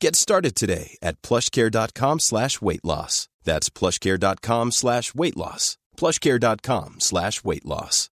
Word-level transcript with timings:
Get 0.00 0.14
started 0.16 0.54
today 0.54 0.96
at 1.02 1.20
plushcare.com 1.22 2.20
slash 2.20 2.60
weight 2.60 2.84
loss. 2.84 3.28
That's 3.44 3.70
plushcare.com 3.70 4.72
slash 4.72 5.14
weight 5.14 5.36
loss. 5.36 5.78
plushcare.com 5.96 6.96
slash 7.00 7.42
weight 7.44 7.64
loss. 7.64 8.10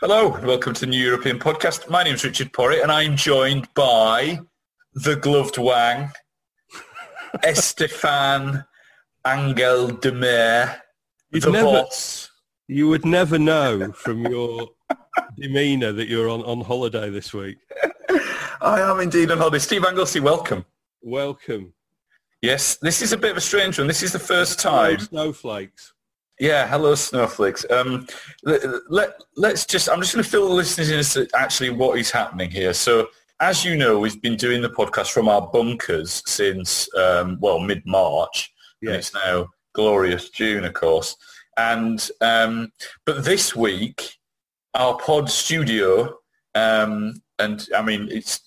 Hello, 0.00 0.34
and 0.34 0.46
welcome 0.46 0.74
to 0.74 0.80
the 0.80 0.86
New 0.86 0.98
European 1.02 1.38
Podcast. 1.38 1.88
My 1.88 2.02
name 2.02 2.14
is 2.14 2.24
Richard 2.24 2.52
Porritt, 2.52 2.82
and 2.82 2.90
I'm 2.90 3.16
joined 3.16 3.68
by 3.74 4.40
the 4.94 5.14
gloved 5.16 5.58
wang, 5.58 6.10
Estefan 7.44 8.64
Angel 9.26 9.88
de 9.88 10.12
Mer, 10.12 10.82
the 11.30 11.50
never- 11.50 11.64
boss. 11.64 12.30
You 12.72 12.88
would 12.88 13.04
never 13.04 13.38
know 13.38 13.92
from 13.92 14.24
your 14.24 14.66
demeanour 15.38 15.92
that 15.92 16.08
you're 16.08 16.30
on, 16.30 16.40
on 16.44 16.62
holiday 16.62 17.10
this 17.10 17.34
week. 17.34 17.58
I 18.62 18.80
am 18.80 18.98
indeed 19.00 19.30
on 19.30 19.36
holiday. 19.36 19.58
Steve 19.58 19.84
Anglesey, 19.84 20.20
welcome. 20.20 20.64
Welcome. 21.02 21.74
Yes, 22.40 22.76
this 22.76 23.02
is 23.02 23.12
a 23.12 23.18
bit 23.18 23.32
of 23.32 23.36
a 23.36 23.42
strange 23.42 23.76
one. 23.76 23.88
This 23.88 24.02
is 24.02 24.10
the 24.10 24.18
first 24.18 24.58
time. 24.58 24.96
Hello, 24.96 25.04
snowflakes. 25.04 25.92
Yeah, 26.40 26.66
hello 26.66 26.94
snowflakes. 26.94 27.66
Um, 27.68 28.06
let, 28.42 28.62
let, 28.90 29.10
let's 29.36 29.66
just, 29.66 29.90
I'm 29.90 30.00
just 30.00 30.14
going 30.14 30.24
to 30.24 30.30
fill 30.30 30.48
the 30.48 30.54
listeners 30.54 30.88
in 30.90 30.98
as 30.98 31.12
to 31.12 31.28
actually 31.36 31.70
what 31.70 31.98
is 31.98 32.10
happening 32.10 32.50
here. 32.50 32.72
So 32.72 33.08
as 33.40 33.66
you 33.66 33.76
know, 33.76 33.98
we've 33.98 34.22
been 34.22 34.36
doing 34.36 34.62
the 34.62 34.70
podcast 34.70 35.10
from 35.10 35.28
our 35.28 35.42
bunkers 35.42 36.22
since, 36.24 36.88
um, 36.94 37.36
well, 37.38 37.58
mid-March. 37.58 38.50
And 38.80 38.92
it's 38.92 39.12
now 39.12 39.48
glorious 39.74 40.30
June, 40.30 40.64
of 40.64 40.72
course. 40.72 41.16
And, 41.56 42.08
um, 42.20 42.72
but 43.04 43.24
this 43.24 43.54
week, 43.54 44.18
our 44.74 44.96
pod 44.96 45.30
studio, 45.30 46.16
um, 46.54 47.14
and 47.38 47.66
I 47.76 47.82
mean, 47.82 48.08
it's 48.10 48.40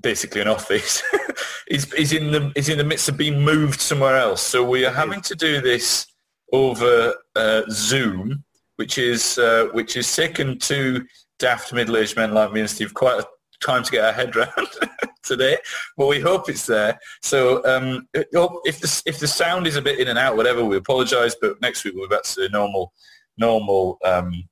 basically 0.00 0.40
an 0.40 0.48
office, 0.48 1.02
is, 1.68 1.92
is 1.94 2.12
in 2.12 2.30
the 2.30 2.52
is 2.54 2.68
in 2.68 2.78
the 2.78 2.84
midst 2.84 3.08
of 3.08 3.16
being 3.16 3.40
moved 3.40 3.80
somewhere 3.80 4.16
else. 4.16 4.42
So 4.42 4.64
we 4.64 4.84
are 4.84 4.92
having 4.92 5.20
to 5.22 5.34
do 5.34 5.60
this 5.60 6.06
over 6.52 7.14
uh, 7.34 7.62
Zoom, 7.70 8.44
which 8.76 8.98
is 8.98 9.38
uh, 9.38 9.68
which 9.72 9.96
is 9.96 10.06
second 10.06 10.60
to 10.62 11.04
daft 11.38 11.72
middle-aged 11.72 12.16
men 12.16 12.34
like 12.34 12.52
me 12.52 12.60
and 12.60 12.70
Steve 12.70 12.94
quite 12.94 13.20
a 13.20 13.26
time 13.64 13.82
to 13.82 13.90
get 13.90 14.04
our 14.04 14.12
head 14.12 14.34
around 14.36 14.68
today. 15.22 15.56
But 15.96 16.08
we 16.08 16.20
hope 16.20 16.48
it's 16.48 16.66
there. 16.66 16.98
So 17.22 17.64
um, 17.64 18.08
if 18.14 18.80
the 18.80 19.02
if 19.06 19.18
the 19.18 19.28
sound 19.28 19.66
is 19.66 19.76
a 19.76 19.82
bit 19.82 19.98
in 20.00 20.08
and 20.08 20.18
out, 20.18 20.36
whatever, 20.36 20.64
we 20.64 20.76
apologise. 20.76 21.34
But 21.40 21.60
next 21.62 21.84
week 21.84 21.94
we'll 21.94 22.08
be 22.08 22.14
back 22.16 22.24
to 22.24 22.40
the 22.42 22.48
normal 22.48 22.92
normal. 23.38 23.98
Um, 24.04 24.44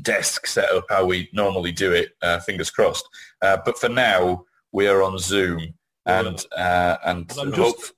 desk 0.00 0.46
set 0.46 0.70
up 0.70 0.86
how 0.88 1.04
we 1.04 1.28
normally 1.34 1.70
do 1.70 1.92
it 1.92 2.12
uh, 2.22 2.38
fingers 2.40 2.70
crossed 2.70 3.06
uh, 3.42 3.58
but 3.64 3.78
for 3.78 3.90
now 3.90 4.42
we 4.72 4.88
are 4.88 5.02
on 5.02 5.16
zoom 5.18 5.60
and 6.06 6.44
uh, 6.56 6.96
and 7.04 7.30
And 7.30 7.38
I'm 7.38 7.52
hope- 7.52 7.78
just, 7.78 7.92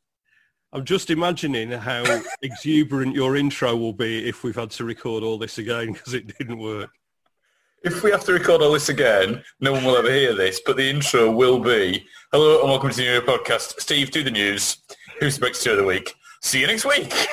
I'm 0.73 0.85
just 0.85 1.09
imagining 1.11 1.71
how 1.71 2.03
exuberant 2.43 3.15
your 3.15 3.37
intro 3.37 3.77
will 3.77 3.93
be 3.93 4.29
if 4.29 4.43
we've 4.43 4.57
had 4.57 4.71
to 4.73 4.85
record 4.85 5.23
all 5.23 5.39
this 5.39 5.59
again 5.59 5.93
because 5.93 6.15
it 6.15 6.37
didn't 6.37 6.59
work. 6.59 6.91
If 7.85 8.03
we 8.03 8.11
have 8.11 8.25
to 8.25 8.33
record 8.33 8.63
all 8.63 8.73
this 8.73 8.89
again 8.89 9.45
no 9.61 9.73
one 9.73 9.85
will 9.85 9.97
ever 9.97 10.11
hear 10.11 10.35
this 10.35 10.61
but 10.65 10.77
the 10.77 10.89
intro 10.89 11.31
will 11.31 11.61
be 11.61 12.05
hello 12.33 12.61
and 12.61 12.71
welcome 12.71 12.89
to 12.89 12.97
the 12.97 13.03
new 13.03 13.21
podcast 13.21 13.79
steve 13.79 14.11
do 14.11 14.25
the 14.25 14.31
news. 14.31 14.79
Who's 15.21 15.39
the 15.39 15.45
next 15.47 15.65
of 15.67 15.77
the 15.77 15.85
week? 15.85 16.15
See 16.43 16.61
you 16.61 16.67
next 16.67 16.85
week. 16.85 17.13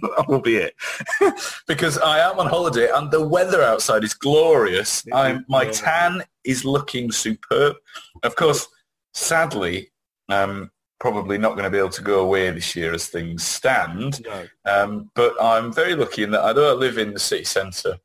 That 0.00 0.28
will 0.28 0.40
be 0.40 0.56
it. 0.56 0.74
Because 1.66 1.98
i 1.98 2.18
am 2.18 2.38
on 2.38 2.46
holiday 2.46 2.88
and 2.92 3.10
the 3.10 3.26
weather 3.26 3.62
outside 3.62 4.04
is 4.04 4.14
glorious. 4.14 5.04
I'm, 5.12 5.44
my 5.48 5.66
tan 5.66 6.22
is 6.44 6.64
looking 6.64 7.10
superb. 7.10 7.76
Of 8.22 8.36
course 8.36 8.66
sadly 9.14 9.90
um, 10.28 10.70
probably 11.00 11.38
not 11.38 11.52
going 11.52 11.64
to 11.64 11.70
be 11.70 11.78
able 11.78 11.88
to 11.90 12.02
go 12.02 12.20
away 12.20 12.50
this 12.50 12.74
year 12.74 12.92
as 12.92 13.06
things 13.06 13.44
stand. 13.44 14.24
No. 14.24 14.46
um, 14.66 15.10
but 15.14 15.34
I'm 15.40 15.72
very 15.72 15.94
lucky 15.94 16.24
in 16.24 16.32
that 16.32 16.40
I 16.40 16.52
live 16.52 16.98
in 16.98 17.14
the 17.14 17.20
city 17.20 17.44
centre 17.44 17.98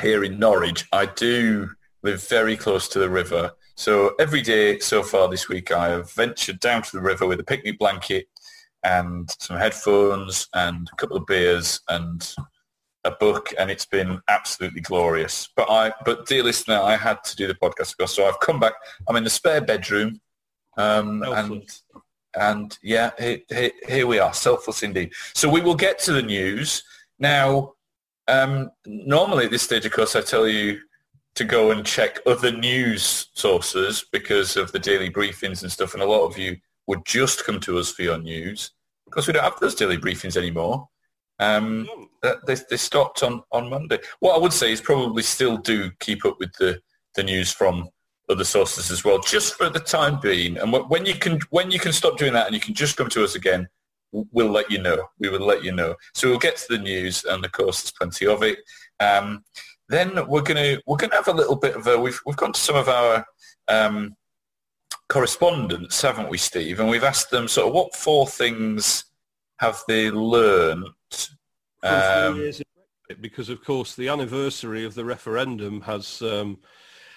here 0.00 0.24
in 0.24 0.38
Norwich, 0.38 0.86
I 0.92 1.06
do 1.06 1.70
live 2.02 2.26
very 2.28 2.56
close 2.56 2.88
to 2.88 2.98
the 2.98 3.10
river. 3.10 3.52
So 3.74 4.14
every 4.18 4.42
day 4.42 4.78
so 4.78 5.02
far 5.02 5.28
this 5.28 5.48
week, 5.48 5.72
I 5.72 5.88
have 5.90 6.12
ventured 6.12 6.60
down 6.60 6.82
to 6.82 6.92
the 6.92 7.02
river 7.02 7.26
with 7.26 7.40
a 7.40 7.44
picnic 7.44 7.78
blanket 7.78 8.28
and 8.84 9.28
some 9.38 9.56
headphones 9.56 10.48
and 10.54 10.88
a 10.92 10.96
couple 10.96 11.16
of 11.16 11.26
beers 11.26 11.80
and 11.88 12.34
a 13.04 13.10
book, 13.12 13.52
and 13.58 13.70
it's 13.70 13.86
been 13.86 14.20
absolutely 14.28 14.80
glorious. 14.80 15.48
But 15.56 15.70
I, 15.70 15.92
but 16.04 16.26
dear 16.26 16.42
listener, 16.42 16.80
I 16.80 16.96
had 16.96 17.22
to 17.24 17.36
do 17.36 17.46
the 17.46 17.54
podcast, 17.54 17.92
of 17.92 17.98
course, 17.98 18.14
so 18.14 18.26
I've 18.26 18.40
come 18.40 18.60
back. 18.60 18.74
I'm 19.08 19.16
in 19.16 19.24
the 19.24 19.30
spare 19.30 19.60
bedroom, 19.60 20.20
um, 20.76 21.22
and 21.22 21.64
and 22.34 22.78
yeah, 22.82 23.10
here, 23.18 23.70
here 23.86 24.06
we 24.06 24.18
are, 24.18 24.34
selfless 24.34 24.82
indeed. 24.82 25.12
So 25.34 25.48
we 25.48 25.60
will 25.60 25.74
get 25.74 25.98
to 26.00 26.12
the 26.12 26.22
news. 26.22 26.82
Now, 27.18 27.74
um, 28.28 28.70
normally 28.86 29.46
at 29.46 29.50
this 29.50 29.62
stage, 29.62 29.86
of 29.86 29.92
course, 29.92 30.14
I 30.14 30.20
tell 30.20 30.46
you 30.46 30.80
to 31.34 31.44
go 31.44 31.70
and 31.70 31.84
check 31.84 32.18
other 32.26 32.50
news 32.50 33.28
sources 33.34 34.04
because 34.12 34.56
of 34.56 34.72
the 34.72 34.78
daily 34.78 35.10
briefings 35.10 35.62
and 35.62 35.70
stuff, 35.70 35.94
and 35.94 36.02
a 36.02 36.06
lot 36.06 36.26
of 36.26 36.38
you 36.38 36.56
would 36.86 37.04
just 37.04 37.44
come 37.44 37.60
to 37.60 37.78
us 37.78 37.92
for 37.92 38.02
your 38.02 38.18
news. 38.18 38.72
Because 39.04 39.26
we 39.26 39.32
don't 39.32 39.44
have 39.44 39.58
those 39.60 39.74
daily 39.74 39.96
briefings 39.96 40.36
anymore. 40.36 40.88
Um, 41.38 41.88
uh, 42.22 42.34
they, 42.46 42.56
they 42.68 42.76
stopped 42.76 43.22
on, 43.22 43.42
on 43.52 43.70
Monday. 43.70 43.98
What 44.20 44.34
I 44.34 44.38
would 44.38 44.52
say 44.52 44.72
is 44.72 44.80
probably 44.80 45.22
still 45.22 45.56
do 45.56 45.90
keep 46.00 46.24
up 46.24 46.38
with 46.38 46.52
the, 46.54 46.80
the 47.14 47.22
news 47.22 47.52
from 47.52 47.88
other 48.28 48.44
sources 48.44 48.90
as 48.90 49.04
well, 49.04 49.20
just 49.20 49.54
for 49.54 49.70
the 49.70 49.80
time 49.80 50.20
being. 50.20 50.58
And 50.58 50.72
when 50.88 51.06
you 51.06 51.14
can 51.14 51.40
when 51.50 51.70
you 51.70 51.78
can 51.78 51.92
stop 51.92 52.18
doing 52.18 52.32
that 52.34 52.46
and 52.46 52.54
you 52.54 52.60
can 52.60 52.74
just 52.74 52.96
come 52.96 53.08
to 53.10 53.24
us 53.24 53.34
again, 53.34 53.68
we'll 54.12 54.50
let 54.50 54.70
you 54.70 54.80
know. 54.80 55.08
We 55.18 55.28
will 55.28 55.46
let 55.46 55.64
you 55.64 55.72
know. 55.72 55.94
So 56.14 56.28
we'll 56.28 56.38
get 56.38 56.56
to 56.56 56.66
the 56.70 56.82
news, 56.82 57.24
and 57.24 57.44
of 57.44 57.52
course, 57.52 57.82
there's 57.82 57.92
plenty 57.92 58.26
of 58.26 58.42
it. 58.42 58.58
Um, 59.00 59.44
then 59.88 60.26
we're 60.28 60.42
gonna 60.42 60.78
we're 60.86 60.96
gonna 60.96 61.14
have 61.14 61.28
a 61.28 61.32
little 61.32 61.56
bit 61.56 61.76
of 61.76 61.86
a 61.86 61.98
we've 61.98 62.20
we've 62.26 62.36
gone 62.36 62.52
to 62.52 62.60
some 62.60 62.76
of 62.76 62.88
our 62.88 63.24
um, 63.68 64.16
correspondents, 65.08 66.02
haven't 66.02 66.30
we, 66.30 66.38
Steve? 66.38 66.80
And 66.80 66.88
we've 66.88 67.04
asked 67.04 67.30
them 67.30 67.48
sort 67.48 67.68
of 67.68 67.74
what 67.74 67.96
four 67.96 68.26
things 68.26 69.04
have 69.58 69.82
they 69.88 70.10
learned 70.10 70.86
um, 71.82 72.50
because 73.20 73.48
of 73.48 73.64
course 73.64 73.94
the 73.94 74.08
anniversary 74.08 74.84
of 74.84 74.94
the 74.94 75.04
referendum 75.04 75.80
has 75.82 76.20
um, 76.22 76.58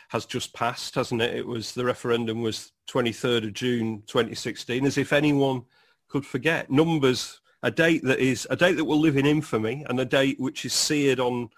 has 0.09 0.25
just 0.25 0.53
passed, 0.53 0.95
hasn't 0.95 1.21
it? 1.21 1.35
It 1.35 1.47
was 1.47 1.73
the 1.73 1.85
referendum 1.85 2.41
was 2.41 2.71
23rd 2.89 3.45
of 3.45 3.53
June 3.53 4.03
2016, 4.07 4.85
as 4.85 4.97
if 4.97 5.13
anyone 5.13 5.63
could 6.11 6.25
forget. 6.25 6.69
Numbers, 6.69 7.39
a 7.63 7.71
date 7.71 8.03
that 8.03 8.19
is 8.19 8.45
a 8.49 8.55
date 8.55 8.73
that 8.73 8.85
will 8.85 8.99
live 8.99 9.17
in 9.17 9.25
infamy, 9.25 9.85
and 9.89 9.99
a 9.99 10.05
date 10.05 10.39
which 10.39 10.65
is 10.65 10.73
seared 10.73 11.19
on 11.19 11.49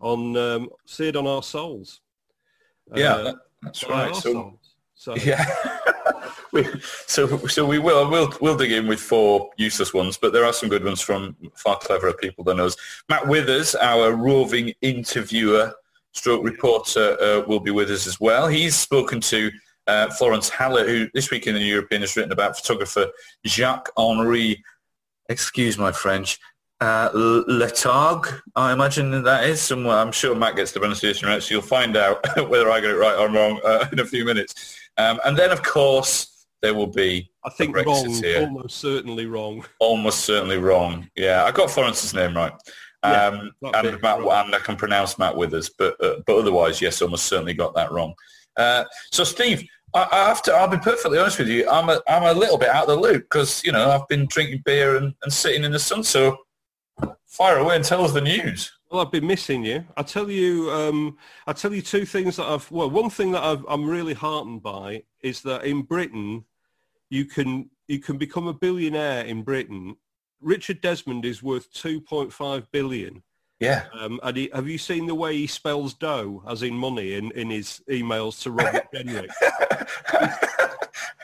on 0.00 0.36
um, 0.36 0.68
seared 0.84 1.16
on 1.16 1.26
our 1.26 1.42
souls. 1.42 2.00
Yeah, 2.94 3.14
Uh, 3.14 3.34
that's 3.62 3.88
right. 3.88 4.14
So 4.14 4.32
souls. 4.32 4.58
So 4.94 5.16
Yeah. 5.24 5.44
we, 6.52 6.64
so 7.06 7.38
so 7.46 7.66
we 7.66 7.78
will 7.78 8.08
we'll 8.10 8.32
we'll 8.40 8.56
dig 8.56 8.72
in 8.72 8.86
with 8.86 9.00
four 9.00 9.50
useless 9.56 9.92
ones, 9.94 10.16
but 10.16 10.32
there 10.32 10.44
are 10.44 10.52
some 10.52 10.68
good 10.68 10.84
ones 10.84 11.00
from 11.00 11.36
far 11.56 11.78
cleverer 11.78 12.12
people 12.14 12.44
than 12.44 12.60
us. 12.60 12.76
Matt 13.08 13.26
Withers, 13.26 13.74
our 13.76 14.12
roving 14.14 14.72
interviewer, 14.82 15.72
stroke 16.12 16.44
reporter, 16.44 17.16
uh, 17.20 17.40
will 17.46 17.60
be 17.60 17.70
with 17.70 17.90
us 17.90 18.06
as 18.06 18.20
well. 18.20 18.46
He's 18.48 18.76
spoken 18.76 19.20
to 19.22 19.50
uh, 19.86 20.10
Florence 20.10 20.48
Hallett, 20.48 20.88
who 20.88 21.08
this 21.14 21.30
week 21.30 21.46
in 21.46 21.54
the 21.54 21.60
European 21.60 22.02
has 22.02 22.16
written 22.16 22.32
about 22.32 22.56
photographer 22.56 23.06
Jacques-Henri, 23.46 24.62
excuse 25.28 25.78
my 25.78 25.92
French, 25.92 26.38
uh, 26.80 27.10
Letargue, 27.12 28.40
I 28.56 28.72
imagine 28.72 29.22
that 29.22 29.44
is 29.44 29.60
somewhere. 29.60 29.98
I'm 29.98 30.10
sure 30.10 30.34
Matt 30.34 30.56
gets 30.56 30.72
the 30.72 30.80
pronunciation 30.80 31.28
right, 31.28 31.40
so 31.40 31.54
you'll 31.54 31.62
find 31.62 31.96
out 31.96 32.24
whether 32.48 32.70
I 32.70 32.80
get 32.80 32.90
it 32.90 32.96
right 32.96 33.16
or 33.16 33.28
wrong 33.28 33.60
uh, 33.64 33.86
in 33.92 34.00
a 34.00 34.04
few 34.04 34.24
minutes. 34.24 34.76
Um, 34.96 35.20
and 35.24 35.36
then, 35.36 35.50
of 35.50 35.62
course, 35.62 36.46
there 36.60 36.74
will 36.74 36.88
be 36.88 37.30
I 37.44 37.50
think 37.50 37.76
wrong, 37.76 38.10
here. 38.14 38.42
almost 38.42 38.78
certainly 38.78 39.26
wrong. 39.26 39.64
Almost 39.78 40.20
certainly 40.20 40.58
wrong. 40.58 41.08
Yeah, 41.16 41.44
I 41.44 41.52
got 41.52 41.70
Florence's 41.70 42.14
name 42.14 42.36
right. 42.36 42.52
Um, 43.04 43.52
yeah, 43.60 43.70
and 43.74 44.02
Matt, 44.02 44.18
and 44.20 44.54
I 44.54 44.58
can 44.58 44.76
pronounce 44.76 45.18
Matt 45.18 45.36
Withers, 45.36 45.70
but 45.70 46.02
uh, 46.02 46.20
but 46.24 46.36
otherwise, 46.36 46.80
yes, 46.80 47.02
almost 47.02 47.26
certainly 47.26 47.54
got 47.54 47.74
that 47.74 47.90
wrong. 47.90 48.14
Uh, 48.56 48.84
so, 49.10 49.24
Steve, 49.24 49.66
I, 49.94 50.08
I, 50.10 50.28
have 50.28 50.42
to. 50.42 50.52
I'll 50.52 50.68
be 50.68 50.78
perfectly 50.78 51.18
honest 51.18 51.38
with 51.38 51.48
you. 51.48 51.68
I'm 51.68 51.88
a 51.88 52.00
I'm 52.08 52.24
a 52.24 52.38
little 52.38 52.58
bit 52.58 52.68
out 52.68 52.88
of 52.88 52.96
the 52.96 53.00
loop 53.00 53.24
because 53.24 53.62
you 53.64 53.72
know 53.72 53.90
I've 53.90 54.08
been 54.08 54.26
drinking 54.26 54.62
beer 54.64 54.96
and, 54.96 55.14
and 55.22 55.32
sitting 55.32 55.64
in 55.64 55.72
the 55.72 55.78
sun. 55.78 56.02
So, 56.02 56.38
fire 57.26 57.58
away 57.58 57.76
and 57.76 57.84
tell 57.84 58.04
us 58.04 58.12
the 58.12 58.20
news. 58.20 58.70
Well, 58.90 59.00
I've 59.00 59.12
been 59.12 59.26
missing 59.26 59.64
you. 59.64 59.84
I 59.96 60.02
tell 60.02 60.30
you, 60.30 60.70
um, 60.70 61.16
I 61.46 61.54
tell 61.54 61.72
you 61.72 61.80
two 61.80 62.04
things 62.04 62.36
that 62.36 62.46
I've. 62.46 62.70
Well, 62.70 62.90
one 62.90 63.10
thing 63.10 63.32
that 63.32 63.42
I've, 63.42 63.64
I'm 63.68 63.88
really 63.88 64.14
heartened 64.14 64.62
by 64.62 65.04
is 65.22 65.40
that 65.42 65.64
in 65.64 65.82
Britain, 65.82 66.44
you 67.08 67.24
can 67.24 67.70
you 67.88 67.98
can 67.98 68.18
become 68.18 68.48
a 68.48 68.54
billionaire 68.54 69.24
in 69.24 69.42
Britain. 69.42 69.96
Richard 70.40 70.80
Desmond 70.80 71.24
is 71.24 71.42
worth 71.42 71.72
2.5 71.72 72.66
billion. 72.72 73.22
Yeah. 73.62 73.84
Um, 73.92 74.18
and 74.24 74.36
he, 74.36 74.50
have 74.52 74.66
you 74.66 74.76
seen 74.76 75.06
the 75.06 75.14
way 75.14 75.36
he 75.36 75.46
spells 75.46 75.94
dough, 75.94 76.42
as 76.48 76.64
in 76.64 76.74
money, 76.74 77.14
in, 77.14 77.30
in 77.30 77.48
his 77.48 77.80
emails 77.88 78.42
to 78.42 78.50
Robert 78.50 78.88
Jenrick? 78.92 79.30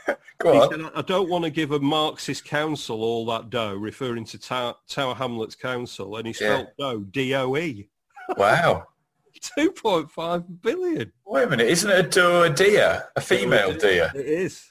Go 0.39 0.63
on. 0.63 0.71
Said, 0.71 0.93
I 0.95 1.03
don't 1.03 1.29
want 1.29 1.43
to 1.45 1.51
give 1.51 1.73
a 1.73 1.81
Marxist 1.81 2.45
council 2.45 3.03
all 3.03 3.27
that 3.27 3.51
dough, 3.51 3.75
referring 3.75 4.25
to 4.27 4.39
Tower, 4.39 4.77
Tower 4.89 5.17
Hamlets 5.17 5.57
Council, 5.57 6.17
and 6.17 6.29
he 6.29 6.33
spelled 6.33 6.69
yeah. 6.79 6.91
dough, 6.93 7.01
D-O-E. 7.01 7.89
Wow. 8.37 8.87
2.5 9.59 10.63
billion. 10.63 11.13
Wait 11.27 11.43
a 11.43 11.51
minute, 11.51 11.67
isn't 11.67 11.91
it 11.91 12.07
a 12.07 12.09
doe 12.09 12.43
a 12.45 12.51
deer, 12.51 13.05
a 13.17 13.21
female 13.21 13.73
deer? 13.75 14.13
It 14.15 14.27
is. 14.27 14.65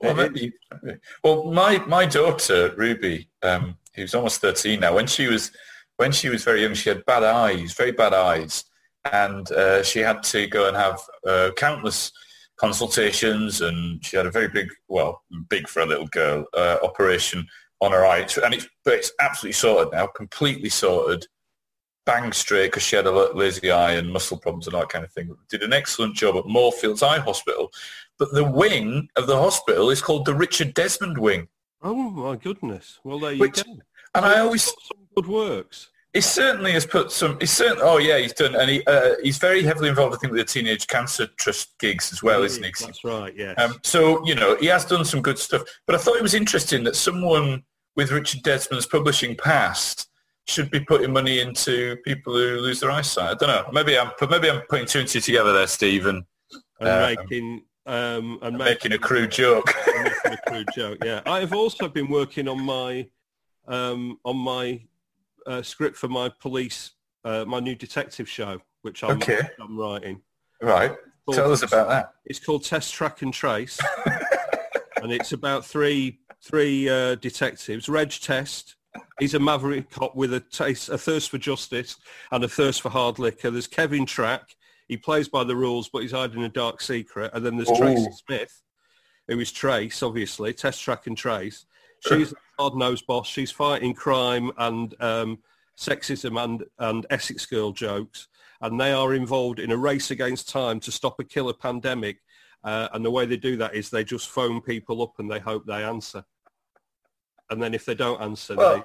Well, 0.00 0.30
well, 1.22 1.52
my 1.52 1.76
my 1.86 2.06
daughter 2.06 2.72
Ruby, 2.78 3.28
um, 3.42 3.76
who's 3.94 4.14
almost 4.14 4.40
thirteen 4.40 4.80
now, 4.80 4.94
when 4.94 5.06
she 5.06 5.26
was 5.26 5.52
when 6.00 6.12
she 6.12 6.30
was 6.30 6.44
very 6.44 6.62
young, 6.62 6.72
she 6.72 6.88
had 6.88 7.04
bad 7.04 7.22
eyes, 7.22 7.74
very 7.74 7.92
bad 7.92 8.14
eyes, 8.14 8.64
and 9.12 9.52
uh, 9.52 9.82
she 9.82 9.98
had 9.98 10.22
to 10.22 10.46
go 10.46 10.66
and 10.66 10.74
have 10.74 10.98
uh, 11.28 11.50
countless 11.58 12.10
consultations, 12.56 13.60
and 13.60 14.02
she 14.02 14.16
had 14.16 14.24
a 14.24 14.30
very 14.30 14.48
big, 14.48 14.70
well, 14.88 15.22
big 15.50 15.68
for 15.68 15.80
a 15.80 15.86
little 15.86 16.06
girl, 16.06 16.46
uh, 16.56 16.78
operation 16.82 17.46
on 17.82 17.92
her 17.92 18.06
eye, 18.06 18.26
and 18.42 18.54
it's 18.54 18.66
but 18.82 18.94
it's 18.94 19.12
absolutely 19.20 19.52
sorted 19.52 19.92
now, 19.92 20.06
completely 20.06 20.70
sorted, 20.70 21.26
bang 22.06 22.32
straight 22.32 22.68
because 22.68 22.82
she 22.82 22.96
had 22.96 23.06
a 23.06 23.34
lazy 23.34 23.70
eye 23.70 23.92
and 23.92 24.10
muscle 24.10 24.38
problems 24.38 24.66
and 24.66 24.74
all 24.74 24.80
that 24.80 24.88
kind 24.88 25.04
of 25.04 25.12
thing. 25.12 25.36
Did 25.50 25.62
an 25.62 25.74
excellent 25.74 26.16
job 26.16 26.34
at 26.34 26.46
Moorfields 26.46 27.02
Eye 27.02 27.18
Hospital, 27.18 27.70
but 28.18 28.32
the 28.32 28.44
wing 28.44 29.10
of 29.16 29.26
the 29.26 29.36
hospital 29.36 29.90
is 29.90 30.00
called 30.00 30.24
the 30.24 30.34
Richard 30.34 30.72
Desmond 30.72 31.18
Wing. 31.18 31.48
Oh 31.82 31.94
my 31.94 32.36
goodness! 32.36 33.00
Well, 33.04 33.18
there 33.18 33.32
you 33.32 33.40
Which, 33.40 33.62
go. 33.62 33.76
And 34.14 34.24
I 34.24 34.40
always 34.40 34.72
good 35.14 35.26
works. 35.26 35.88
He 36.12 36.20
certainly 36.20 36.72
has 36.72 36.84
put 36.84 37.12
some. 37.12 37.38
He's 37.38 37.52
certainly. 37.52 37.82
Oh 37.82 37.98
yeah, 37.98 38.18
he's 38.18 38.32
done, 38.32 38.56
and 38.56 38.68
he 38.68 38.84
uh, 38.86 39.14
he's 39.22 39.38
very 39.38 39.62
heavily 39.62 39.88
involved. 39.88 40.14
I 40.14 40.18
think 40.18 40.32
with 40.32 40.40
the 40.40 40.52
Teenage 40.52 40.88
Cancer 40.88 41.28
Trust 41.38 41.78
gigs 41.78 42.12
as 42.12 42.20
well, 42.20 42.42
isn't 42.42 42.64
he? 42.64 42.72
That's 42.80 43.04
right. 43.04 43.32
Yeah. 43.36 43.52
Um, 43.52 43.74
so 43.84 44.24
you 44.26 44.34
know, 44.34 44.56
he 44.56 44.66
has 44.66 44.84
done 44.84 45.04
some 45.04 45.22
good 45.22 45.38
stuff. 45.38 45.62
But 45.86 45.94
I 45.94 45.98
thought 45.98 46.16
it 46.16 46.22
was 46.22 46.34
interesting 46.34 46.82
that 46.84 46.96
someone 46.96 47.62
with 47.94 48.10
Richard 48.10 48.42
Desmond's 48.42 48.86
publishing 48.86 49.36
past 49.36 50.08
should 50.48 50.70
be 50.72 50.80
putting 50.80 51.12
money 51.12 51.38
into 51.38 51.96
people 52.04 52.32
who 52.32 52.58
lose 52.58 52.80
their 52.80 52.90
eyesight. 52.90 53.30
I 53.30 53.34
don't 53.34 53.48
know. 53.48 53.70
Maybe 53.72 53.96
I'm 53.96 54.10
maybe 54.28 54.50
I'm 54.50 54.62
putting 54.68 54.86
two 54.86 55.00
and 55.00 55.08
two 55.08 55.20
together 55.20 55.52
there, 55.52 55.68
Stephen. 55.68 56.26
And 56.80 56.88
um, 56.88 57.14
making 57.14 57.62
um, 57.86 58.38
and 58.42 58.58
making, 58.58 58.90
making 58.90 58.92
a 58.94 58.98
crude 58.98 59.30
joke. 59.30 59.72
making 59.86 60.32
a 60.32 60.36
crude 60.48 60.68
joke. 60.74 60.98
Yeah, 61.04 61.20
I 61.24 61.38
have 61.38 61.52
also 61.52 61.88
been 61.88 62.08
working 62.08 62.48
on 62.48 62.60
my 62.64 63.06
um, 63.68 64.18
on 64.24 64.36
my 64.36 64.80
uh, 65.46 65.62
script 65.62 65.96
for 65.96 66.08
my 66.08 66.30
police, 66.40 66.92
uh, 67.24 67.44
my 67.46 67.60
new 67.60 67.74
detective 67.74 68.28
show, 68.28 68.60
which 68.82 69.02
I'm, 69.04 69.16
okay. 69.16 69.40
I'm 69.60 69.78
writing. 69.78 70.22
Right. 70.60 70.96
Called, 71.26 71.36
Tell 71.36 71.52
us 71.52 71.62
about 71.62 71.88
that. 71.88 72.14
It's 72.24 72.38
called 72.38 72.64
Test 72.64 72.92
Track 72.92 73.22
and 73.22 73.32
Trace, 73.32 73.78
and 75.02 75.12
it's 75.12 75.32
about 75.32 75.64
three 75.64 76.20
three 76.42 76.88
uh, 76.88 77.16
detectives. 77.16 77.88
Reg 77.88 78.10
Test. 78.10 78.76
He's 79.20 79.34
a 79.34 79.38
maverick 79.38 79.90
cop 79.90 80.16
with 80.16 80.34
a 80.34 80.40
taste, 80.40 80.88
a 80.88 80.98
thirst 80.98 81.30
for 81.30 81.38
justice 81.38 81.96
and 82.32 82.42
a 82.42 82.48
thirst 82.48 82.82
for 82.82 82.88
hard 82.88 83.20
liquor. 83.20 83.50
There's 83.50 83.68
Kevin 83.68 84.04
Track 84.04 84.56
he 84.90 84.96
plays 84.96 85.28
by 85.28 85.44
the 85.44 85.54
rules, 85.54 85.88
but 85.88 86.02
he's 86.02 86.10
hiding 86.10 86.42
a 86.42 86.48
dark 86.48 86.80
secret. 86.80 87.30
And 87.32 87.46
then 87.46 87.56
there's 87.56 87.70
Ooh. 87.70 87.76
Tracy 87.76 88.10
Smith, 88.26 88.60
who 89.28 89.38
is 89.38 89.52
Trace, 89.52 90.02
obviously, 90.02 90.52
Test 90.52 90.82
Track 90.82 91.06
and 91.06 91.16
Trace. 91.16 91.64
She's 92.08 92.32
a 92.32 92.36
hard-nosed 92.60 93.06
boss. 93.06 93.26
She's 93.26 93.50
fighting 93.50 93.94
crime 93.94 94.52
and 94.58 94.94
um, 95.00 95.38
sexism 95.76 96.42
and, 96.42 96.64
and 96.78 97.06
Essex 97.10 97.46
girl 97.46 97.72
jokes. 97.72 98.28
And 98.60 98.78
they 98.78 98.92
are 98.92 99.14
involved 99.14 99.58
in 99.58 99.72
a 99.72 99.76
race 99.76 100.10
against 100.10 100.50
time 100.50 100.78
to 100.80 100.92
stop 100.92 101.18
a 101.18 101.24
killer 101.24 101.54
pandemic. 101.54 102.18
Uh, 102.62 102.88
and 102.92 103.02
the 103.02 103.10
way 103.10 103.24
they 103.24 103.38
do 103.38 103.56
that 103.56 103.74
is 103.74 103.88
they 103.88 104.04
just 104.04 104.28
phone 104.28 104.60
people 104.60 105.02
up 105.02 105.14
and 105.18 105.30
they 105.30 105.38
hope 105.38 105.64
they 105.64 105.82
answer. 105.82 106.22
And 107.48 107.62
then 107.62 107.72
if 107.72 107.86
they 107.86 107.94
don't 107.94 108.20
answer, 108.20 108.54
well, 108.54 108.84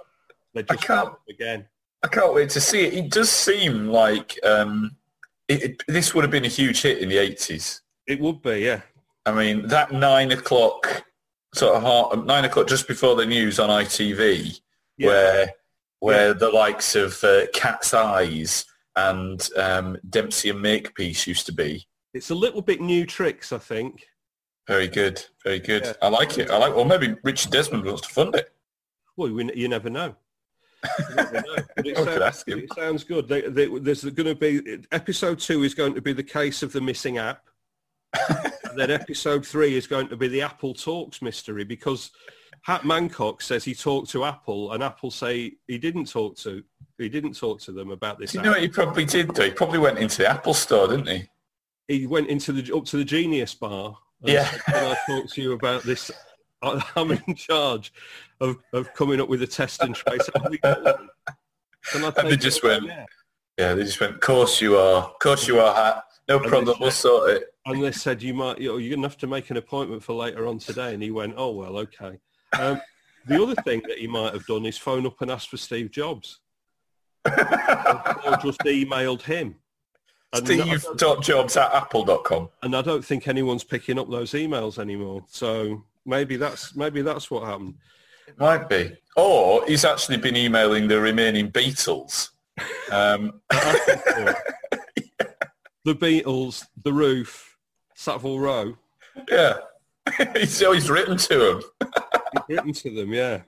they, 0.54 0.62
they 0.62 0.74
just 0.74 0.88
phone 0.88 1.16
again. 1.30 1.66
I 2.02 2.08
can't 2.08 2.34
wait 2.34 2.50
to 2.52 2.62
see 2.62 2.86
it. 2.86 2.94
It 2.94 3.12
does 3.12 3.30
seem 3.30 3.88
like 3.88 4.40
um, 4.44 4.96
it, 5.50 5.64
it, 5.64 5.84
this 5.88 6.14
would 6.14 6.24
have 6.24 6.32
been 6.32 6.46
a 6.46 6.50
huge 6.50 6.82
hit 6.82 7.00
in 7.00 7.10
the 7.10 7.18
80s. 7.18 7.82
It 8.08 8.20
would 8.22 8.42
be, 8.42 8.60
yeah. 8.60 8.82
I 9.26 9.34
mean, 9.34 9.68
that 9.68 9.92
nine 9.92 10.32
o'clock, 10.32 11.04
sort 11.56 11.76
of 11.76 11.82
hard, 11.82 12.26
nine 12.26 12.46
o'clock 12.46 12.68
just 12.68 12.88
before 12.88 13.16
the 13.16 13.26
news 13.26 13.60
on 13.60 13.70
ITV, 13.70 14.60
yeah. 14.98 15.08
where 15.08 15.54
where 16.00 16.28
yeah. 16.28 16.34
the 16.34 16.50
likes 16.50 16.96
of 16.96 17.24
uh, 17.24 17.48
Cat's 17.54 17.94
Eyes 17.94 18.66
and 18.96 19.48
um, 19.58 19.98
Dempsey 20.10 20.50
and 20.50 20.62
Makepeace 20.62 21.26
used 21.26 21.46
to 21.48 21.54
be. 21.54 21.88
It's 22.14 22.30
a 22.30 22.36
little 22.36 22.62
bit 22.62 22.82
new 22.82 23.06
tricks, 23.06 23.52
I 23.52 23.58
think. 23.58 24.06
Very 24.68 24.88
good, 24.88 25.24
very 25.44 25.60
good. 25.60 25.86
Yeah. 25.86 25.94
I 26.02 26.10
like 26.10 26.38
it. 26.38 26.50
I 26.50 26.58
like. 26.58 26.76
Well, 26.76 26.86
maybe 26.86 27.16
Richard 27.24 27.52
Desmond 27.52 27.86
wants 27.86 28.02
to 28.02 28.10
fund 28.10 28.36
it. 28.36 28.52
Well, 29.18 29.30
you 29.30 29.68
never 29.68 29.90
know 29.90 30.16
it, 31.78 31.98
sounds, 31.98 32.44
it 32.48 32.74
sounds 32.74 33.04
good. 33.04 33.28
They, 33.28 33.42
they, 33.42 33.68
there's 33.80 34.04
going 34.04 34.28
to 34.28 34.36
be 34.36 34.80
episode 34.92 35.40
two 35.40 35.64
is 35.64 35.74
going 35.74 35.94
to 35.96 36.02
be 36.02 36.14
the 36.14 36.24
case 36.24 36.64
of 36.64 36.72
the 36.72 36.82
missing 36.82 37.18
app. 37.18 37.44
then 38.76 38.92
episode 38.92 39.46
three 39.46 39.76
is 39.76 39.88
going 39.88 40.08
to 40.10 40.18
be 40.18 40.28
the 40.28 40.42
Apple 40.42 40.74
Talks 40.74 41.22
mystery 41.22 41.64
because 41.64 42.12
Hat 42.62 42.84
Mancock 42.84 43.42
says 43.42 43.64
he 43.64 43.76
talked 43.76 44.10
to 44.12 44.24
Apple 44.24 44.72
and 44.74 44.84
Apple 44.84 45.12
say 45.12 45.54
he 45.68 45.78
didn't 45.78 46.10
talk 46.10 46.38
to 46.38 46.64
he 46.98 47.10
didn't 47.10 47.36
talk 47.36 47.60
to 47.62 47.72
them 47.72 47.92
about 47.92 48.20
this. 48.20 48.32
Do 48.32 48.38
you 48.38 48.40
app. 48.40 48.46
know 48.46 48.52
what 48.52 48.62
he 48.62 48.68
probably 48.70 49.06
did 49.06 49.34
do? 49.34 49.44
He 49.44 49.52
probably 49.52 49.80
went 49.80 50.00
into 50.00 50.20
the 50.20 50.30
Apple 50.30 50.54
store, 50.54 50.88
didn't 50.88 51.08
he? 51.08 51.30
He 51.88 52.08
went 52.08 52.30
into 52.30 52.52
the 52.54 52.76
up 52.76 52.86
to 52.86 52.98
the 52.98 53.06
Genius 53.06 53.54
bar. 53.54 53.98
Yeah. 54.22 54.46
Said, 54.46 54.62
Can 54.66 54.86
I 54.86 54.96
talk 55.08 55.30
to 55.32 55.42
you 55.42 55.52
about 55.52 55.84
this 55.84 56.10
I'm 56.96 57.12
in 57.12 57.36
charge 57.36 57.94
of, 58.40 58.58
of 58.74 58.94
coming 58.94 59.22
up 59.22 59.30
with 59.30 59.42
a 59.42 59.48
test 59.48 59.82
and 59.82 59.96
trace. 59.96 60.30
and 60.34 62.30
they 62.30 62.38
just 62.38 62.64
went, 62.64 62.86
yeah, 63.58 63.74
they 63.74 63.84
just 63.84 64.00
went, 64.00 64.20
course 64.22 64.62
you 64.62 64.78
are, 64.78 65.12
course 65.22 65.48
you 65.48 65.60
are, 65.60 65.74
Hat. 65.74 66.04
No 66.28 66.40
problem, 66.40 66.78
we'll 66.80 66.92
sort 66.92 67.32
it. 67.32 67.54
And 67.66 67.84
they 67.84 67.92
said, 67.92 68.22
you 68.22 68.34
might, 68.34 68.60
you're 68.60 68.78
going 68.80 69.02
to 69.02 69.08
have 69.08 69.18
to 69.20 69.28
make 69.28 69.50
an 69.50 69.58
appointment 69.58 70.04
for 70.04 70.14
later 70.14 70.48
on 70.48 70.60
today. 70.60 70.94
And 70.94 71.04
he 71.04 71.12
went, 71.12 71.36
oh, 71.38 71.52
well, 71.52 71.78
okay. 71.78 72.18
Um, 72.60 72.82
the 73.28 73.42
other 73.42 73.56
thing 73.64 73.82
that 73.88 73.98
he 73.98 74.08
might 74.08 74.34
have 74.34 74.46
done 74.46 74.66
is 74.66 74.78
phone 74.78 75.06
up 75.06 75.22
and 75.22 75.30
ask 75.32 75.50
for 75.50 75.58
Steve 75.58 75.92
Jobs. 75.92 76.40
or 77.26 77.32
just 78.42 78.60
emailed 78.62 79.22
him. 79.22 79.56
Steve.jobs 80.34 81.58
at 81.58 81.74
apple.com. 81.74 82.50
And 82.62 82.76
I 82.76 82.82
don't 82.82 83.06
think 83.06 83.28
anyone's 83.28 83.64
picking 83.64 83.98
up 83.98 84.10
those 84.10 84.32
emails 84.32 84.80
anymore. 84.80 85.24
So 85.28 85.84
Maybe 86.06 86.38
that's 86.38 86.76
maybe 86.76 87.02
that's 87.02 87.32
what 87.32 87.46
happened. 87.46 87.76
It 88.28 88.40
might 88.40 88.70
be. 88.70 88.96
Or 89.16 89.66
he's 89.66 89.86
actually 89.86 90.18
been 90.18 90.36
emailing 90.36 90.88
the 90.88 91.00
remaining 91.00 91.52
Beatles. 91.52 92.30
Um. 92.92 93.42
the 95.86 95.96
Beatles, 95.96 96.66
The 96.84 96.92
Roof, 96.92 97.58
Savile 97.94 98.40
Row. 98.40 98.76
Yeah. 99.30 99.60
he's 100.36 100.62
always 100.62 100.90
written 100.90 101.16
to 101.16 101.38
them. 101.38 101.62
he's 102.34 102.58
written 102.58 102.74
to 102.74 102.90
them, 102.90 103.14
yeah. 103.14 103.42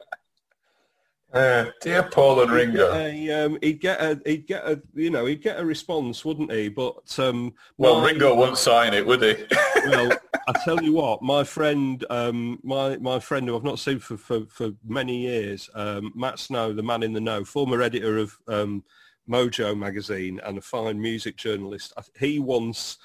Uh, 1.34 1.65
dear 1.82 2.03
Paul 2.03 2.41
and 2.41 2.51
Ringo. 2.51 2.94
He'd 3.10 3.25
get, 3.25 3.29
a, 3.29 3.46
um, 3.46 3.58
he'd 3.62 3.82
get 3.82 4.01
a, 4.01 4.22
he'd 4.25 4.48
get 4.48 4.63
a, 4.63 4.82
you 4.94 5.10
know, 5.10 5.25
he'd 5.25 5.41
get 5.41 5.60
a 5.60 5.65
response, 5.65 6.24
wouldn't 6.24 6.51
he? 6.51 6.70
But 6.70 7.20
um, 7.20 7.53
well, 7.77 8.00
my, 8.00 8.08
Ringo 8.08 8.34
won't 8.34 8.58
sign 8.58 8.94
it, 8.94 9.06
would 9.06 9.22
he? 9.22 9.36
well, 9.88 10.17
I 10.48 10.53
tell 10.63 10.82
you 10.82 10.94
what, 10.94 11.22
my 11.22 11.44
friend, 11.44 12.03
um, 12.10 12.60
my 12.63 12.98
my 12.98 13.20
friend 13.20 13.46
who 13.46 13.58
I've 13.58 13.63
not 13.63 13.77
seen 13.77 14.00
for 14.00 14.15
for, 14.15 14.46
for 14.48 14.72
many 14.88 15.17
years, 15.17 15.70
um, 15.75 16.13
Matt 16.15 16.39
Snow, 16.39 16.72
the 16.72 16.82
man 16.82 17.03
in 17.03 17.12
the 17.12 17.20
know, 17.20 17.44
former 17.44 17.82
editor 17.82 18.17
of 18.17 18.38
um, 18.48 18.84
Mojo 19.29 19.77
magazine 19.77 20.39
and 20.43 20.57
a 20.57 20.62
fine 20.62 21.01
music 21.01 21.38
journalist. 21.38 21.93
He 22.19 22.39
once 22.39 22.98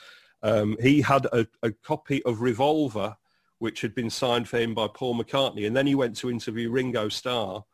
um, 0.42 0.76
he 0.80 1.00
had 1.00 1.26
a, 1.26 1.46
a 1.62 1.70
copy 1.70 2.22
of 2.24 2.40
Revolver, 2.40 3.16
which 3.58 3.80
had 3.80 3.94
been 3.94 4.10
signed 4.10 4.48
for 4.48 4.58
him 4.58 4.74
by 4.74 4.88
Paul 4.92 5.14
McCartney, 5.14 5.66
and 5.66 5.76
then 5.76 5.86
he 5.86 5.94
went 5.94 6.16
to 6.16 6.30
interview 6.30 6.70
Ringo 6.70 7.08
Starr, 7.08 7.64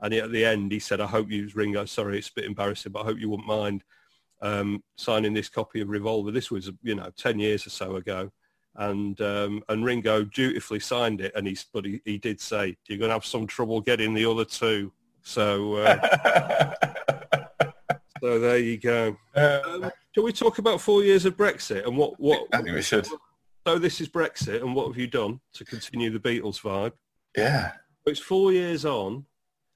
and 0.00 0.12
at 0.14 0.32
the 0.32 0.44
end 0.44 0.72
he 0.72 0.78
said, 0.78 1.00
"I 1.00 1.06
hope 1.06 1.30
you, 1.30 1.48
Ringo. 1.54 1.84
Sorry, 1.84 2.18
it's 2.18 2.28
a 2.28 2.34
bit 2.34 2.46
embarrassing, 2.46 2.92
but 2.92 3.02
I 3.02 3.04
hope 3.04 3.18
you 3.18 3.30
wouldn't 3.30 3.48
mind." 3.48 3.84
Um, 4.42 4.82
signing 4.96 5.34
this 5.34 5.50
copy 5.50 5.82
of 5.82 5.90
Revolver. 5.90 6.30
This 6.30 6.50
was, 6.50 6.70
you 6.82 6.94
know, 6.94 7.10
10 7.14 7.38
years 7.38 7.66
or 7.66 7.70
so 7.70 7.96
ago 7.96 8.32
and 8.76 9.20
um, 9.20 9.62
and 9.68 9.84
Ringo 9.84 10.24
dutifully 10.24 10.80
signed 10.80 11.20
it, 11.20 11.32
and 11.34 11.46
he 11.46 11.56
but 11.72 11.84
he, 11.84 12.00
he 12.04 12.18
did 12.18 12.40
say 12.40 12.76
you're 12.86 12.98
going 12.98 13.08
to 13.08 13.14
have 13.14 13.24
some 13.24 13.46
trouble 13.46 13.80
getting 13.80 14.14
the 14.14 14.24
other 14.24 14.44
two. 14.44 14.92
So 15.22 15.74
uh, 15.74 16.74
so 18.20 18.38
there 18.38 18.58
you 18.58 18.78
go. 18.78 19.16
Um, 19.34 19.90
can 20.14 20.24
we 20.24 20.32
talk 20.32 20.58
about 20.58 20.80
four 20.80 21.02
years 21.02 21.24
of 21.24 21.36
Brexit 21.36 21.86
and 21.86 21.96
what 21.96 22.18
what? 22.18 22.46
I 22.52 22.62
think 22.62 22.74
we 22.74 22.82
should. 22.82 23.06
So 23.66 23.78
this 23.78 24.00
is 24.00 24.08
Brexit, 24.08 24.62
and 24.62 24.74
what 24.74 24.86
have 24.86 24.96
you 24.96 25.06
done 25.06 25.40
to 25.54 25.64
continue 25.64 26.10
the 26.10 26.18
Beatles 26.18 26.60
vibe? 26.60 26.92
Yeah, 27.36 27.72
it's 28.06 28.20
four 28.20 28.52
years 28.52 28.84
on, 28.84 29.26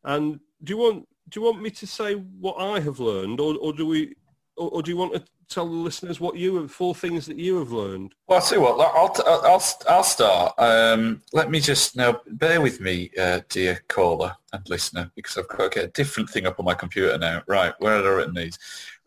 and 0.05 0.41
do 0.63 0.73
you 0.73 0.79
want 0.79 1.07
do 1.29 1.41
you 1.41 1.47
want 1.47 1.63
me 1.63 1.71
to 1.71 1.87
say 1.87 2.15
what 2.15 2.57
I 2.59 2.81
have 2.81 3.01
learned, 3.01 3.41
or, 3.41 3.57
or 3.57 3.73
do 3.73 3.87
we, 3.87 4.15
or, 4.57 4.71
or 4.71 4.83
do 4.83 4.91
you 4.91 4.97
want 4.97 5.15
to 5.15 5.25
tell 5.49 5.67
the 5.67 5.73
listeners 5.73 6.21
what 6.21 6.37
you 6.37 6.57
have, 6.57 6.71
four 6.71 6.95
things 6.95 7.27
that 7.27 7.39
you 7.39 7.59
have 7.59 7.73
learned? 7.73 8.15
Well, 8.27 8.41
I'll 8.41 8.55
you 8.55 8.61
what, 8.61 8.81
I'll, 8.81 9.15
I'll, 9.45 9.63
I'll 9.89 10.03
start. 10.05 10.55
Um, 10.59 11.23
let 11.33 11.51
me 11.51 11.61
just, 11.61 11.97
now 11.97 12.21
bear 12.27 12.61
with 12.61 12.81
me, 12.81 13.11
uh, 13.19 13.41
dear 13.49 13.83
caller 13.89 14.35
and 14.53 14.69
listener, 14.69 15.11
because 15.15 15.37
I've 15.39 15.49
got 15.49 15.73
to 15.73 15.81
get 15.81 15.89
a 15.89 15.93
different 15.93 16.31
thing 16.31 16.47
up 16.47 16.59
on 16.59 16.65
my 16.65 16.75
computer 16.75 17.17
now. 17.19 17.43
Right, 17.47 17.75
where 17.79 17.97
have 17.97 18.05
I 18.05 18.09
written 18.09 18.35
these? 18.35 18.59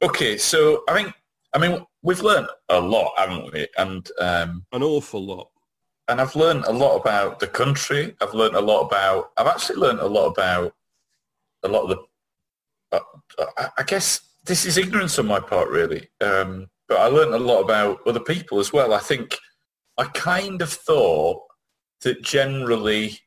Okay, 0.01 0.37
so 0.37 0.83
I 0.87 0.93
think, 0.93 1.13
I 1.53 1.59
mean, 1.59 1.85
we've 2.01 2.21
learned 2.21 2.47
a 2.69 2.79
lot, 2.79 3.13
haven't 3.17 3.53
we? 3.53 3.67
And 3.77 4.09
um, 4.19 4.65
An 4.71 4.83
awful 4.83 5.23
lot. 5.25 5.49
And 6.09 6.21
I've 6.21 6.35
learned 6.35 6.65
a 6.65 6.71
lot 6.71 6.97
about 6.97 7.39
the 7.39 7.47
country. 7.47 8.15
I've 8.21 8.33
learned 8.33 8.55
a 8.55 8.61
lot 8.61 8.81
about, 8.81 9.31
I've 9.37 9.47
actually 9.47 9.77
learned 9.77 9.99
a 9.99 10.07
lot 10.07 10.27
about 10.27 10.73
a 11.63 11.67
lot 11.67 11.83
of 11.83 11.89
the, 11.89 12.97
uh, 12.97 13.69
I 13.77 13.83
guess 13.83 14.21
this 14.47 14.65
is 14.65 14.77
ignorance 14.77 15.19
on 15.19 15.27
my 15.27 15.39
part, 15.39 15.69
really. 15.69 16.09
Um, 16.21 16.67
but 16.87 16.99
I 16.99 17.07
learned 17.07 17.33
a 17.33 17.39
lot 17.39 17.61
about 17.61 17.99
other 18.07 18.19
people 18.19 18.59
as 18.59 18.71
well. 18.71 18.93
I 18.93 18.99
think 18.99 19.37
I 19.97 20.05
kind 20.05 20.61
of 20.61 20.69
thought 20.69 21.43
that 22.01 22.23
generally 22.23 23.19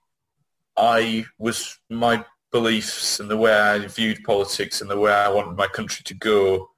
I 0.76 1.26
was 1.38 1.78
my 1.90 2.24
beliefs 2.52 3.20
and 3.20 3.30
the 3.30 3.36
way 3.36 3.52
I 3.52 3.78
viewed 3.86 4.24
politics 4.24 4.80
and 4.80 4.90
the 4.90 4.98
way 4.98 5.12
I 5.12 5.28
wanted 5.28 5.56
my 5.56 5.66
country 5.66 6.02
to 6.04 6.14
go 6.14 6.68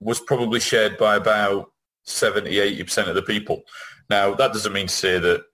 was 0.00 0.20
probably 0.20 0.60
shared 0.60 0.98
by 0.98 1.16
about 1.16 1.72
70, 2.04 2.50
80% 2.50 3.08
of 3.08 3.14
the 3.14 3.22
people. 3.22 3.62
Now, 4.10 4.34
that 4.34 4.52
doesn't 4.52 4.72
mean 4.72 4.88
to 4.88 4.92
say 4.92 5.18
that 5.18 5.44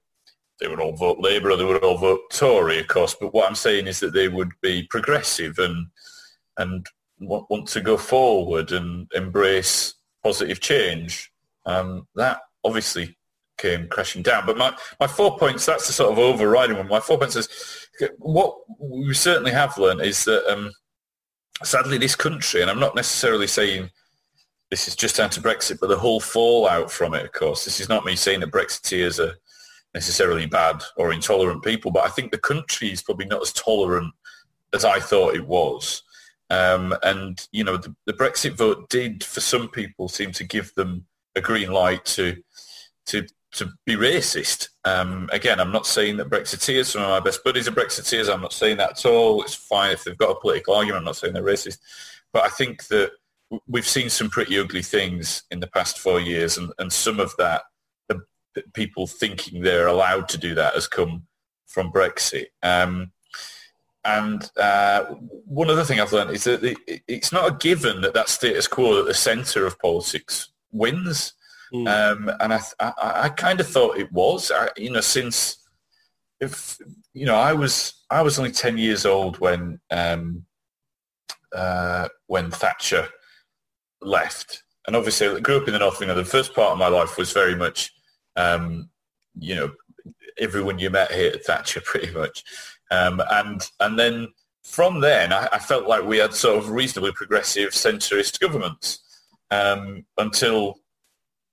they 0.60 0.68
would 0.68 0.80
all 0.80 0.96
vote 0.96 1.18
Labour 1.20 1.52
or 1.52 1.56
they 1.56 1.64
would 1.64 1.84
all 1.84 1.96
vote 1.96 2.20
Tory, 2.32 2.80
of 2.80 2.88
course, 2.88 3.16
but 3.18 3.32
what 3.32 3.48
I'm 3.48 3.54
saying 3.54 3.86
is 3.86 4.00
that 4.00 4.12
they 4.12 4.28
would 4.28 4.50
be 4.60 4.82
progressive 4.90 5.58
and 5.58 5.86
and 6.58 6.86
want, 7.20 7.48
want 7.50 7.68
to 7.68 7.80
go 7.80 7.96
forward 7.96 8.72
and 8.72 9.10
embrace 9.14 9.94
positive 10.22 10.60
change. 10.60 11.32
Um, 11.66 12.06
that 12.14 12.40
obviously 12.64 13.16
came 13.58 13.88
crashing 13.88 14.22
down. 14.22 14.46
But 14.46 14.56
my, 14.56 14.74
my 14.98 15.06
four 15.06 15.38
points, 15.38 15.66
that's 15.66 15.86
the 15.86 15.92
sort 15.92 16.12
of 16.12 16.18
overriding 16.18 16.76
one. 16.76 16.88
My 16.88 17.00
four 17.00 17.18
points 17.18 17.36
is 17.36 17.48
what 18.18 18.56
we 18.78 19.12
certainly 19.14 19.52
have 19.52 19.76
learned 19.78 20.00
is 20.00 20.24
that 20.24 20.50
um, 20.50 20.70
sadly 21.62 21.98
this 21.98 22.16
country, 22.16 22.62
and 22.62 22.70
I'm 22.70 22.80
not 22.80 22.96
necessarily 22.96 23.46
saying 23.46 23.90
this 24.70 24.88
is 24.88 24.96
just 24.96 25.16
down 25.16 25.30
to 25.30 25.40
Brexit, 25.40 25.78
but 25.80 25.88
the 25.88 25.98
whole 25.98 26.20
fallout 26.20 26.90
from 26.90 27.14
it, 27.14 27.24
of 27.24 27.32
course, 27.32 27.64
this 27.64 27.80
is 27.80 27.88
not 27.88 28.04
me 28.04 28.16
saying 28.16 28.40
that 28.40 28.52
Brexiteers 28.52 29.18
are 29.24 29.34
necessarily 29.94 30.46
bad 30.46 30.82
or 30.96 31.12
intolerant 31.12 31.62
people, 31.64 31.90
but 31.90 32.04
I 32.04 32.08
think 32.08 32.30
the 32.30 32.38
country 32.38 32.90
is 32.90 33.02
probably 33.02 33.26
not 33.26 33.42
as 33.42 33.52
tolerant 33.52 34.14
as 34.72 34.84
I 34.84 35.00
thought 35.00 35.34
it 35.34 35.46
was. 35.46 36.02
Um, 36.50 36.94
and, 37.02 37.46
you 37.52 37.64
know, 37.64 37.76
the, 37.76 37.94
the, 38.06 38.12
Brexit 38.12 38.56
vote 38.56 38.88
did, 38.90 39.22
for 39.22 39.40
some 39.40 39.68
people, 39.68 40.08
seem 40.08 40.32
to 40.32 40.44
give 40.44 40.74
them 40.74 41.06
a 41.36 41.40
green 41.40 41.70
light 41.70 42.04
to 42.06 42.42
to 43.06 43.26
to 43.52 43.68
be 43.86 43.94
racist. 43.94 44.68
Um, 44.84 45.28
again, 45.32 45.60
I'm 45.60 45.72
not 45.72 45.86
saying 45.86 46.16
that 46.16 46.28
Brexiteers, 46.28 46.86
some 46.86 47.02
of 47.02 47.08
my 47.08 47.20
best 47.20 47.42
buddies 47.44 47.68
are 47.68 47.72
Brexiteers. 47.72 48.32
I'm 48.32 48.42
not 48.42 48.52
saying 48.52 48.76
that 48.78 48.90
at 48.90 49.06
all. 49.06 49.42
It's 49.42 49.54
fine 49.54 49.92
if 49.92 50.04
they've 50.04 50.18
got 50.18 50.30
a 50.30 50.40
political 50.40 50.74
argument. 50.74 50.98
I'm 51.00 51.04
not 51.04 51.16
saying 51.16 51.34
they're 51.34 51.42
racist. 51.42 51.78
But 52.32 52.44
I 52.44 52.48
think 52.48 52.86
that 52.88 53.10
we've 53.66 53.86
seen 53.86 54.08
some 54.08 54.30
pretty 54.30 54.58
ugly 54.58 54.82
things 54.82 55.42
in 55.50 55.60
the 55.60 55.66
past 55.66 55.98
four 55.98 56.20
years, 56.20 56.58
and, 56.58 56.72
and 56.78 56.92
some 56.92 57.18
of 57.18 57.34
that, 57.38 57.62
people 58.74 59.06
thinking 59.06 59.62
they're 59.62 59.86
allowed 59.86 60.28
to 60.28 60.38
do 60.38 60.54
that 60.54 60.74
has 60.74 60.88
come 60.88 61.24
from 61.66 61.92
Brexit. 61.92 62.46
Um, 62.62 63.12
and 64.04 64.50
uh, 64.56 65.04
one 65.04 65.68
other 65.68 65.84
thing 65.84 66.00
I've 66.00 66.12
learned 66.12 66.30
is 66.30 66.44
that 66.44 66.76
it's 67.06 67.32
not 67.32 67.48
a 67.48 67.56
given 67.56 68.00
that 68.00 68.14
that 68.14 68.28
status 68.28 68.66
quo 68.66 69.00
at 69.00 69.06
the 69.06 69.14
centre 69.14 69.66
of 69.66 69.78
politics 69.78 70.50
wins. 70.72 71.34
Mm. 71.72 71.86
Um, 71.86 72.30
and 72.40 72.54
I, 72.54 72.60
I, 72.80 72.92
I, 72.98 73.28
kind 73.28 73.60
of 73.60 73.68
thought 73.68 73.98
it 73.98 74.10
was, 74.10 74.50
I, 74.50 74.70
you 74.76 74.90
know, 74.90 75.00
since 75.00 75.56
if 76.40 76.78
you 77.12 77.26
know, 77.26 77.36
I 77.36 77.52
was 77.52 78.04
I 78.10 78.22
was 78.22 78.38
only 78.38 78.50
ten 78.50 78.76
years 78.76 79.06
old 79.06 79.38
when 79.38 79.78
um, 79.90 80.46
uh, 81.54 82.08
when 82.26 82.50
Thatcher 82.50 83.08
left, 84.00 84.64
and 84.86 84.96
obviously 84.96 85.28
I 85.28 85.38
grew 85.40 85.58
up 85.58 85.68
in 85.68 85.74
the 85.74 85.78
north. 85.78 86.00
You 86.00 86.08
know, 86.08 86.14
the 86.16 86.24
first 86.24 86.54
part 86.54 86.72
of 86.72 86.78
my 86.78 86.88
life 86.88 87.16
was 87.16 87.32
very 87.32 87.54
much, 87.54 87.92
um, 88.34 88.90
you 89.38 89.54
know, 89.54 89.70
everyone 90.38 90.78
you 90.78 90.90
met 90.90 91.12
hated 91.12 91.44
Thatcher 91.44 91.80
pretty 91.84 92.12
much. 92.12 92.42
Um, 92.90 93.22
and 93.30 93.68
and 93.80 93.98
then 93.98 94.28
from 94.64 95.00
then, 95.00 95.32
I, 95.32 95.48
I, 95.52 95.58
felt 95.58 95.86
like 95.86 96.04
we 96.04 96.18
had 96.18 96.34
sort 96.34 96.58
of 96.58 96.70
reasonably 96.70 97.12
progressive 97.12 97.70
centrist 97.70 98.40
governments 98.40 99.00
um, 99.50 100.04
until 100.18 100.80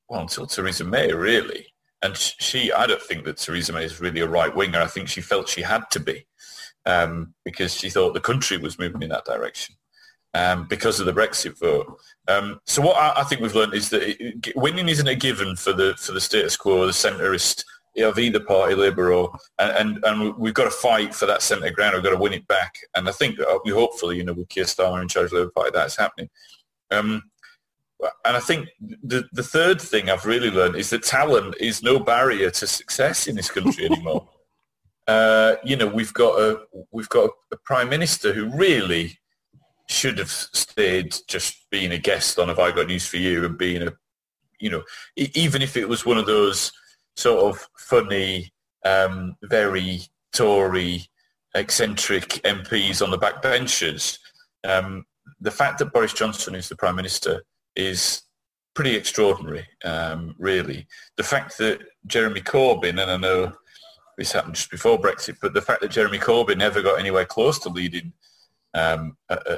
well 0.09 0.21
until 0.21 0.47
Theresa 0.47 0.83
May 0.83 1.13
really. 1.13 1.67
And 2.03 2.15
she, 2.15 2.71
I 2.71 2.85
don't 2.85 3.01
think 3.01 3.25
that 3.25 3.37
Theresa 3.37 3.73
May 3.73 3.83
is 3.83 3.99
really 3.99 4.19
a 4.19 4.27
right 4.27 4.55
winger. 4.55 4.79
I 4.79 4.85
think 4.85 5.09
she 5.09 5.21
felt 5.21 5.49
she 5.49 5.63
had 5.63 5.89
to 5.91 5.99
be 5.99 6.27
um, 6.85 7.33
because 7.43 7.73
she 7.73 7.89
thought 7.89 8.13
the 8.13 8.19
country 8.19 8.57
was 8.57 8.77
moving 8.77 9.01
in 9.01 9.09
that 9.09 9.25
direction. 9.25 9.75
Um, 10.33 10.67
because 10.67 10.99
of 10.99 11.07
the 11.07 11.13
Brexit 11.13 11.57
vote. 11.57 11.97
Um, 12.27 12.59
so 12.67 12.81
what 12.81 12.97
I, 12.97 13.21
I, 13.21 13.23
think 13.23 13.41
we've 13.41 13.55
learned 13.55 13.73
is 13.73 13.89
that 13.89 14.03
it, 14.03 14.55
winning 14.55 14.87
isn't 14.87 15.07
a 15.07 15.15
given 15.15 15.55
for 15.55 15.73
the 15.73 15.95
for 15.97 16.11
the 16.11 16.21
status 16.21 16.55
quo, 16.55 16.85
the 16.85 16.91
centrist 16.91 17.63
of 17.97 18.19
either 18.19 18.39
party, 18.39 18.75
Labour 18.75 19.11
or, 19.13 19.37
and, 19.59 19.71
and, 19.71 20.05
and 20.05 20.37
we've 20.37 20.53
got 20.53 20.65
to 20.65 20.71
fight 20.71 21.15
for 21.15 21.25
that 21.25 21.41
centre 21.41 21.71
ground. 21.71 21.95
We've 21.95 22.03
got 22.03 22.11
to 22.11 22.17
win 22.17 22.33
it 22.33 22.47
back. 22.47 22.75
And 22.95 23.09
I 23.09 23.11
think 23.11 23.39
uh, 23.39 23.59
we 23.65 23.71
hopefully, 23.71 24.17
you 24.17 24.23
know, 24.23 24.33
with 24.33 24.49
Keir 24.49 24.65
Starmer 24.65 25.01
in 25.01 25.07
charge 25.07 25.25
of 25.25 25.31
the 25.31 25.37
Labour 25.37 25.51
Party, 25.51 25.71
that's 25.73 25.97
happening. 25.97 26.29
Um, 26.91 27.23
and 28.25 28.37
I 28.37 28.39
think 28.39 28.69
the, 28.79 29.27
the 29.31 29.43
third 29.43 29.81
thing 29.81 30.09
I've 30.09 30.25
really 30.25 30.51
learned 30.51 30.75
is 30.75 30.91
that 30.91 31.03
talent 31.03 31.55
is 31.59 31.81
no 31.81 31.99
barrier 31.99 32.51
to 32.51 32.67
success 32.67 33.27
in 33.27 33.35
this 33.35 33.49
country 33.49 33.85
anymore. 33.85 34.27
uh, 35.07 35.55
you 35.63 35.75
know, 35.75 35.87
we've 35.87 36.13
got 36.13 36.39
a 36.39 36.61
we've 36.91 37.09
got 37.09 37.31
a 37.51 37.57
prime 37.57 37.89
minister 37.89 38.33
who 38.33 38.55
really 38.55 39.17
should 39.89 40.17
have 40.19 40.29
stayed 40.29 41.15
just 41.27 41.69
being 41.71 41.91
a 41.91 41.97
guest 41.97 42.37
on 42.37 42.49
Have 42.49 42.59
I 42.59 42.71
Got 42.71 42.87
News 42.87 43.07
for 43.07 43.17
You 43.17 43.45
and 43.45 43.57
being 43.57 43.81
a, 43.81 43.93
you 44.59 44.69
know, 44.69 44.83
even 45.15 45.61
if 45.61 45.77
it 45.77 45.87
was 45.87 46.05
one 46.05 46.17
of 46.17 46.25
those 46.25 46.71
sort 47.17 47.39
of 47.39 47.67
funny, 47.77 48.51
um, 48.85 49.35
very 49.43 50.01
Tory, 50.33 51.05
eccentric 51.55 52.29
MPs 52.43 53.01
on 53.01 53.11
the 53.11 53.17
back 53.17 53.41
benches. 53.41 54.19
Um, 54.63 55.05
the 55.39 55.51
fact 55.51 55.79
that 55.79 55.91
Boris 55.91 56.13
Johnson 56.13 56.55
is 56.55 56.69
the 56.69 56.75
Prime 56.75 56.95
Minister 56.95 57.43
is 57.75 58.23
pretty 58.75 58.95
extraordinary, 58.95 59.67
um, 59.83 60.35
really. 60.37 60.87
The 61.17 61.23
fact 61.23 61.57
that 61.57 61.81
Jeremy 62.05 62.41
Corbyn, 62.41 63.01
and 63.01 63.11
I 63.11 63.17
know 63.17 63.53
this 64.17 64.31
happened 64.31 64.55
just 64.55 64.71
before 64.71 64.99
Brexit, 64.99 65.37
but 65.41 65.53
the 65.53 65.61
fact 65.61 65.81
that 65.81 65.91
Jeremy 65.91 66.19
Corbyn 66.19 66.57
never 66.57 66.81
got 66.81 66.99
anywhere 66.99 67.25
close 67.25 67.59
to 67.59 67.69
leading 67.69 68.13
um, 68.73 69.17
uh, 69.29 69.37
uh, 69.47 69.57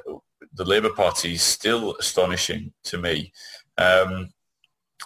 the 0.53 0.63
Labour 0.63 0.91
Party 0.93 1.33
is 1.33 1.41
still 1.41 1.95
astonishing 1.97 2.71
to 2.85 2.97
me. 2.97 3.31
Um, 3.77 4.29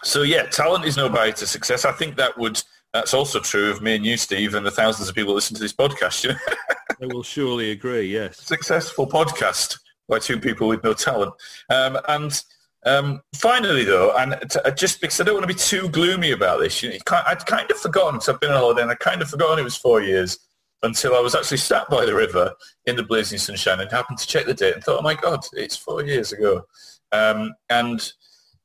so 0.04 0.22
yeah, 0.22 0.44
talent 0.44 0.86
is 0.86 0.98
no 0.98 1.10
barrier 1.10 1.34
to 1.34 1.48
success. 1.48 1.86
I 1.86 1.92
think 1.92 2.16
that 2.18 2.38
would 2.38 2.62
that's 2.94 3.14
also 3.14 3.40
true 3.40 3.72
of 3.72 3.82
me 3.82 3.96
and 3.96 4.06
you, 4.06 4.18
Steve, 4.18 4.54
and 4.54 4.66
the 4.66 4.72
thousands 4.72 5.10
of 5.10 5.16
people 5.16 5.34
listen 5.34 5.56
to 5.56 5.62
this 5.62 5.74
podcast. 5.74 6.32
they 7.00 7.08
will 7.08 7.24
surely 7.24 7.72
agree. 7.72 8.06
Yes, 8.06 8.40
successful 8.40 9.08
podcast 9.08 9.80
by 10.08 10.20
two 10.20 10.40
people 10.40 10.68
with 10.68 10.84
no 10.84 10.94
talent, 10.94 11.34
um, 11.70 11.98
and 12.08 12.44
Um, 12.86 13.22
finally, 13.34 13.86
though, 13.86 14.14
and 14.18 14.32
to, 14.52 14.68
uh, 14.68 14.72
just 14.72 15.00
because 15.00 15.22
I 15.22 15.24
don't 15.24 15.36
want 15.36 15.48
to 15.48 15.54
be 15.54 15.58
too 15.58 15.88
gloomy 15.90 16.32
about 16.32 16.60
this, 16.60 16.84
you 16.84 16.90
know, 16.90 16.98
I'd 17.26 17.46
kind 17.46 17.72
of 17.72 17.78
forgotten, 17.78 18.16
because 18.16 18.28
I've 18.28 18.42
been 18.42 18.52
on 18.52 18.60
holiday 18.60 18.82
and 18.82 18.92
I'd 18.92 19.00
kind 19.00 19.22
of 19.22 19.30
forgotten 19.30 19.60
it 19.60 19.64
was 19.64 19.78
four 19.78 20.02
years 20.02 20.38
until 20.84 21.16
I 21.16 21.22
was 21.22 21.34
actually 21.34 21.58
sat 21.58 21.90
by 21.90 22.06
the 22.06 22.14
river 22.14 22.54
in 22.86 22.98
the 22.98 23.04
blazing 23.04 23.40
sunshine 23.40 23.80
and 23.80 23.90
happened 23.90 24.18
to 24.18 24.28
check 24.28 24.46
the 24.46 24.54
date 24.54 24.74
and 24.76 24.84
thought, 24.84 25.00
oh 25.00 25.02
my 25.02 25.16
God, 25.16 25.46
it's 25.54 25.78
four 25.78 26.04
years 26.04 26.34
ago. 26.34 26.66
Um, 27.14 27.54
and 27.70 28.12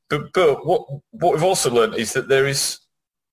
but, 0.08 0.32
but 0.32 0.66
what 0.66 0.86
what 1.10 1.34
we've 1.34 1.42
also 1.42 1.70
learned 1.70 1.94
is 1.94 2.12
that 2.12 2.28
there 2.28 2.46
is 2.46 2.80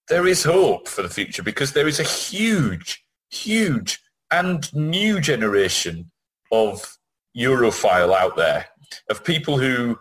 there 0.08 0.27
is 0.27 0.44
hope 0.44 0.88
for 0.88 1.01
the 1.01 1.10
future 1.10 1.44
because 1.44 1.74
there 1.74 1.88
is 1.88 2.00
a 2.00 2.03
huge, 2.03 3.03
huge 3.29 4.00
and 4.32 4.72
new 4.74 5.20
generation 5.20 6.12
of 6.51 6.98
Europhile 7.36 8.15
out 8.15 8.36
there, 8.36 8.65
of 9.10 9.24
people 9.24 9.58
who 9.58 9.98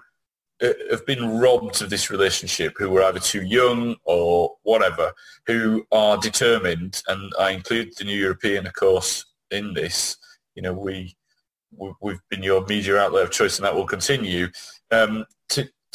uh, 0.63 0.73
have 0.91 1.05
been 1.07 1.39
robbed 1.39 1.81
of 1.83 1.91
this 1.91 2.11
relationship, 2.11 2.75
who 2.77 2.91
were 2.91 3.03
either 3.03 3.19
too 3.19 3.43
young 3.43 3.97
or 4.05 4.55
whatever, 4.63 5.13
who 5.47 5.85
are 5.91 6.19
determined, 6.19 7.03
and 7.09 7.33
I 7.39 7.51
include 7.51 7.91
the 7.97 8.05
New 8.05 8.17
European, 8.17 8.67
of 8.67 8.75
course, 8.75 9.25
in 9.51 9.75
this. 9.75 10.17
You 10.55 10.63
know, 10.63 10.73
we 10.73 11.17
we've 12.01 12.21
been 12.31 12.43
your 12.43 12.65
media 12.67 12.99
outlet 12.99 13.25
of 13.25 13.31
choice, 13.31 13.59
and 13.59 13.65
that 13.65 13.75
will 13.75 13.87
continue 13.87 14.49
um, 14.91 15.25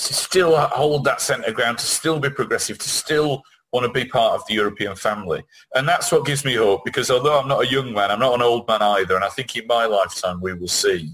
to 0.07 0.13
still 0.13 0.57
hold 0.57 1.03
that 1.03 1.21
centre 1.21 1.51
ground, 1.51 1.77
to 1.77 1.85
still 1.85 2.19
be 2.19 2.29
progressive, 2.29 2.77
to 2.77 2.89
still 2.89 3.43
want 3.73 3.85
to 3.85 3.91
be 3.91 4.07
part 4.07 4.33
of 4.33 4.45
the 4.47 4.53
European 4.53 4.95
family. 4.95 5.43
And 5.75 5.87
that's 5.87 6.11
what 6.11 6.25
gives 6.25 6.45
me 6.45 6.55
hope 6.55 6.83
because 6.85 7.11
although 7.11 7.39
I'm 7.39 7.47
not 7.47 7.63
a 7.63 7.67
young 7.67 7.93
man, 7.93 8.09
I'm 8.09 8.19
not 8.19 8.35
an 8.35 8.41
old 8.41 8.67
man 8.67 8.81
either. 8.81 9.15
And 9.15 9.23
I 9.23 9.29
think 9.29 9.55
in 9.55 9.67
my 9.67 9.85
lifetime 9.85 10.39
we 10.41 10.53
will 10.53 10.69
see 10.69 11.11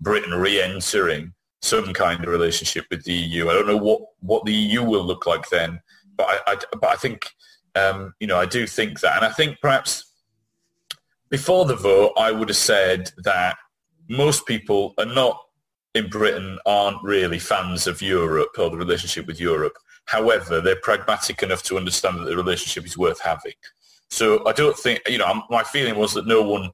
Britain 0.00 0.34
re-entering 0.34 1.32
some 1.62 1.92
kind 1.94 2.22
of 2.22 2.30
relationship 2.30 2.84
with 2.90 3.02
the 3.04 3.12
EU. 3.12 3.48
I 3.48 3.54
don't 3.54 3.66
know 3.66 3.76
what, 3.76 4.02
what 4.20 4.44
the 4.44 4.52
EU 4.52 4.84
will 4.84 5.04
look 5.04 5.26
like 5.26 5.48
then, 5.48 5.80
but 6.16 6.26
I, 6.28 6.52
I 6.52 6.56
but 6.72 6.90
I 6.90 6.96
think, 6.96 7.26
um, 7.74 8.14
you 8.20 8.26
know, 8.26 8.38
I 8.38 8.46
do 8.46 8.66
think 8.66 9.00
that. 9.00 9.16
And 9.16 9.24
I 9.24 9.30
think 9.30 9.58
perhaps 9.60 10.12
before 11.30 11.64
the 11.64 11.74
vote, 11.74 12.12
I 12.16 12.30
would 12.30 12.50
have 12.50 12.56
said 12.56 13.10
that 13.24 13.56
most 14.08 14.46
people 14.46 14.94
are 14.98 15.06
not 15.06 15.40
in 15.96 16.08
Britain 16.08 16.58
aren't 16.66 17.02
really 17.02 17.38
fans 17.38 17.86
of 17.86 18.02
Europe 18.02 18.50
or 18.58 18.68
the 18.70 18.76
relationship 18.76 19.26
with 19.26 19.40
Europe. 19.40 19.76
However, 20.04 20.60
they're 20.60 20.80
pragmatic 20.82 21.42
enough 21.42 21.62
to 21.64 21.78
understand 21.78 22.20
that 22.20 22.26
the 22.26 22.36
relationship 22.36 22.84
is 22.84 22.98
worth 22.98 23.20
having. 23.20 23.54
So 24.10 24.46
I 24.46 24.52
don't 24.52 24.76
think, 24.76 25.00
you 25.08 25.18
know, 25.18 25.42
my 25.50 25.62
feeling 25.62 25.96
was 25.96 26.12
that 26.14 26.26
no 26.26 26.42
one 26.42 26.70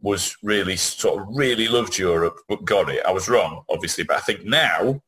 was 0.00 0.36
really 0.42 0.76
sort 0.76 1.20
of 1.20 1.28
really 1.30 1.68
loved 1.68 1.98
Europe 1.98 2.38
but 2.48 2.64
got 2.64 2.90
it. 2.90 3.04
I 3.06 3.12
was 3.12 3.28
wrong, 3.28 3.62
obviously, 3.68 4.04
but 4.04 4.16
I 4.16 4.20
think 4.20 4.44
now, 4.44 5.02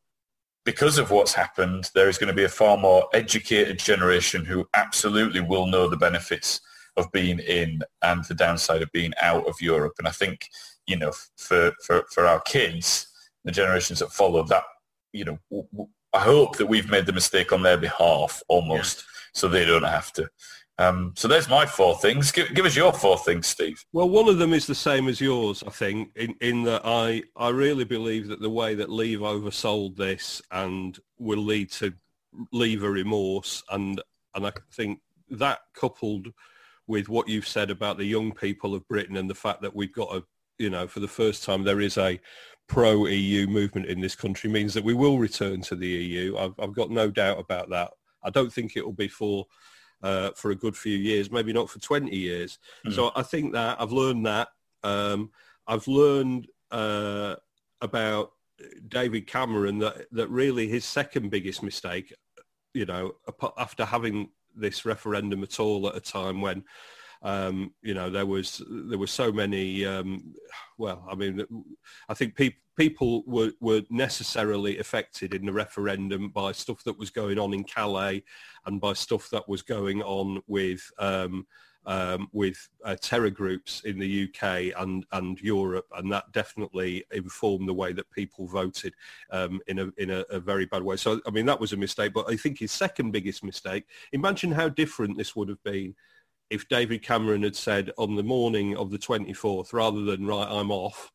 because 0.64 0.98
of 0.98 1.10
what's 1.10 1.32
happened, 1.32 1.90
there 1.94 2.08
is 2.08 2.18
going 2.18 2.28
to 2.28 2.34
be 2.34 2.44
a 2.44 2.48
far 2.48 2.76
more 2.76 3.08
educated 3.14 3.78
generation 3.78 4.44
who 4.44 4.68
absolutely 4.74 5.40
will 5.40 5.66
know 5.66 5.88
the 5.88 5.96
benefits 5.96 6.60
of 6.96 7.10
being 7.12 7.38
in 7.40 7.82
and 8.02 8.24
the 8.24 8.34
downside 8.34 8.82
of 8.82 8.92
being 8.92 9.12
out 9.20 9.46
of 9.46 9.60
Europe. 9.60 9.94
And 9.98 10.08
I 10.08 10.12
think, 10.12 10.48
you 10.86 10.96
know, 10.96 11.12
for, 11.36 11.72
for, 11.84 12.04
for 12.12 12.26
our 12.26 12.40
kids, 12.40 13.08
the 13.46 13.52
generations 13.52 14.00
that 14.00 14.12
follow, 14.12 14.42
that, 14.42 14.64
you 15.12 15.24
know, 15.24 15.88
I 16.12 16.18
hope 16.18 16.58
that 16.58 16.66
we've 16.66 16.90
made 16.90 17.06
the 17.06 17.12
mistake 17.12 17.52
on 17.52 17.62
their 17.62 17.78
behalf 17.78 18.42
almost, 18.48 18.98
yeah. 18.98 19.30
so 19.32 19.48
they 19.48 19.64
don't 19.64 19.82
have 19.84 20.12
to. 20.14 20.28
Um, 20.78 21.14
so 21.16 21.26
there's 21.26 21.48
my 21.48 21.64
four 21.64 21.96
things. 21.96 22.30
Give, 22.30 22.52
give, 22.54 22.66
us 22.66 22.76
your 22.76 22.92
four 22.92 23.16
things, 23.16 23.46
Steve. 23.46 23.82
Well, 23.92 24.10
one 24.10 24.28
of 24.28 24.36
them 24.36 24.52
is 24.52 24.66
the 24.66 24.74
same 24.74 25.08
as 25.08 25.20
yours, 25.20 25.64
I 25.66 25.70
think, 25.70 26.10
in, 26.16 26.34
in 26.42 26.64
that 26.64 26.82
I, 26.84 27.22
I 27.34 27.48
really 27.48 27.84
believe 27.84 28.28
that 28.28 28.42
the 28.42 28.50
way 28.50 28.74
that 28.74 28.90
Leave 28.90 29.20
oversold 29.20 29.96
this 29.96 30.42
and 30.50 30.98
will 31.18 31.38
lead 31.38 31.70
to 31.72 31.94
leaver 32.52 32.90
remorse, 32.90 33.62
and 33.70 34.02
and 34.34 34.46
I 34.46 34.52
think 34.72 35.00
that 35.30 35.60
coupled 35.74 36.28
with 36.86 37.08
what 37.08 37.28
you've 37.28 37.48
said 37.48 37.70
about 37.70 37.96
the 37.96 38.04
young 38.04 38.32
people 38.32 38.74
of 38.74 38.86
Britain 38.86 39.16
and 39.16 39.30
the 39.30 39.34
fact 39.34 39.62
that 39.62 39.74
we've 39.74 39.94
got 39.94 40.14
a, 40.14 40.22
you 40.58 40.70
know, 40.70 40.86
for 40.86 41.00
the 41.00 41.08
first 41.08 41.42
time 41.42 41.64
there 41.64 41.80
is 41.80 41.96
a 41.96 42.20
pro-EU 42.68 43.46
movement 43.46 43.86
in 43.86 44.00
this 44.00 44.16
country 44.16 44.50
means 44.50 44.74
that 44.74 44.84
we 44.84 44.94
will 44.94 45.18
return 45.18 45.60
to 45.62 45.76
the 45.76 45.86
EU. 45.86 46.36
I've, 46.36 46.54
I've 46.58 46.74
got 46.74 46.90
no 46.90 47.10
doubt 47.10 47.38
about 47.38 47.70
that. 47.70 47.92
I 48.22 48.30
don't 48.30 48.52
think 48.52 48.76
it 48.76 48.84
will 48.84 48.92
be 48.92 49.08
for 49.08 49.46
uh, 50.02 50.30
for 50.36 50.50
a 50.50 50.54
good 50.54 50.76
few 50.76 50.96
years, 50.96 51.30
maybe 51.30 51.52
not 51.52 51.70
for 51.70 51.78
20 51.78 52.14
years. 52.14 52.58
Mm. 52.86 52.92
So 52.92 53.12
I 53.16 53.22
think 53.22 53.52
that 53.54 53.80
I've 53.80 53.92
learned 53.92 54.26
that. 54.26 54.48
Um, 54.82 55.30
I've 55.66 55.88
learned 55.88 56.48
uh, 56.70 57.36
about 57.80 58.32
David 58.88 59.26
Cameron 59.26 59.78
that, 59.78 60.06
that 60.12 60.28
really 60.28 60.68
his 60.68 60.84
second 60.84 61.30
biggest 61.30 61.62
mistake, 61.62 62.12
you 62.74 62.84
know, 62.84 63.12
after 63.56 63.84
having 63.84 64.28
this 64.54 64.84
referendum 64.84 65.42
at 65.42 65.58
all 65.58 65.88
at 65.88 65.96
a 65.96 66.00
time 66.00 66.40
when 66.40 66.64
um, 67.22 67.72
you 67.82 67.94
know, 67.94 68.10
there 68.10 68.26
was 68.26 68.62
there 68.68 68.98
were 68.98 69.06
so 69.06 69.32
many. 69.32 69.84
Um, 69.84 70.34
well, 70.78 71.04
I 71.10 71.14
mean, 71.14 71.44
I 72.08 72.14
think 72.14 72.36
people 72.36 72.60
people 72.76 73.22
were, 73.26 73.52
were 73.60 73.82
necessarily 73.90 74.78
affected 74.78 75.34
in 75.34 75.46
the 75.46 75.52
referendum 75.52 76.28
by 76.30 76.52
stuff 76.52 76.84
that 76.84 76.98
was 76.98 77.10
going 77.10 77.38
on 77.38 77.54
in 77.54 77.64
Calais 77.64 78.22
and 78.66 78.80
by 78.80 78.92
stuff 78.92 79.30
that 79.30 79.48
was 79.48 79.62
going 79.62 80.02
on 80.02 80.42
with 80.46 80.90
um, 80.98 81.46
um, 81.86 82.28
with 82.32 82.68
uh, 82.84 82.96
terror 83.00 83.30
groups 83.30 83.82
in 83.84 83.98
the 83.98 84.24
UK 84.24 84.72
and, 84.76 85.06
and 85.12 85.40
Europe, 85.40 85.86
and 85.96 86.10
that 86.10 86.32
definitely 86.32 87.04
informed 87.12 87.68
the 87.68 87.74
way 87.74 87.92
that 87.92 88.10
people 88.10 88.48
voted 88.48 88.92
um, 89.30 89.60
in, 89.68 89.78
a, 89.78 89.88
in 89.96 90.10
a, 90.10 90.24
a, 90.30 90.40
very 90.40 90.66
bad 90.66 90.82
way. 90.82 90.96
So, 90.96 91.20
I 91.28 91.30
mean, 91.30 91.46
that 91.46 91.60
was 91.60 91.72
a 91.72 91.76
mistake, 91.76 92.12
but 92.12 92.28
I 92.28 92.36
think 92.36 92.58
his 92.58 92.72
second 92.72 93.12
biggest 93.12 93.44
mistake, 93.44 93.84
imagine 94.12 94.50
how 94.50 94.68
different 94.68 95.16
this 95.16 95.36
would 95.36 95.48
have 95.48 95.62
been 95.62 95.94
if 96.50 96.68
David 96.68 97.02
Cameron 97.02 97.44
had 97.44 97.54
said 97.54 97.92
on 97.98 98.16
the 98.16 98.22
morning 98.24 98.76
of 98.76 98.90
the 98.90 98.98
24th, 98.98 99.72
rather 99.72 100.02
than, 100.02 100.26
right, 100.26 100.48
I'm 100.50 100.72
off 100.72 101.12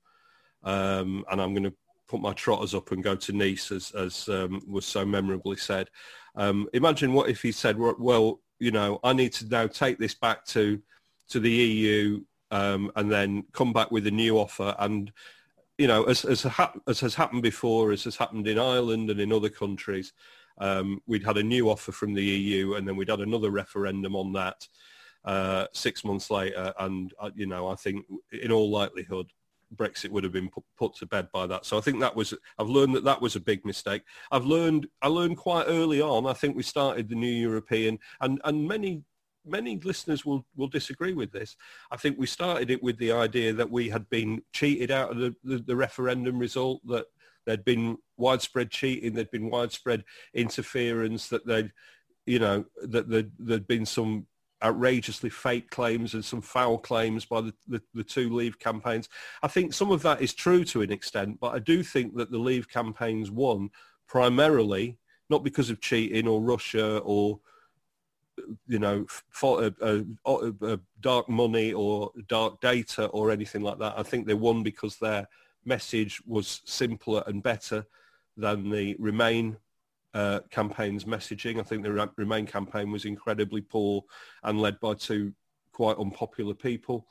um, 0.63 1.26
and 1.32 1.41
I'm 1.41 1.54
going 1.54 1.63
to 1.63 1.74
put 2.08 2.21
my 2.21 2.34
trotters 2.34 2.76
up 2.76 2.91
and 2.91 3.04
go 3.04 3.15
to 3.15 3.34
Nice, 3.34 3.71
as, 3.71 3.91
as 3.91 4.28
um, 4.28 4.62
was 4.67 4.86
so 4.86 5.06
memorably 5.06 5.58
said. 5.58 5.89
Um, 6.36 6.67
imagine 6.74 7.13
what 7.13 7.30
if 7.30 7.41
he 7.41 7.52
said, 7.52 7.78
well, 7.78 8.41
you 8.60 8.71
know, 8.71 9.00
I 9.04 9.13
need 9.13 9.34
to 9.34 9.45
now 9.47 9.67
take 9.67 9.97
this 9.97 10.13
back 10.13 10.45
to, 10.47 10.82
to 11.30 11.39
the 11.39 11.50
EU 11.50 12.21
um, 12.52 12.91
and 12.95 13.12
then 13.12 13.45
come 13.54 13.74
back 13.74 13.91
with 13.91 14.06
a 14.08 14.12
new 14.12 14.38
offer. 14.38 14.76
And, 14.78 15.12
you 15.78 15.88
know, 15.88 16.04
as, 16.04 16.26
as, 16.26 16.45
as 16.88 17.00
has 17.00 17.15
happened 17.15 17.43
before, 17.43 17.91
as 17.91 18.04
has 18.04 18.17
happened 18.17 18.47
in 18.47 18.60
Ireland 18.60 19.10
and 19.10 19.19
in 19.19 19.32
other 19.32 19.50
countries, 19.50 20.13
um, 20.58 21.02
we'd 21.08 21.26
had 21.26 21.38
a 21.38 21.43
new 21.43 21.69
offer 21.69 21.91
from 21.93 22.13
the 22.13 22.24
EU 22.24 22.74
and 22.76 22.88
then 22.88 22.97
we'd 22.97 23.10
had 23.10 23.21
another 23.21 23.50
referendum 23.50 24.15
on 24.15 24.34
that 24.34 24.67
uh, 25.24 25.65
six 25.74 26.04
months 26.04 26.30
later. 26.30 26.74
And, 26.78 27.13
uh, 27.19 27.32
you 27.36 27.47
know, 27.47 27.67
I 27.67 27.76
think 27.76 28.06
in 28.32 28.52
all 28.52 28.69
likelihood, 28.69 29.32
Brexit 29.75 30.10
would 30.10 30.23
have 30.23 30.34
been 30.34 30.49
put, 30.49 30.63
put, 30.77 30.95
to 30.95 31.05
bed 31.05 31.29
by 31.31 31.47
that. 31.47 31.65
So 31.65 31.77
I 31.77 31.81
think 31.81 31.99
that 31.99 32.15
was, 32.15 32.34
I've 32.57 32.69
learned 32.69 32.95
that 32.95 33.03
that 33.05 33.21
was 33.21 33.36
a 33.36 33.39
big 33.39 33.65
mistake. 33.65 34.03
I've 34.31 34.45
learned, 34.45 34.88
I 35.01 35.07
learned 35.07 35.38
quite 35.38 35.65
early 35.67 36.01
on, 36.01 36.27
I 36.27 36.34
think 36.34 36.55
we 36.55 36.63
started 36.63 37.10
the 37.10 37.15
new 37.15 37.31
European 37.31 37.99
and, 38.19 38.41
and 38.43 38.67
many, 38.67 39.03
many 39.45 39.79
listeners 39.79 40.25
will, 40.25 40.45
will 40.55 40.67
disagree 40.67 41.13
with 41.13 41.31
this. 41.31 41.55
I 41.91 41.97
think 41.97 42.17
we 42.17 42.27
started 42.27 42.69
it 42.69 42.84
with 42.84 42.97
the 42.97 43.12
idea 43.12 43.53
that 43.53 43.71
we 43.71 43.89
had 43.89 44.10
been 44.10 44.41
cheated 44.53 44.91
out 44.91 45.12
of 45.12 45.17
the, 45.17 45.36
the, 45.43 45.57
the 45.60 45.75
referendum 45.75 46.38
result, 46.38 46.81
that 46.88 47.05
there'd 47.45 47.65
been 47.65 47.97
widespread 48.17 48.69
cheating, 48.69 49.13
there'd 49.13 49.31
been 49.31 49.49
widespread 49.49 50.03
interference, 50.34 51.27
that 51.29 51.45
they'd, 51.47 51.71
you 52.25 52.39
know, 52.39 52.65
that 52.84 53.10
there'd, 53.10 53.31
there'd 53.39 53.67
been 53.67 53.86
some 53.86 54.27
outrageously 54.63 55.30
fake 55.30 55.69
claims 55.69 56.13
and 56.13 56.24
some 56.24 56.41
foul 56.41 56.78
claims 56.78 57.26
by 57.26 57.41
the, 57.41 57.54
the, 57.67 57.82
the, 57.93 58.04
two 58.04 58.30
Leave 58.34 58.60
campaigns. 58.60 59.10
I 59.41 59.47
think 59.47 59.74
some 59.74 59.91
of 59.91 60.02
that 60.04 60.21
is 60.21 60.34
true 60.34 60.63
to 60.65 60.82
an 60.82 60.91
extent, 60.91 61.39
but 61.39 61.54
I 61.54 61.60
do 61.60 61.84
think 61.84 62.15
that 62.17 62.32
the 62.32 62.38
Leave 62.38 62.69
campaigns 62.69 63.32
won 63.32 63.69
primarily 64.08 64.97
not 65.30 65.43
because 65.43 65.69
of 65.69 65.80
cheating 65.80 66.28
or 66.28 66.41
Russia 66.41 66.97
or 67.00 67.39
you 68.67 68.80
know 68.80 69.06
for, 69.30 69.63
uh, 69.63 70.04
uh, 70.26 70.52
uh, 70.62 70.78
dark 71.00 71.30
money 71.30 71.74
or 71.74 72.12
dark 72.28 72.60
data 72.62 73.06
or 73.08 73.32
anything 73.32 73.62
like 73.62 73.80
that. 73.80 73.97
I 73.97 74.04
think 74.04 74.28
they 74.28 74.34
won 74.34 74.63
because 74.63 74.97
their 74.97 75.28
message 75.65 76.21
was 76.26 76.62
simpler 76.65 77.24
and 77.28 77.41
better 77.41 77.86
than 78.38 78.69
the 78.69 78.95
Remain 79.00 79.58
uh, 80.13 80.41
campaign's 80.50 81.06
messaging. 81.06 81.60
I 81.60 81.63
think 81.63 81.84
the 81.84 82.12
Remain 82.17 82.45
campaign 82.45 82.91
was 82.91 83.06
incredibly 83.06 83.62
poor 83.62 84.04
and 84.43 84.60
led 84.60 84.80
by 84.80 84.93
two 84.93 85.34
quite 85.71 85.97
unpopular 85.97 86.54
people. 86.54 87.08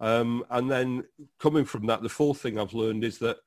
Um, 0.00 0.44
and 0.50 0.70
then 0.70 1.04
coming 1.38 1.64
from 1.64 1.86
that, 1.86 2.02
the 2.02 2.08
fourth 2.08 2.40
thing 2.40 2.58
I've 2.58 2.74
learned 2.74 3.04
is 3.04 3.18
that 3.18 3.38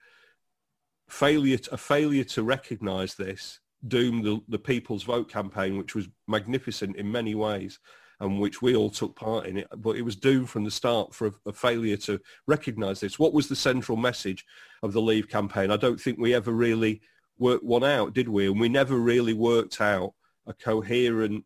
failure 1.09 1.57
to, 1.57 1.73
a 1.73 1.77
failure 1.77 2.23
to 2.23 2.43
recognise 2.43 3.15
this 3.15 3.59
doomed 3.87 4.23
the, 4.23 4.41
the 4.47 4.59
People's 4.59 5.03
Vote 5.03 5.29
campaign, 5.29 5.77
which 5.77 5.95
was 5.95 6.07
magnificent 6.27 6.95
in 6.95 7.11
many 7.11 7.35
ways 7.35 7.79
and 8.19 8.39
which 8.39 8.61
we 8.61 8.75
all 8.75 8.89
took 8.89 9.15
part 9.15 9.45
in 9.45 9.57
it, 9.57 9.67
but 9.77 9.97
it 9.97 10.01
was 10.01 10.15
doomed 10.15 10.49
from 10.49 10.63
the 10.63 10.71
start 10.71 11.13
for 11.13 11.27
a, 11.27 11.31
a 11.47 11.53
failure 11.53 11.97
to 11.97 12.19
recognise 12.47 12.99
this. 12.99 13.19
What 13.19 13.33
was 13.33 13.49
the 13.49 13.55
central 13.55 13.97
message 13.97 14.45
of 14.83 14.93
the 14.93 15.01
Leave 15.01 15.27
campaign? 15.27 15.69
I 15.69 15.77
don't 15.77 15.99
think 15.99 16.17
we 16.17 16.33
ever 16.33 16.51
really 16.51 17.01
work 17.37 17.61
one 17.61 17.83
out, 17.83 18.13
did 18.13 18.29
we? 18.29 18.47
And 18.47 18.59
we 18.59 18.69
never 18.69 18.95
really 18.95 19.33
worked 19.33 19.81
out 19.81 20.13
a 20.47 20.53
coherent 20.53 21.43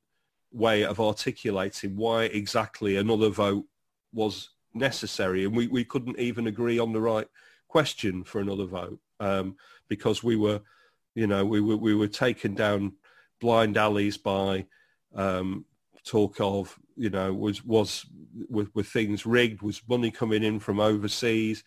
way 0.51 0.83
of 0.83 0.99
articulating 0.99 1.95
why 1.95 2.23
exactly 2.23 2.97
another 2.97 3.29
vote 3.29 3.65
was 4.13 4.49
necessary. 4.73 5.45
And 5.45 5.55
we, 5.55 5.67
we 5.67 5.83
couldn't 5.83 6.19
even 6.19 6.47
agree 6.47 6.79
on 6.79 6.93
the 6.93 7.01
right 7.01 7.27
question 7.67 8.23
for 8.23 8.39
another 8.41 8.65
vote 8.65 8.99
um, 9.19 9.55
because 9.87 10.23
we 10.23 10.35
were, 10.35 10.61
you 11.15 11.27
know, 11.27 11.45
we 11.45 11.61
were, 11.61 11.77
we 11.77 11.95
were 11.95 12.07
taken 12.07 12.55
down 12.55 12.93
blind 13.39 13.77
alleys 13.77 14.17
by 14.17 14.65
um, 15.15 15.65
talk 16.05 16.37
of, 16.39 16.77
you 16.95 17.09
know, 17.09 17.33
was, 17.33 17.63
was 17.63 18.05
with, 18.49 18.73
with 18.75 18.87
things 18.87 19.25
rigged, 19.25 19.61
was 19.61 19.81
money 19.87 20.11
coming 20.11 20.43
in 20.43 20.59
from 20.59 20.79
overseas. 20.79 21.63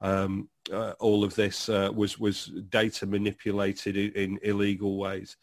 Um, 0.00 0.48
uh, 0.72 0.92
all 0.98 1.24
of 1.24 1.34
this 1.34 1.68
uh, 1.68 1.90
was, 1.94 2.18
was 2.18 2.46
data 2.68 3.06
manipulated 3.06 3.96
in, 3.96 4.12
in 4.12 4.38
illegal 4.42 4.98
ways. 4.98 5.36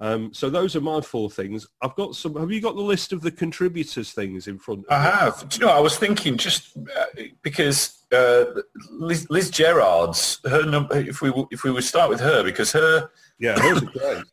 Um, 0.00 0.32
so 0.32 0.48
those 0.48 0.76
are 0.76 0.80
my 0.80 1.00
four 1.00 1.28
things. 1.28 1.66
I've 1.82 1.96
got 1.96 2.14
some. 2.14 2.36
Have 2.36 2.52
you 2.52 2.60
got 2.60 2.76
the 2.76 2.82
list 2.82 3.12
of 3.12 3.20
the 3.20 3.32
contributors 3.32 4.12
things 4.12 4.46
in 4.46 4.56
front? 4.58 4.86
of 4.86 4.92
I 4.92 5.02
have. 5.02 5.48
Do 5.48 5.58
you 5.58 5.66
know? 5.66 5.72
I 5.72 5.80
was 5.80 5.98
thinking 5.98 6.36
just 6.36 6.76
uh, 6.76 7.22
because 7.42 8.04
uh, 8.12 8.44
Liz, 8.92 9.26
Liz, 9.28 9.50
Gerard's 9.50 10.40
her 10.44 10.64
number. 10.64 10.96
If 10.98 11.20
we 11.20 11.32
if 11.50 11.64
we 11.64 11.72
would 11.72 11.82
start 11.82 12.10
with 12.10 12.20
her 12.20 12.44
because 12.44 12.70
her 12.72 13.10
yeah, 13.40 13.58
hers 13.58 13.82
are 13.82 13.86
great. 13.86 14.24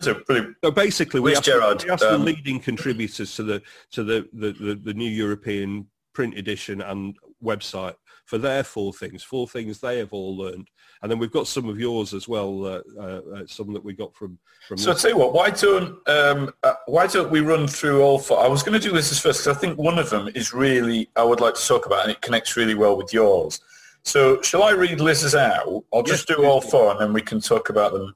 So, 0.00 0.18
so 0.64 0.70
basically, 0.70 1.20
we 1.20 1.36
asked, 1.36 1.44
Gerard, 1.44 1.84
we 1.84 1.90
asked 1.90 2.04
um, 2.04 2.20
the 2.20 2.26
leading 2.26 2.58
contributors 2.58 3.34
to 3.36 3.42
the 3.42 3.62
to 3.90 4.02
the, 4.02 4.28
the, 4.32 4.52
the, 4.52 4.74
the 4.74 4.94
new 4.94 5.10
European 5.10 5.88
print 6.14 6.38
edition 6.38 6.80
and 6.80 7.16
website 7.42 7.94
for 8.30 8.38
their 8.38 8.62
four 8.62 8.92
things, 8.92 9.24
four 9.24 9.48
things 9.48 9.80
they 9.80 9.98
have 9.98 10.12
all 10.12 10.36
learned. 10.36 10.70
And 11.02 11.10
then 11.10 11.18
we've 11.18 11.32
got 11.32 11.48
some 11.48 11.68
of 11.68 11.80
yours 11.80 12.14
as 12.14 12.28
well, 12.28 12.64
uh, 12.64 12.80
uh, 12.96 13.20
uh 13.34 13.46
some 13.48 13.72
that 13.72 13.84
we 13.84 13.92
got 13.92 14.14
from. 14.14 14.38
from 14.68 14.78
so 14.78 14.92
I'll 14.92 14.96
tell 14.96 15.10
you 15.10 15.18
what, 15.18 15.32
why 15.32 15.50
don't, 15.50 15.98
um, 16.08 16.54
uh, 16.62 16.74
why 16.86 17.08
don't 17.08 17.32
we 17.32 17.40
run 17.40 17.66
through 17.66 18.02
all 18.02 18.20
four? 18.20 18.38
I 18.38 18.46
was 18.46 18.62
going 18.62 18.80
to 18.80 18.88
do 18.88 18.94
this 18.94 19.10
as 19.10 19.18
first 19.18 19.40
because 19.40 19.56
I 19.56 19.60
think 19.60 19.80
one 19.80 19.98
of 19.98 20.10
them 20.10 20.28
is 20.36 20.54
really, 20.54 21.10
I 21.16 21.24
would 21.24 21.40
like 21.40 21.54
to 21.54 21.66
talk 21.66 21.86
about 21.86 22.04
and 22.04 22.12
it 22.12 22.22
connects 22.22 22.56
really 22.56 22.76
well 22.76 22.96
with 22.96 23.12
yours. 23.12 23.60
So 24.04 24.40
shall 24.42 24.62
I 24.62 24.70
read 24.70 25.00
Liz's 25.00 25.34
out? 25.34 25.82
I'll 25.92 26.04
just 26.04 26.30
yes, 26.30 26.36
do 26.36 26.44
all 26.44 26.60
four 26.60 26.92
and 26.92 27.00
then 27.00 27.12
we 27.12 27.22
can 27.22 27.40
talk 27.40 27.68
about 27.68 27.92
them 27.92 28.14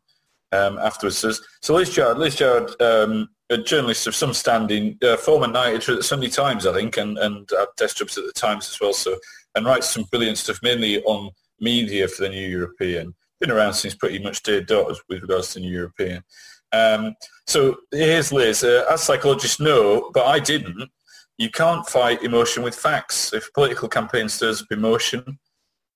um, 0.52 0.78
afterwards. 0.78 1.18
So, 1.18 1.32
so 1.60 1.74
Liz 1.74 1.90
Gerard, 1.90 2.18
Liz 2.18 2.36
Gerard, 2.36 2.80
um, 2.80 3.30
a 3.50 3.58
journalist 3.58 4.06
of 4.06 4.14
some 4.14 4.32
standing, 4.32 4.98
uh, 5.02 5.16
former 5.16 5.46
night 5.46 5.74
editor 5.74 5.92
at 5.92 5.98
the 5.98 6.04
Sunday 6.04 6.28
Times, 6.28 6.66
I 6.66 6.72
think, 6.72 6.96
and, 6.96 7.18
and 7.18 7.50
at 7.52 7.68
desk 7.76 7.98
jobs 7.98 8.16
at 8.16 8.24
the 8.24 8.32
Times 8.32 8.68
as 8.68 8.80
well. 8.80 8.92
So, 8.92 9.16
and 9.54 9.66
writes 9.66 9.90
some 9.90 10.04
brilliant 10.10 10.38
stuff, 10.38 10.60
mainly 10.62 11.02
on 11.04 11.30
media 11.60 12.08
for 12.08 12.22
the 12.22 12.30
New 12.30 12.48
European. 12.48 13.14
Been 13.40 13.50
around 13.50 13.74
since 13.74 13.94
pretty 13.94 14.18
much 14.18 14.42
day 14.42 14.62
dot 14.62 14.96
with 15.08 15.22
regards 15.22 15.48
to 15.48 15.54
the 15.54 15.66
New 15.66 15.72
European. 15.72 16.22
Um, 16.72 17.14
so 17.46 17.76
here's 17.90 18.32
Liz. 18.32 18.64
Uh, 18.64 18.84
as 18.90 19.02
psychologists 19.02 19.60
know, 19.60 20.10
but 20.12 20.26
I 20.26 20.38
didn't, 20.40 20.90
you 21.38 21.50
can't 21.50 21.86
fight 21.86 22.22
emotion 22.22 22.62
with 22.62 22.74
facts. 22.74 23.32
If 23.32 23.48
a 23.48 23.52
political 23.52 23.88
campaign 23.88 24.28
stirs 24.28 24.62
up 24.62 24.68
emotion, 24.70 25.38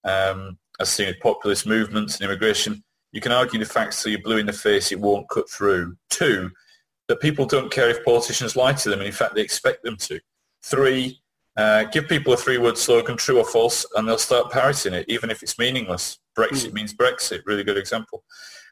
um, 0.05 0.59
as 0.81 0.91
seen 0.91 1.07
with 1.07 1.21
populist 1.21 1.67
movements 1.67 2.17
and 2.17 2.29
immigration, 2.29 2.85
you 3.13 3.21
can 3.21 3.33
argue 3.33 3.59
the 3.59 3.65
facts 3.65 4.03
till 4.03 4.13
you're 4.13 4.23
blue 4.23 4.39
in 4.39 4.47
the 4.47 4.53
face, 4.53 4.93
it 4.93 5.01
won't 5.01 5.29
cut 5.31 5.49
through. 5.51 5.97
Two, 6.11 6.51
that 7.09 7.21
people 7.21 7.47
don't 7.47 7.73
care 7.73 7.89
if 7.89 8.05
politicians 8.05 8.57
lie 8.57 8.75
to 8.75 8.91
them, 8.91 9.01
and 9.01 9.07
in 9.07 9.13
fact 9.13 9.35
they 9.35 9.41
expect 9.41 9.83
them 9.83 9.97
to. 9.97 10.21
Three, 10.63 11.21
uh, 11.57 11.85
give 11.85 12.09
people 12.09 12.33
a 12.33 12.37
three-word 12.37 12.79
slogan, 12.79 13.17
true 13.17 13.39
or 13.39 13.45
false, 13.45 13.85
and 13.97 14.07
they'll 14.07 14.19
start 14.19 14.53
parroting 14.53 14.95
it, 14.95 15.07
even 15.09 15.31
if 15.31 15.43
it's 15.43 15.59
meaningless. 15.59 16.19
Brexit 16.39 16.71
mm. 16.71 16.75
means 16.75 16.95
Brexit, 16.95 17.41
really 17.47 17.65
good 17.65 17.79
example. 17.79 18.23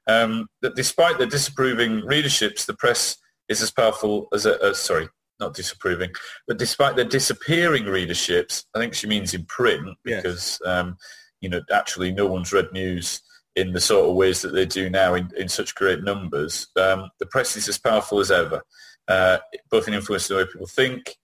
Um, 0.07 0.47
that 0.63 0.77
despite 0.77 1.19
the 1.19 1.27
disapproving 1.27 2.03
readerships, 2.03 2.65
the 2.65 2.75
press 2.75 3.17
is 3.49 3.61
as 3.61 3.73
powerful 3.73 4.29
as 4.33 4.47
a, 4.47 4.61
uh, 4.63 4.75
sorry, 4.75 5.09
not 5.41 5.55
disapproving, 5.55 6.11
but 6.47 6.59
despite 6.59 6.97
the 6.97 7.05
disappearing 7.05 7.85
readerships, 7.85 8.65
I 8.75 8.79
think 8.79 8.95
she 8.95 9.07
means 9.07 9.35
in 9.35 9.45
print 9.47 9.97
because, 10.05 10.59
yes. 10.65 10.67
um, 10.67 10.97
you 11.41 11.49
know, 11.49 11.61
actually 11.73 12.13
no 12.13 12.27
one's 12.27 12.53
read 12.53 12.73
news 12.73 13.21
in 13.57 13.73
the 13.73 13.81
sort 13.81 14.09
of 14.09 14.15
ways 14.15 14.43
that 14.43 14.53
they 14.53 14.67
do 14.67 14.91
now 14.91 15.15
in, 15.15 15.31
in 15.37 15.49
such 15.49 15.75
great 15.75 16.05
numbers. 16.05 16.69
Um, 16.77 17.11
the 17.19 17.27
press 17.27 17.57
is 17.57 17.69
as 17.69 17.79
powerful 17.79 18.21
as 18.21 18.31
ever, 18.31 18.63
uh, 19.09 19.39
both 19.71 19.89
in 19.89 19.95
influencing 19.95 20.37
the 20.37 20.45
way 20.45 20.51
people 20.51 20.67
think, 20.67 21.17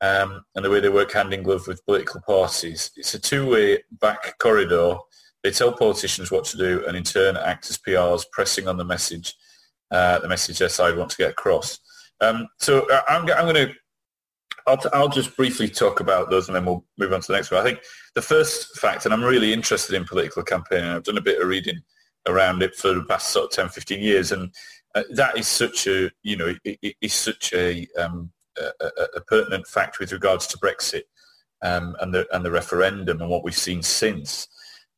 um, 0.00 0.44
and 0.54 0.64
the 0.64 0.70
way 0.70 0.78
they 0.78 0.88
work 0.88 1.12
hand 1.12 1.34
in 1.34 1.42
glove 1.42 1.66
with 1.66 1.84
political 1.84 2.20
parties. 2.20 2.92
It's 2.96 3.14
a 3.14 3.18
two-way 3.18 3.82
back 4.00 4.38
corridor. 4.38 4.94
They 5.42 5.50
tell 5.50 5.72
politicians 5.72 6.30
what 6.30 6.44
to 6.46 6.56
do 6.56 6.84
and 6.86 6.96
in 6.96 7.02
turn 7.02 7.36
act 7.36 7.68
as 7.68 7.78
PRs, 7.78 8.24
pressing 8.30 8.68
on 8.68 8.76
the 8.76 8.84
message, 8.84 9.34
uh, 9.90 10.20
the 10.20 10.28
message 10.28 10.58
their 10.58 10.68
side 10.68 10.96
want 10.96 11.10
to 11.10 11.16
get 11.16 11.32
across. 11.32 11.80
Um, 12.20 12.46
so 12.60 12.88
uh, 12.90 13.02
I'm, 13.08 13.22
I'm 13.22 13.52
going 13.52 13.68
to, 13.68 13.74
I'll, 14.68 14.80
I'll 14.92 15.08
just 15.08 15.36
briefly 15.36 15.68
talk 15.68 15.98
about 15.98 16.30
those 16.30 16.46
and 16.46 16.54
then 16.54 16.64
we'll 16.64 16.84
move 16.96 17.12
on 17.12 17.20
to 17.20 17.26
the 17.26 17.36
next 17.36 17.50
one. 17.50 17.60
I 17.60 17.64
think 17.64 17.80
the 18.14 18.22
first 18.22 18.78
fact, 18.78 19.04
and 19.04 19.14
I'm 19.14 19.24
really 19.24 19.52
interested 19.52 19.94
in 19.94 20.04
political 20.04 20.42
campaigning, 20.42 20.90
I've 20.90 21.04
done 21.04 21.18
a 21.18 21.22
bit 21.22 21.40
of 21.40 21.48
reading 21.48 21.80
around 22.28 22.62
it 22.62 22.74
for 22.74 22.94
the 22.94 23.04
past 23.04 23.30
sort 23.30 23.46
of 23.46 23.50
10, 23.52 23.68
15 23.70 24.00
years, 24.00 24.32
and 24.32 24.54
uh, 24.94 25.02
that 25.14 25.38
is 25.38 25.48
such 25.48 25.86
a, 25.86 26.10
you 26.22 26.36
know, 26.36 26.54
it, 26.64 26.78
it 26.82 26.96
is 27.00 27.14
such 27.14 27.52
a, 27.54 27.86
um, 27.98 28.30
a, 28.58 28.70
a, 29.16 29.20
pertinent 29.22 29.66
fact 29.66 29.98
with 29.98 30.12
regards 30.12 30.46
to 30.46 30.58
Brexit 30.58 31.04
um, 31.62 31.96
and 32.00 32.12
the 32.12 32.26
and 32.34 32.44
the 32.44 32.50
referendum 32.50 33.20
and 33.20 33.30
what 33.30 33.44
we've 33.44 33.56
seen 33.56 33.82
since. 33.82 34.48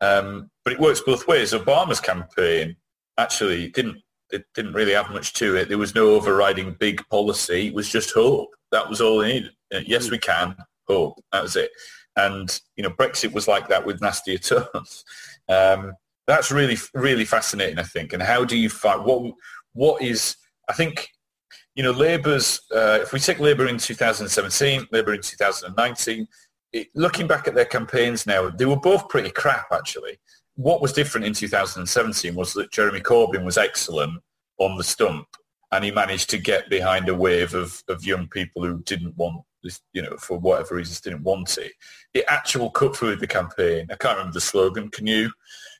Um, 0.00 0.50
but 0.64 0.72
it 0.72 0.80
works 0.80 1.00
both 1.00 1.28
ways. 1.28 1.52
Obama's 1.52 2.00
campaign 2.00 2.76
actually 3.16 3.68
didn't 3.70 4.02
it 4.30 4.44
didn't 4.54 4.72
really 4.72 4.92
have 4.92 5.10
much 5.10 5.32
to 5.34 5.56
it. 5.56 5.68
There 5.68 5.78
was 5.78 5.94
no 5.94 6.10
overriding 6.10 6.76
big 6.80 7.06
policy. 7.08 7.68
It 7.68 7.74
was 7.74 7.88
just 7.88 8.12
hope. 8.12 8.50
That 8.72 8.88
was 8.88 9.00
all 9.00 9.18
they 9.18 9.34
needed. 9.34 9.52
Uh, 9.72 9.80
yes, 9.86 10.10
we 10.10 10.18
can. 10.18 10.56
Hope. 10.88 11.22
That 11.32 11.42
was 11.42 11.56
it. 11.56 11.70
And 12.16 12.60
you 12.76 12.82
know, 12.82 12.90
Brexit 12.90 13.32
was 13.32 13.48
like 13.48 13.68
that 13.68 13.84
with 13.84 14.00
nastier 14.00 14.38
terms. 14.38 15.04
Um, 15.48 15.94
that's 16.26 16.50
really 16.50 16.78
really 16.94 17.24
fascinating, 17.24 17.78
I 17.78 17.82
think. 17.82 18.12
And 18.12 18.22
how 18.22 18.44
do 18.44 18.56
you 18.56 18.70
fight? 18.70 19.02
What 19.02 19.34
what 19.72 20.02
is? 20.02 20.36
I 20.68 20.72
think 20.72 21.10
you 21.74 21.82
know, 21.82 21.90
Labour's, 21.90 22.60
uh, 22.74 23.00
if 23.02 23.12
we 23.12 23.18
take 23.18 23.40
Labour 23.40 23.66
in 23.66 23.78
2017, 23.78 24.86
Labour 24.92 25.14
in 25.14 25.20
2019, 25.20 26.26
it, 26.72 26.88
looking 26.94 27.26
back 27.26 27.48
at 27.48 27.54
their 27.54 27.64
campaigns 27.64 28.26
now, 28.26 28.48
they 28.48 28.64
were 28.64 28.78
both 28.78 29.08
pretty 29.08 29.30
crap, 29.30 29.66
actually. 29.72 30.18
What 30.56 30.80
was 30.80 30.92
different 30.92 31.26
in 31.26 31.32
2017 31.32 32.34
was 32.34 32.52
that 32.54 32.70
Jeremy 32.70 33.00
Corbyn 33.00 33.44
was 33.44 33.58
excellent 33.58 34.22
on 34.58 34.76
the 34.76 34.84
stump 34.84 35.26
and 35.72 35.84
he 35.84 35.90
managed 35.90 36.30
to 36.30 36.38
get 36.38 36.70
behind 36.70 37.08
a 37.08 37.14
wave 37.14 37.54
of, 37.54 37.82
of 37.88 38.04
young 38.04 38.28
people 38.28 38.62
who 38.62 38.80
didn't 38.82 39.16
want 39.16 39.42
you 39.92 40.02
know, 40.02 40.16
for 40.16 40.38
whatever 40.38 40.74
reasons 40.76 41.00
didn't 41.00 41.22
want 41.22 41.58
it. 41.58 41.72
The 42.12 42.30
actual 42.30 42.70
cut 42.70 42.96
through 42.96 43.12
of 43.12 43.20
the 43.20 43.26
campaign, 43.26 43.86
I 43.90 43.96
can't 43.96 44.16
remember 44.18 44.34
the 44.34 44.40
slogan, 44.40 44.88
can 44.90 45.06
you? 45.06 45.30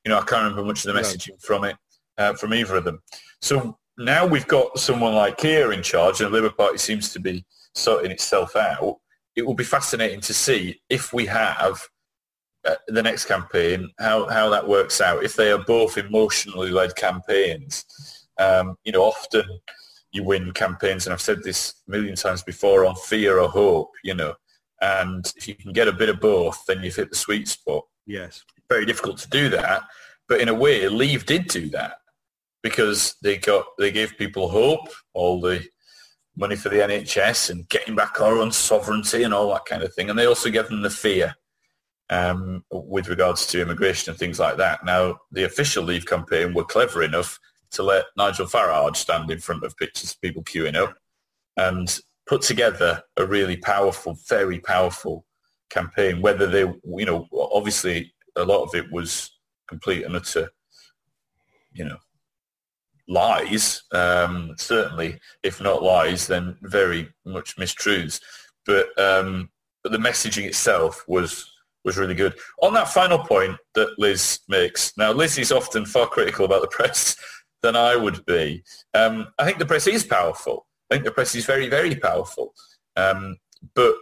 You 0.04 0.10
know, 0.10 0.18
I 0.18 0.24
can't 0.24 0.42
remember 0.42 0.64
much 0.64 0.84
of 0.84 0.94
the 0.94 1.00
messaging 1.00 1.40
from 1.42 1.64
it, 1.64 1.76
uh, 2.18 2.34
from 2.34 2.54
either 2.54 2.76
of 2.76 2.84
them. 2.84 3.00
So 3.40 3.78
now 3.98 4.26
we've 4.26 4.48
got 4.48 4.78
someone 4.78 5.14
like 5.14 5.38
Keir 5.38 5.72
in 5.72 5.82
charge 5.82 6.20
and 6.20 6.32
the 6.32 6.34
Labour 6.34 6.54
Party 6.54 6.78
seems 6.78 7.12
to 7.12 7.20
be 7.20 7.44
sorting 7.74 8.10
itself 8.10 8.56
out, 8.56 8.98
it 9.36 9.44
will 9.46 9.54
be 9.54 9.64
fascinating 9.64 10.20
to 10.20 10.34
see 10.34 10.80
if 10.88 11.12
we 11.12 11.26
have 11.26 11.80
uh, 12.64 12.76
the 12.88 13.02
next 13.02 13.26
campaign, 13.26 13.90
how, 13.98 14.28
how 14.28 14.48
that 14.48 14.66
works 14.66 15.00
out, 15.00 15.24
if 15.24 15.36
they 15.36 15.50
are 15.50 15.64
both 15.64 15.98
emotionally 15.98 16.70
led 16.70 16.94
campaigns. 16.96 17.84
Um, 18.38 18.76
you 18.84 18.92
know, 18.92 19.02
often 19.02 19.44
you 20.14 20.22
win 20.22 20.52
campaigns, 20.52 21.06
and 21.06 21.12
I've 21.12 21.20
said 21.20 21.42
this 21.42 21.74
a 21.88 21.90
million 21.90 22.14
times 22.14 22.42
before, 22.42 22.86
on 22.86 22.94
fear 22.94 23.38
or 23.38 23.48
hope, 23.48 23.90
you 24.02 24.14
know, 24.14 24.34
and 24.80 25.32
if 25.36 25.48
you 25.48 25.54
can 25.54 25.72
get 25.72 25.88
a 25.88 25.92
bit 25.92 26.08
of 26.08 26.20
both, 26.20 26.62
then 26.66 26.82
you've 26.82 26.96
hit 26.96 27.10
the 27.10 27.16
sweet 27.16 27.48
spot. 27.48 27.84
Yes. 28.06 28.44
Very 28.68 28.86
difficult 28.86 29.18
to 29.18 29.28
do 29.28 29.48
that, 29.50 29.82
but 30.28 30.40
in 30.40 30.48
a 30.48 30.54
way, 30.54 30.88
Leave 30.88 31.26
did 31.26 31.48
do 31.48 31.68
that 31.70 31.96
because 32.62 33.16
they 33.22 33.36
got 33.36 33.66
they 33.78 33.90
gave 33.90 34.16
people 34.16 34.48
hope, 34.48 34.88
all 35.12 35.40
the 35.40 35.64
money 36.36 36.56
for 36.56 36.68
the 36.68 36.76
NHS 36.76 37.50
and 37.50 37.68
getting 37.68 37.94
back 37.94 38.20
our 38.20 38.38
own 38.38 38.50
sovereignty 38.50 39.22
and 39.22 39.32
all 39.32 39.52
that 39.52 39.66
kind 39.66 39.82
of 39.82 39.94
thing, 39.94 40.10
and 40.10 40.18
they 40.18 40.26
also 40.26 40.50
gave 40.50 40.68
them 40.68 40.82
the 40.82 40.90
fear 40.90 41.34
um, 42.10 42.64
with 42.70 43.08
regards 43.08 43.46
to 43.46 43.62
immigration 43.62 44.10
and 44.10 44.18
things 44.18 44.38
like 44.38 44.56
that. 44.56 44.84
Now, 44.84 45.18
the 45.30 45.44
official 45.44 45.84
Leave 45.84 46.06
campaign 46.06 46.54
were 46.54 46.64
clever 46.64 47.02
enough 47.02 47.38
to 47.74 47.82
let 47.82 48.06
Nigel 48.16 48.46
Farage 48.46 48.96
stand 48.96 49.30
in 49.30 49.40
front 49.40 49.64
of 49.64 49.76
pictures 49.76 50.12
of 50.12 50.20
people 50.20 50.42
queuing 50.42 50.76
up 50.76 50.96
and 51.56 51.98
put 52.26 52.42
together 52.42 53.02
a 53.16 53.26
really 53.26 53.56
powerful, 53.56 54.18
very 54.28 54.58
powerful 54.58 55.26
campaign. 55.70 56.20
Whether 56.20 56.46
they, 56.46 56.60
you 56.60 57.06
know, 57.06 57.28
obviously 57.32 58.14
a 58.36 58.44
lot 58.44 58.62
of 58.62 58.74
it 58.74 58.90
was 58.90 59.30
complete 59.68 60.04
and 60.04 60.16
utter, 60.16 60.50
you 61.72 61.84
know, 61.84 61.98
lies, 63.08 63.82
um, 63.92 64.54
certainly, 64.56 65.20
if 65.42 65.60
not 65.60 65.82
lies, 65.82 66.26
then 66.26 66.56
very 66.62 67.08
much 67.24 67.56
mistruths. 67.56 68.20
But 68.66 68.98
um, 68.98 69.50
but 69.82 69.92
the 69.92 69.98
messaging 69.98 70.46
itself 70.46 71.04
was 71.06 71.50
was 71.84 71.98
really 71.98 72.14
good. 72.14 72.34
On 72.62 72.72
that 72.72 72.88
final 72.88 73.18
point 73.18 73.56
that 73.74 73.98
Liz 73.98 74.40
makes, 74.48 74.96
now 74.96 75.12
Liz 75.12 75.36
is 75.36 75.52
often 75.52 75.84
far 75.84 76.06
critical 76.06 76.46
about 76.46 76.62
the 76.62 76.68
press 76.68 77.14
than 77.64 77.76
I 77.76 77.96
would 77.96 78.24
be. 78.26 78.62
Um, 78.92 79.14
I 79.38 79.44
think 79.44 79.58
the 79.58 79.70
press 79.72 79.86
is 79.86 80.04
powerful. 80.04 80.66
I 80.90 80.94
think 80.94 81.04
the 81.04 81.10
press 81.16 81.34
is 81.34 81.46
very, 81.46 81.68
very 81.68 81.94
powerful. 81.94 82.52
Um, 82.94 83.38
but, 83.74 83.94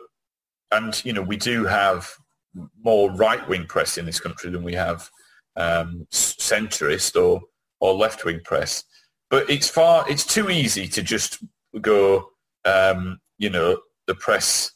and, 0.73 0.93
you 1.05 1.13
know, 1.13 1.23
we 1.23 1.37
do 1.37 1.65
have 1.65 2.11
more 2.85 3.13
right-wing 3.13 3.67
press 3.67 3.99
in 3.99 4.05
this 4.05 4.21
country 4.21 4.51
than 4.51 4.65
we 4.65 4.75
have 4.75 5.09
um, 5.57 6.07
centrist 6.11 7.15
or, 7.15 7.41
or 7.79 7.95
left-wing 7.95 8.41
press. 8.45 8.85
But 9.31 9.49
it's 9.49 9.69
far, 9.69 10.05
it's 10.11 10.27
too 10.27 10.51
easy 10.51 10.89
to 10.89 11.03
just 11.03 11.39
go, 11.81 12.31
um, 12.65 13.21
you 13.39 13.49
know, 13.49 13.79
the 14.09 14.17
press 14.17 14.73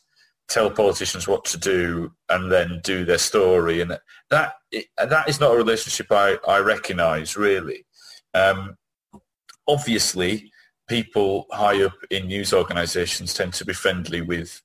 tell 0.49 0.70
politicians 0.70 1.27
what 1.27 1.44
to 1.44 1.59
do 1.59 2.12
and 2.29 2.53
then 2.53 2.81
do 2.85 3.05
their 3.05 3.18
story. 3.18 3.81
And 3.81 3.99
that 4.31 4.53
that 4.96 5.29
is 5.29 5.40
not 5.40 5.55
a 5.55 5.57
relationship 5.57 6.07
I, 6.12 6.38
I 6.46 6.59
recognise, 6.61 7.37
really. 7.37 7.86
Um, 8.37 8.77
obviously, 9.66 10.53
people 10.88 11.46
high 11.51 11.83
up 11.83 11.94
in 12.11 12.27
news 12.27 12.53
organisations 12.53 13.35
tend 13.35 13.55
to 13.55 13.64
be 13.64 13.72
friendly 13.72 14.20
with, 14.20 14.61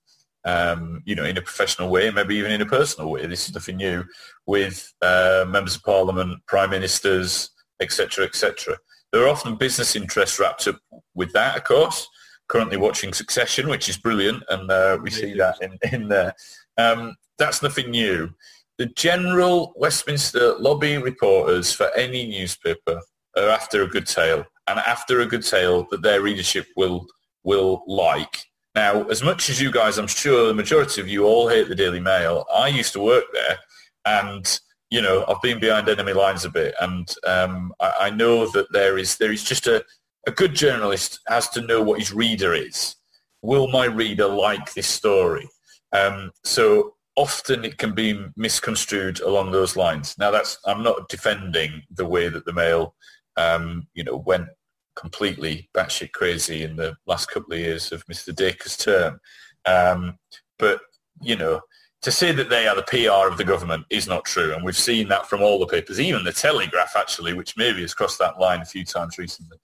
um, 0.45 1.01
you 1.05 1.15
know, 1.15 1.23
in 1.25 1.37
a 1.37 1.41
professional 1.41 1.89
way, 1.89 2.11
maybe 2.11 2.35
even 2.35 2.51
in 2.51 2.61
a 2.61 2.65
personal 2.65 3.09
way. 3.09 3.25
This 3.25 3.47
is 3.47 3.55
nothing 3.55 3.77
new 3.77 4.03
with 4.45 4.93
uh, 5.01 5.45
members 5.47 5.75
of 5.75 5.83
parliament, 5.83 6.45
prime 6.47 6.71
ministers, 6.71 7.51
etc., 7.81 8.25
etc. 8.25 8.77
There 9.11 9.23
are 9.23 9.29
often 9.29 9.55
business 9.55 9.95
interests 9.95 10.39
wrapped 10.39 10.67
up 10.67 10.79
with 11.15 11.31
that, 11.33 11.57
of 11.57 11.63
course. 11.63 12.07
Currently 12.47 12.77
watching 12.77 13.13
Succession, 13.13 13.69
which 13.69 13.87
is 13.87 13.97
brilliant, 13.97 14.43
and 14.49 14.69
uh, 14.69 14.97
we 15.01 15.09
see 15.09 15.33
that 15.35 15.55
in, 15.61 15.77
in 15.93 16.09
there. 16.09 16.33
Um, 16.77 17.15
that's 17.37 17.63
nothing 17.63 17.91
new. 17.91 18.29
The 18.77 18.87
general 18.87 19.73
Westminster 19.75 20.55
lobby 20.57 20.97
reporters 20.97 21.71
for 21.71 21.89
any 21.95 22.27
newspaper 22.27 23.01
are 23.37 23.49
after 23.49 23.83
a 23.83 23.87
good 23.87 24.07
tale, 24.07 24.45
and 24.67 24.79
after 24.79 25.21
a 25.21 25.25
good 25.25 25.43
tale 25.43 25.87
that 25.91 26.01
their 26.01 26.21
readership 26.21 26.67
will 26.75 27.05
will 27.43 27.83
like. 27.87 28.43
Now, 28.75 29.03
as 29.09 29.21
much 29.21 29.49
as 29.49 29.61
you 29.61 29.71
guys, 29.71 29.97
I'm 29.97 30.07
sure 30.07 30.47
the 30.47 30.53
majority 30.53 31.01
of 31.01 31.07
you 31.07 31.25
all 31.25 31.49
hate 31.49 31.67
the 31.67 31.75
Daily 31.75 31.99
Mail. 31.99 32.45
I 32.53 32.67
used 32.67 32.93
to 32.93 33.01
work 33.01 33.25
there, 33.33 33.57
and 34.05 34.59
you 34.89 35.01
know 35.01 35.25
I've 35.27 35.41
been 35.41 35.59
behind 35.59 35.89
enemy 35.89 36.13
lines 36.13 36.45
a 36.45 36.49
bit, 36.49 36.75
and 36.81 37.13
um, 37.25 37.73
I, 37.79 37.93
I 38.01 38.09
know 38.09 38.47
that 38.51 38.71
there 38.71 38.97
is 38.97 39.17
there 39.17 39.31
is 39.31 39.43
just 39.43 39.67
a 39.67 39.83
a 40.27 40.31
good 40.31 40.53
journalist 40.53 41.19
has 41.27 41.49
to 41.49 41.61
know 41.61 41.81
what 41.81 41.99
his 41.99 42.13
reader 42.13 42.53
is. 42.53 42.95
Will 43.41 43.67
my 43.67 43.85
reader 43.85 44.27
like 44.27 44.73
this 44.73 44.87
story? 44.87 45.49
Um, 45.93 46.31
so 46.43 46.93
often 47.15 47.65
it 47.65 47.77
can 47.77 47.93
be 47.93 48.23
misconstrued 48.37 49.19
along 49.21 49.51
those 49.51 49.75
lines. 49.75 50.15
Now 50.17 50.31
that's 50.31 50.57
I'm 50.65 50.83
not 50.83 51.09
defending 51.09 51.81
the 51.91 52.05
way 52.05 52.29
that 52.29 52.45
the 52.45 52.53
Mail, 52.53 52.95
um, 53.41 53.87
you 53.93 54.03
know, 54.03 54.17
went 54.17 54.47
completely 54.95 55.69
batshit 55.73 56.11
crazy 56.11 56.63
in 56.63 56.75
the 56.75 56.95
last 57.05 57.27
couple 57.31 57.53
of 57.53 57.59
years 57.59 57.91
of 57.91 58.05
Mr. 58.07 58.35
Dacre's 58.35 58.77
term, 58.77 59.19
um, 59.65 60.17
but 60.59 60.81
you 61.21 61.35
know, 61.35 61.61
to 62.01 62.11
say 62.11 62.31
that 62.31 62.49
they 62.49 62.67
are 62.67 62.75
the 62.75 62.81
PR 62.83 63.31
of 63.31 63.37
the 63.37 63.43
government 63.43 63.85
is 63.89 64.07
not 64.07 64.25
true, 64.25 64.53
and 64.53 64.63
we've 64.63 64.77
seen 64.77 65.07
that 65.09 65.27
from 65.27 65.41
all 65.41 65.59
the 65.59 65.67
papers, 65.67 65.99
even 65.99 66.23
the 66.23 66.33
Telegraph 66.33 66.93
actually, 66.95 67.33
which 67.33 67.55
maybe 67.57 67.81
has 67.81 67.93
crossed 67.93 68.19
that 68.19 68.39
line 68.39 68.61
a 68.61 68.65
few 68.65 68.83
times 68.83 69.17
recently 69.17 69.57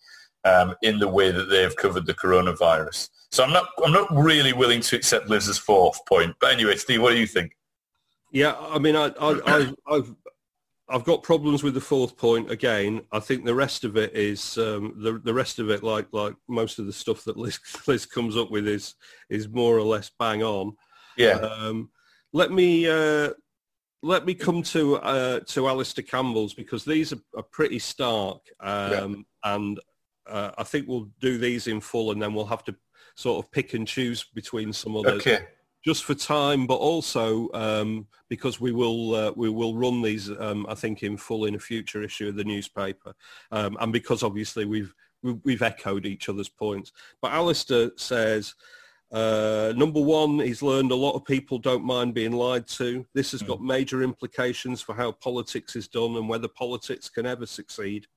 um, 0.43 0.75
in 0.81 0.99
the 0.99 1.07
way 1.07 1.31
that 1.31 1.49
they've 1.49 1.75
covered 1.75 2.05
the 2.05 2.13
coronavirus. 2.13 3.09
So 3.31 3.43
I'm 3.43 3.51
not 3.51 3.69
I'm 3.83 3.91
not 3.91 4.07
really 4.15 4.53
willing 4.53 4.81
to 4.81 4.95
accept 4.95 5.29
Liz's 5.29 5.57
fourth 5.57 5.99
point. 6.05 6.35
But 6.39 6.53
anyway, 6.53 6.75
Steve, 6.75 7.01
what 7.01 7.11
do 7.11 7.19
you 7.19 7.27
think? 7.27 7.51
Yeah, 8.31 8.55
I 8.59 8.77
mean, 8.79 8.95
I, 8.95 9.11
I, 9.19 9.39
I 9.87 9.95
have 9.95 10.15
I've 10.89 11.03
got 11.03 11.23
problems 11.23 11.63
with 11.63 11.73
the 11.73 11.81
fourth 11.81 12.15
point 12.15 12.49
again. 12.49 13.01
I 13.11 13.19
think 13.19 13.43
the 13.43 13.55
rest 13.55 13.83
of 13.83 13.97
it 13.97 14.13
is 14.15 14.57
um, 14.57 14.93
the 14.97 15.19
the 15.19 15.33
rest 15.33 15.59
of 15.59 15.69
it, 15.69 15.83
like 15.83 16.07
like 16.13 16.35
most 16.47 16.79
of 16.79 16.85
the 16.85 16.93
stuff 16.93 17.23
that 17.25 17.37
Liz, 17.37 17.59
Liz 17.87 18.05
comes 18.05 18.37
up 18.37 18.51
with, 18.51 18.67
is 18.67 18.95
is 19.29 19.49
more 19.49 19.77
or 19.77 19.83
less 19.83 20.09
bang 20.17 20.43
on. 20.43 20.75
Yeah. 21.17 21.33
Um, 21.33 21.89
let 22.31 22.51
me 22.51 22.87
uh, 22.87 23.31
let 24.01 24.25
me 24.25 24.33
come 24.33 24.63
to 24.63 24.95
uh, 24.97 25.39
to 25.41 25.67
Alastair 25.67 26.05
Campbell's 26.05 26.53
because 26.53 26.85
these 26.85 27.11
are, 27.11 27.19
are 27.35 27.43
pretty 27.43 27.79
stark, 27.79 28.41
um, 28.61 29.25
yeah. 29.43 29.55
and 29.55 29.79
uh, 30.25 30.51
I 30.57 30.63
think 30.63 30.87
we'll 30.87 31.09
do 31.19 31.37
these 31.37 31.67
in 31.67 31.81
full 31.81 32.11
and 32.11 32.21
then 32.21 32.33
we'll 32.33 32.45
have 32.45 32.63
to 32.65 32.75
sort 33.15 33.43
of 33.43 33.51
pick 33.51 33.73
and 33.73 33.87
choose 33.87 34.23
between 34.23 34.71
some 34.71 34.95
others. 34.95 35.21
Okay. 35.21 35.45
Just 35.87 36.03
for 36.03 36.15
time, 36.15 36.67
but 36.67 36.75
also 36.75 37.49
um, 37.53 38.07
because 38.27 38.59
we 38.59 38.73
will 38.73 39.15
uh, 39.15 39.31
we 39.37 39.49
will 39.49 39.73
run 39.73 40.01
these, 40.01 40.29
um, 40.29 40.65
I 40.67 40.75
think, 40.75 41.01
in 41.01 41.15
full 41.15 41.45
in 41.45 41.55
a 41.55 41.59
future 41.59 42.03
issue 42.03 42.27
of 42.27 42.35
the 42.35 42.43
newspaper, 42.43 43.15
um, 43.53 43.77
and 43.79 43.93
because 43.93 44.21
obviously 44.21 44.65
we've 44.65 44.93
we've 45.45 45.61
echoed 45.61 46.05
each 46.05 46.27
other's 46.27 46.49
points. 46.49 46.91
But 47.21 47.31
Alastair 47.31 47.91
says, 47.95 48.55
uh, 49.13 49.71
number 49.77 50.01
one, 50.01 50.39
he's 50.39 50.61
learned 50.61 50.91
a 50.91 50.95
lot 50.95 51.15
of 51.15 51.23
people 51.23 51.57
don't 51.57 51.85
mind 51.85 52.13
being 52.13 52.33
lied 52.33 52.67
to. 52.67 53.05
This 53.13 53.31
has 53.31 53.41
mm. 53.41 53.47
got 53.47 53.61
major 53.61 54.03
implications 54.03 54.81
for 54.81 54.93
how 54.93 55.13
politics 55.13 55.77
is 55.77 55.87
done 55.87 56.17
and 56.17 56.27
whether 56.27 56.49
politics 56.49 57.07
can 57.07 57.25
ever 57.25 57.45
succeed. 57.45 58.07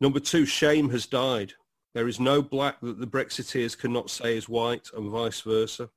Number 0.00 0.18
two, 0.18 0.46
shame 0.46 0.88
has 0.88 1.04
died. 1.04 1.52
There 1.92 2.08
is 2.08 2.18
no 2.18 2.40
black 2.40 2.80
that 2.80 3.00
the 3.00 3.06
Brexiteers 3.06 3.76
cannot 3.76 4.08
say 4.08 4.34
is 4.34 4.48
white 4.48 4.88
and 4.96 5.10
vice 5.10 5.42
versa. 5.42 5.90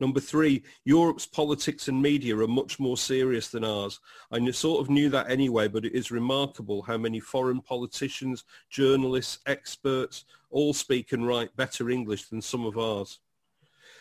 Number 0.00 0.20
three, 0.20 0.64
Europe's 0.84 1.26
politics 1.26 1.88
and 1.88 2.02
media 2.02 2.36
are 2.36 2.48
much 2.48 2.80
more 2.80 2.96
serious 2.96 3.48
than 3.48 3.64
ours. 3.64 4.00
I 4.32 4.50
sort 4.50 4.80
of 4.80 4.90
knew 4.90 5.08
that 5.10 5.30
anyway, 5.30 5.68
but 5.68 5.84
it 5.84 5.94
is 5.94 6.10
remarkable 6.10 6.82
how 6.82 6.98
many 6.98 7.20
foreign 7.20 7.60
politicians, 7.60 8.44
journalists, 8.70 9.38
experts 9.46 10.24
all 10.50 10.74
speak 10.74 11.12
and 11.12 11.26
write 11.26 11.56
better 11.56 11.90
English 11.90 12.28
than 12.28 12.42
some 12.42 12.66
of 12.66 12.76
ours. 12.76 13.20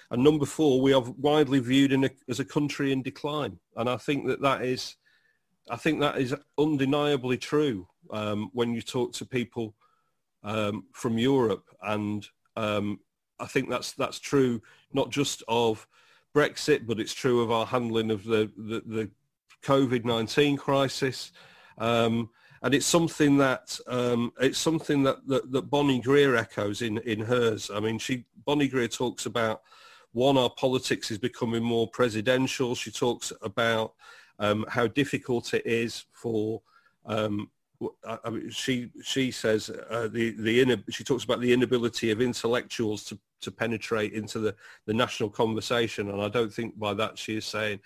And 0.10 0.24
number 0.24 0.46
four, 0.46 0.82
we 0.82 0.94
are 0.94 1.02
widely 1.02 1.60
viewed 1.60 1.94
a, 1.94 2.10
as 2.28 2.40
a 2.40 2.46
country 2.46 2.92
in 2.92 3.02
decline. 3.02 3.60
And 3.76 3.90
I 3.90 3.98
think 3.98 4.28
that 4.28 4.42
that 4.42 4.64
is, 4.64 4.96
I 5.70 5.76
think 5.76 6.00
that 6.00 6.18
is 6.18 6.36
undeniably 6.58 7.38
true 7.38 7.88
um, 8.12 8.50
when 8.54 8.74
you 8.74 8.82
talk 8.82 9.14
to 9.14 9.26
people 9.26 9.76
um, 10.44 10.86
from 10.92 11.18
Europe, 11.18 11.66
and 11.82 12.28
um, 12.56 13.00
I 13.44 13.48
think 13.48 13.70
that's 13.70 13.92
that's 13.92 14.20
true 14.20 14.62
not 14.94 15.10
just 15.10 15.44
of 15.48 15.88
Brexit, 16.34 16.88
but 16.88 17.00
it's 17.00 17.14
true 17.14 17.42
of 17.42 17.52
our 17.52 17.66
handling 17.66 18.10
of 18.10 18.24
the 18.24 18.52
the, 18.58 18.82
the 18.86 19.12
COVID-19 19.64 20.58
crisis. 20.58 21.32
Um, 21.78 22.30
and 22.62 22.74
it's 22.74 22.86
something 22.86 23.38
that 23.38 23.78
um, 23.88 24.32
it's 24.40 24.58
something 24.58 25.04
that, 25.04 25.28
that, 25.28 25.52
that 25.52 25.70
Bonnie 25.70 26.00
Greer 26.00 26.36
echoes 26.38 26.82
in, 26.82 26.98
in 27.00 27.20
hers. 27.20 27.70
I 27.70 27.82
mean, 27.82 28.00
she 28.00 28.26
Bonnie 28.46 28.70
Greer 28.70 28.88
talks 28.88 29.26
about 29.26 29.62
one, 30.14 30.38
our 30.38 30.50
politics 30.52 31.12
is 31.12 31.18
becoming 31.18 31.64
more 31.64 31.88
presidential. 31.90 32.76
She 32.76 32.92
talks 32.92 33.34
about 33.42 33.94
um, 34.40 34.66
how 34.70 34.88
difficult 34.88 35.54
it 35.54 35.66
is 35.66 36.06
for 36.14 36.62
um, 37.06 37.50
I 38.06 38.30
mean, 38.30 38.50
she 38.50 38.92
she 39.04 39.32
says 39.32 39.70
uh, 39.70 40.08
the 40.12 40.32
the 40.32 40.84
she 40.90 41.04
talks 41.04 41.24
about 41.24 41.42
the 41.42 41.52
inability 41.52 42.12
of 42.12 42.22
intellectuals 42.22 43.04
to, 43.06 43.20
to 43.44 43.52
penetrate 43.52 44.14
into 44.14 44.40
the, 44.40 44.56
the 44.86 44.94
national 44.94 45.30
conversation, 45.30 46.10
and 46.10 46.22
I 46.22 46.30
don't 46.30 46.54
think 46.54 46.78
by 46.78 46.94
that 46.96 47.18
she 47.18 47.38
is 47.38 47.46
saying, 47.46 47.80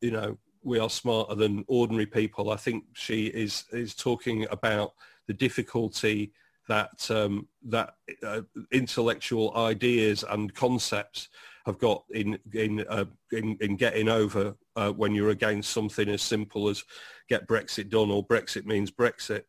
you 0.00 0.10
know, 0.10 0.36
we 0.62 0.78
are 0.78 0.90
smarter 0.90 1.34
than 1.34 1.64
ordinary 1.68 2.06
people. 2.06 2.50
I 2.50 2.56
think 2.56 2.84
she 2.94 3.26
is 3.26 3.64
is 3.72 3.94
talking 3.94 4.46
about 4.50 4.94
the 5.26 5.34
difficulty 5.34 6.32
that 6.68 7.10
um, 7.10 7.46
that 7.66 7.94
uh, 8.24 8.42
intellectual 8.72 9.56
ideas 9.56 10.24
and 10.28 10.52
concepts 10.54 11.28
have 11.66 11.78
got 11.78 12.04
in 12.10 12.38
in 12.52 12.84
uh, 12.88 13.04
in, 13.32 13.56
in, 13.60 13.76
getting 13.76 14.08
over 14.08 14.56
uh, 14.76 14.90
when 14.90 15.14
you're 15.14 15.30
against 15.30 15.70
something 15.70 16.08
as 16.08 16.22
simple 16.22 16.68
as 16.68 16.84
get 17.28 17.46
Brexit 17.46 17.88
done 17.88 18.10
or 18.10 18.26
Brexit 18.26 18.66
means 18.66 18.90
Brexit. 18.90 19.44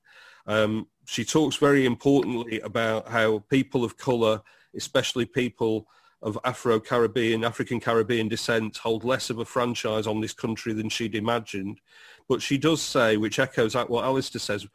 Um, 0.47 0.87
she 1.05 1.23
talks 1.23 1.57
very 1.57 1.85
importantly 1.85 2.59
about 2.61 3.07
how 3.07 3.39
people 3.49 3.83
of 3.83 3.97
colour, 3.97 4.41
especially 4.77 5.25
people 5.25 5.87
of 6.21 6.37
Afro-Caribbean, 6.43 7.43
African-Caribbean 7.43 8.27
descent, 8.27 8.77
hold 8.77 9.03
less 9.03 9.29
of 9.29 9.39
a 9.39 9.45
franchise 9.45 10.07
on 10.07 10.21
this 10.21 10.33
country 10.33 10.73
than 10.73 10.89
she'd 10.89 11.15
imagined. 11.15 11.79
But 12.27 12.41
she 12.41 12.57
does 12.57 12.81
say, 12.81 13.17
which 13.17 13.39
echoes 13.39 13.75
what 13.75 14.03
Alastair 14.03 14.39
says, 14.39 14.65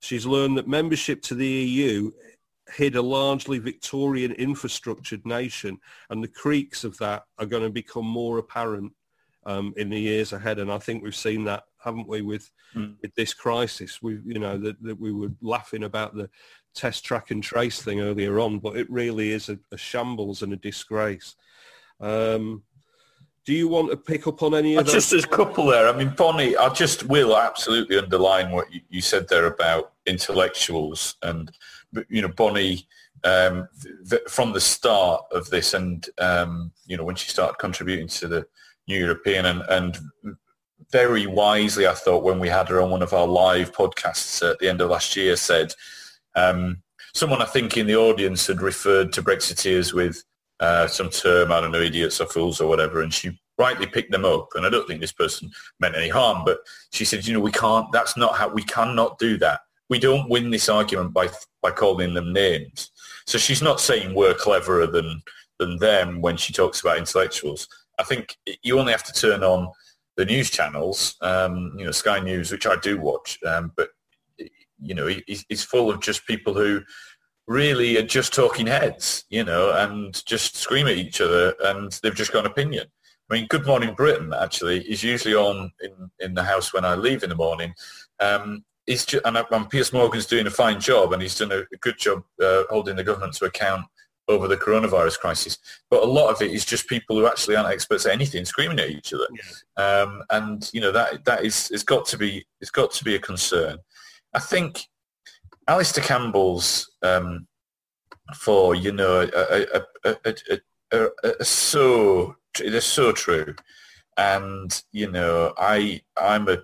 she's 0.00 0.26
learned 0.26 0.58
that 0.58 0.68
membership 0.68 1.22
to 1.22 1.34
the 1.34 1.46
EU 1.46 2.12
hid 2.68 2.96
a 2.96 3.02
largely 3.02 3.58
Victorian 3.58 4.32
infrastructured 4.34 5.26
nation, 5.26 5.78
and 6.10 6.22
the 6.22 6.28
creaks 6.28 6.84
of 6.84 6.96
that 6.98 7.24
are 7.38 7.46
going 7.46 7.64
to 7.64 7.70
become 7.70 8.06
more 8.06 8.38
apparent 8.38 8.92
um, 9.44 9.74
in 9.76 9.90
the 9.90 9.98
years 9.98 10.32
ahead. 10.32 10.58
And 10.58 10.70
I 10.72 10.78
think 10.78 11.02
we've 11.02 11.14
seen 11.14 11.44
that, 11.44 11.64
haven't 11.82 12.08
we, 12.08 12.22
with, 12.22 12.48
mm. 12.74 12.94
with 13.02 13.14
this 13.16 13.34
crisis? 13.34 14.00
We, 14.00 14.20
you 14.24 14.38
know, 14.38 14.56
that, 14.58 14.80
that 14.82 15.00
we 15.00 15.12
were 15.12 15.32
laughing 15.40 15.82
about 15.82 16.14
the 16.14 16.30
test 16.74 17.04
track 17.04 17.30
and 17.30 17.42
trace 17.42 17.82
thing 17.82 18.00
earlier 18.00 18.40
on, 18.40 18.58
but 18.58 18.76
it 18.76 18.90
really 18.90 19.30
is 19.32 19.48
a, 19.48 19.58
a 19.70 19.76
shambles 19.76 20.42
and 20.42 20.52
a 20.52 20.56
disgrace. 20.56 21.36
Um, 22.00 22.62
do 23.44 23.52
you 23.52 23.68
want 23.68 23.90
to 23.90 23.96
pick 23.96 24.26
up 24.26 24.42
on 24.42 24.54
any 24.54 24.76
of 24.76 24.84
those? 24.84 24.94
Just 24.94 25.12
as 25.12 25.24
a 25.24 25.28
couple 25.28 25.66
there. 25.66 25.88
I 25.88 25.96
mean, 25.96 26.14
Bonnie, 26.16 26.56
I 26.56 26.68
just 26.68 27.04
will 27.04 27.36
absolutely 27.36 27.98
underline 27.98 28.52
what 28.52 28.72
you, 28.72 28.80
you 28.88 29.00
said 29.00 29.28
there 29.28 29.46
about 29.46 29.92
intellectuals 30.06 31.16
and, 31.22 31.50
you 32.08 32.22
know, 32.22 32.28
Bonnie, 32.28 32.86
um, 33.24 33.68
th- 34.08 34.22
from 34.28 34.52
the 34.52 34.60
start 34.60 35.24
of 35.32 35.50
this 35.50 35.74
and, 35.74 36.08
um, 36.18 36.72
you 36.86 36.96
know, 36.96 37.04
when 37.04 37.16
she 37.16 37.28
started 37.28 37.58
contributing 37.58 38.08
to 38.08 38.28
the 38.28 38.46
New 38.86 38.98
European 38.98 39.46
and, 39.46 39.62
and 39.68 39.98
very 40.90 41.26
wisely, 41.26 41.86
I 41.86 41.94
thought, 41.94 42.22
when 42.22 42.38
we 42.38 42.48
had 42.48 42.68
her 42.68 42.80
on 42.80 42.90
one 42.90 43.02
of 43.02 43.12
our 43.12 43.26
live 43.26 43.72
podcasts 43.72 44.48
at 44.48 44.58
the 44.58 44.68
end 44.68 44.80
of 44.80 44.90
last 44.90 45.16
year, 45.16 45.36
said 45.36 45.74
um, 46.34 46.82
someone 47.14 47.42
I 47.42 47.46
think 47.46 47.76
in 47.76 47.86
the 47.86 47.96
audience 47.96 48.46
had 48.46 48.62
referred 48.62 49.12
to 49.12 49.22
Brexiteers 49.22 49.92
with 49.92 50.22
uh, 50.60 50.86
some 50.86 51.10
term, 51.10 51.50
I 51.50 51.60
don't 51.60 51.72
know, 51.72 51.80
idiots 51.80 52.20
or 52.20 52.26
fools 52.26 52.60
or 52.60 52.68
whatever, 52.68 53.02
and 53.02 53.12
she 53.12 53.38
rightly 53.58 53.86
picked 53.86 54.12
them 54.12 54.24
up. 54.24 54.48
And 54.54 54.64
I 54.64 54.70
don't 54.70 54.86
think 54.86 55.00
this 55.00 55.12
person 55.12 55.50
meant 55.80 55.96
any 55.96 56.08
harm, 56.08 56.42
but 56.44 56.58
she 56.92 57.04
said, 57.04 57.26
you 57.26 57.34
know, 57.34 57.40
we 57.40 57.52
can't, 57.52 57.90
that's 57.92 58.16
not 58.16 58.36
how, 58.36 58.48
we 58.48 58.62
cannot 58.62 59.18
do 59.18 59.36
that. 59.38 59.60
We 59.90 59.98
don't 59.98 60.30
win 60.30 60.50
this 60.50 60.68
argument 60.68 61.12
by, 61.12 61.28
by 61.60 61.70
calling 61.70 62.14
them 62.14 62.32
names. 62.32 62.90
So 63.26 63.38
she's 63.38 63.62
not 63.62 63.80
saying 63.80 64.14
we're 64.14 64.34
cleverer 64.34 64.86
than, 64.86 65.22
than 65.58 65.76
them 65.78 66.20
when 66.20 66.36
she 66.36 66.52
talks 66.52 66.80
about 66.80 66.98
intellectuals. 66.98 67.68
I 67.98 68.04
think 68.04 68.36
you 68.62 68.78
only 68.78 68.92
have 68.92 69.04
to 69.04 69.12
turn 69.12 69.44
on 69.44 69.70
the 70.16 70.24
news 70.24 70.50
channels, 70.50 71.16
um, 71.20 71.74
you 71.76 71.84
know, 71.84 71.90
Sky 71.90 72.20
News, 72.20 72.50
which 72.50 72.66
I 72.66 72.76
do 72.76 72.98
watch, 72.98 73.38
um, 73.44 73.72
but 73.76 73.90
you 74.82 74.94
know, 74.94 75.08
it's 75.26 75.62
full 75.62 75.90
of 75.90 76.00
just 76.00 76.26
people 76.26 76.54
who 76.54 76.82
really 77.46 77.96
are 77.96 78.06
just 78.06 78.32
talking 78.32 78.66
heads, 78.66 79.24
you 79.28 79.44
know, 79.44 79.72
and 79.72 80.24
just 80.26 80.56
scream 80.56 80.86
at 80.86 80.96
each 80.96 81.20
other 81.20 81.54
and 81.64 81.92
they've 82.02 82.14
just 82.14 82.32
got 82.32 82.44
an 82.44 82.50
opinion. 82.50 82.86
I 83.30 83.34
mean, 83.34 83.46
Good 83.48 83.66
Morning 83.66 83.94
Britain 83.94 84.32
actually 84.32 84.80
is 84.82 85.02
usually 85.02 85.34
on 85.34 85.72
in, 85.80 86.10
in 86.20 86.34
the 86.34 86.42
house 86.42 86.72
when 86.72 86.84
I 86.84 86.94
leave 86.94 87.22
in 87.22 87.30
the 87.30 87.34
morning. 87.34 87.74
Um, 88.20 88.64
he's 88.86 89.06
just, 89.06 89.24
and, 89.24 89.36
and 89.36 89.70
Piers 89.70 89.92
Morgan's 89.92 90.26
doing 90.26 90.46
a 90.46 90.50
fine 90.50 90.80
job 90.80 91.12
and 91.12 91.22
he's 91.22 91.38
done 91.38 91.52
a, 91.52 91.60
a 91.60 91.76
good 91.80 91.98
job 91.98 92.24
uh, 92.42 92.64
holding 92.70 92.96
the 92.96 93.04
government 93.04 93.34
to 93.34 93.46
account 93.46 93.86
over 94.28 94.46
the 94.46 94.56
coronavirus 94.56 95.18
crisis. 95.18 95.58
But 95.90 96.02
a 96.02 96.06
lot 96.06 96.30
of 96.30 96.42
it 96.42 96.52
is 96.52 96.64
just 96.64 96.88
people 96.88 97.16
who 97.16 97.26
actually 97.26 97.56
aren't 97.56 97.72
experts 97.72 98.06
at 98.06 98.12
anything 98.12 98.44
screaming 98.44 98.78
at 98.78 98.90
each 98.90 99.12
other. 99.12 99.26
Yeah. 99.32 99.82
Um, 99.82 100.22
and, 100.30 100.70
you 100.72 100.80
know, 100.80 100.92
that 100.92 101.24
that 101.24 101.44
is, 101.44 101.70
it's 101.72 101.82
got 101.82 102.06
to 102.06 102.18
be, 102.18 102.46
it's 102.60 102.70
got 102.70 102.92
to 102.92 103.04
be 103.04 103.14
a 103.16 103.18
concern. 103.18 103.78
I 104.34 104.38
think 104.38 104.86
Alastair 105.68 106.04
Campbell's 106.04 106.90
um, 107.02 107.46
for 108.34 108.74
you 108.74 108.92
know 108.92 109.28
a, 109.34 111.44
so 111.44 112.36
it 112.60 112.74
is 112.74 112.84
so 112.84 113.12
true, 113.12 113.54
and 114.16 114.82
you 114.92 115.10
know 115.10 115.54
I 115.56 116.02
I'm 116.16 116.48
a 116.48 116.58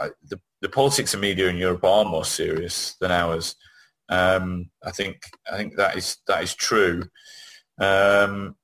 I, 0.00 0.10
the 0.28 0.40
the 0.62 0.68
politics 0.68 1.14
of 1.14 1.20
media 1.20 1.48
in 1.48 1.56
Europe 1.56 1.84
are 1.84 2.04
more 2.04 2.24
serious 2.24 2.96
than 3.00 3.10
ours. 3.10 3.56
Um, 4.08 4.70
I 4.84 4.90
think 4.90 5.22
I 5.50 5.56
think 5.56 5.76
that 5.76 5.96
is 5.96 6.18
that 6.26 6.42
is 6.42 6.54
true. 6.54 7.04
Um, 7.78 8.56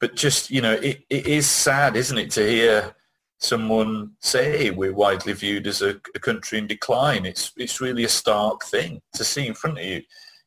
but 0.00 0.16
just 0.16 0.50
you 0.50 0.60
know, 0.60 0.72
it, 0.72 1.04
it 1.08 1.26
is 1.26 1.48
sad, 1.48 1.96
isn't 1.96 2.18
it, 2.18 2.30
to 2.32 2.48
hear 2.48 2.94
someone 3.42 4.12
say 4.20 4.70
we're 4.70 4.94
widely 4.94 5.32
viewed 5.32 5.66
as 5.66 5.82
a, 5.82 6.00
a, 6.14 6.20
country 6.20 6.58
in 6.58 6.66
decline. 6.66 7.26
It's 7.26 7.52
it's 7.56 7.80
really 7.80 8.04
a 8.04 8.08
stark 8.08 8.64
thing 8.64 9.02
to 9.14 9.24
see 9.24 9.46
in 9.46 9.54
front 9.54 9.78
of 9.78 9.84
you. 9.84 10.02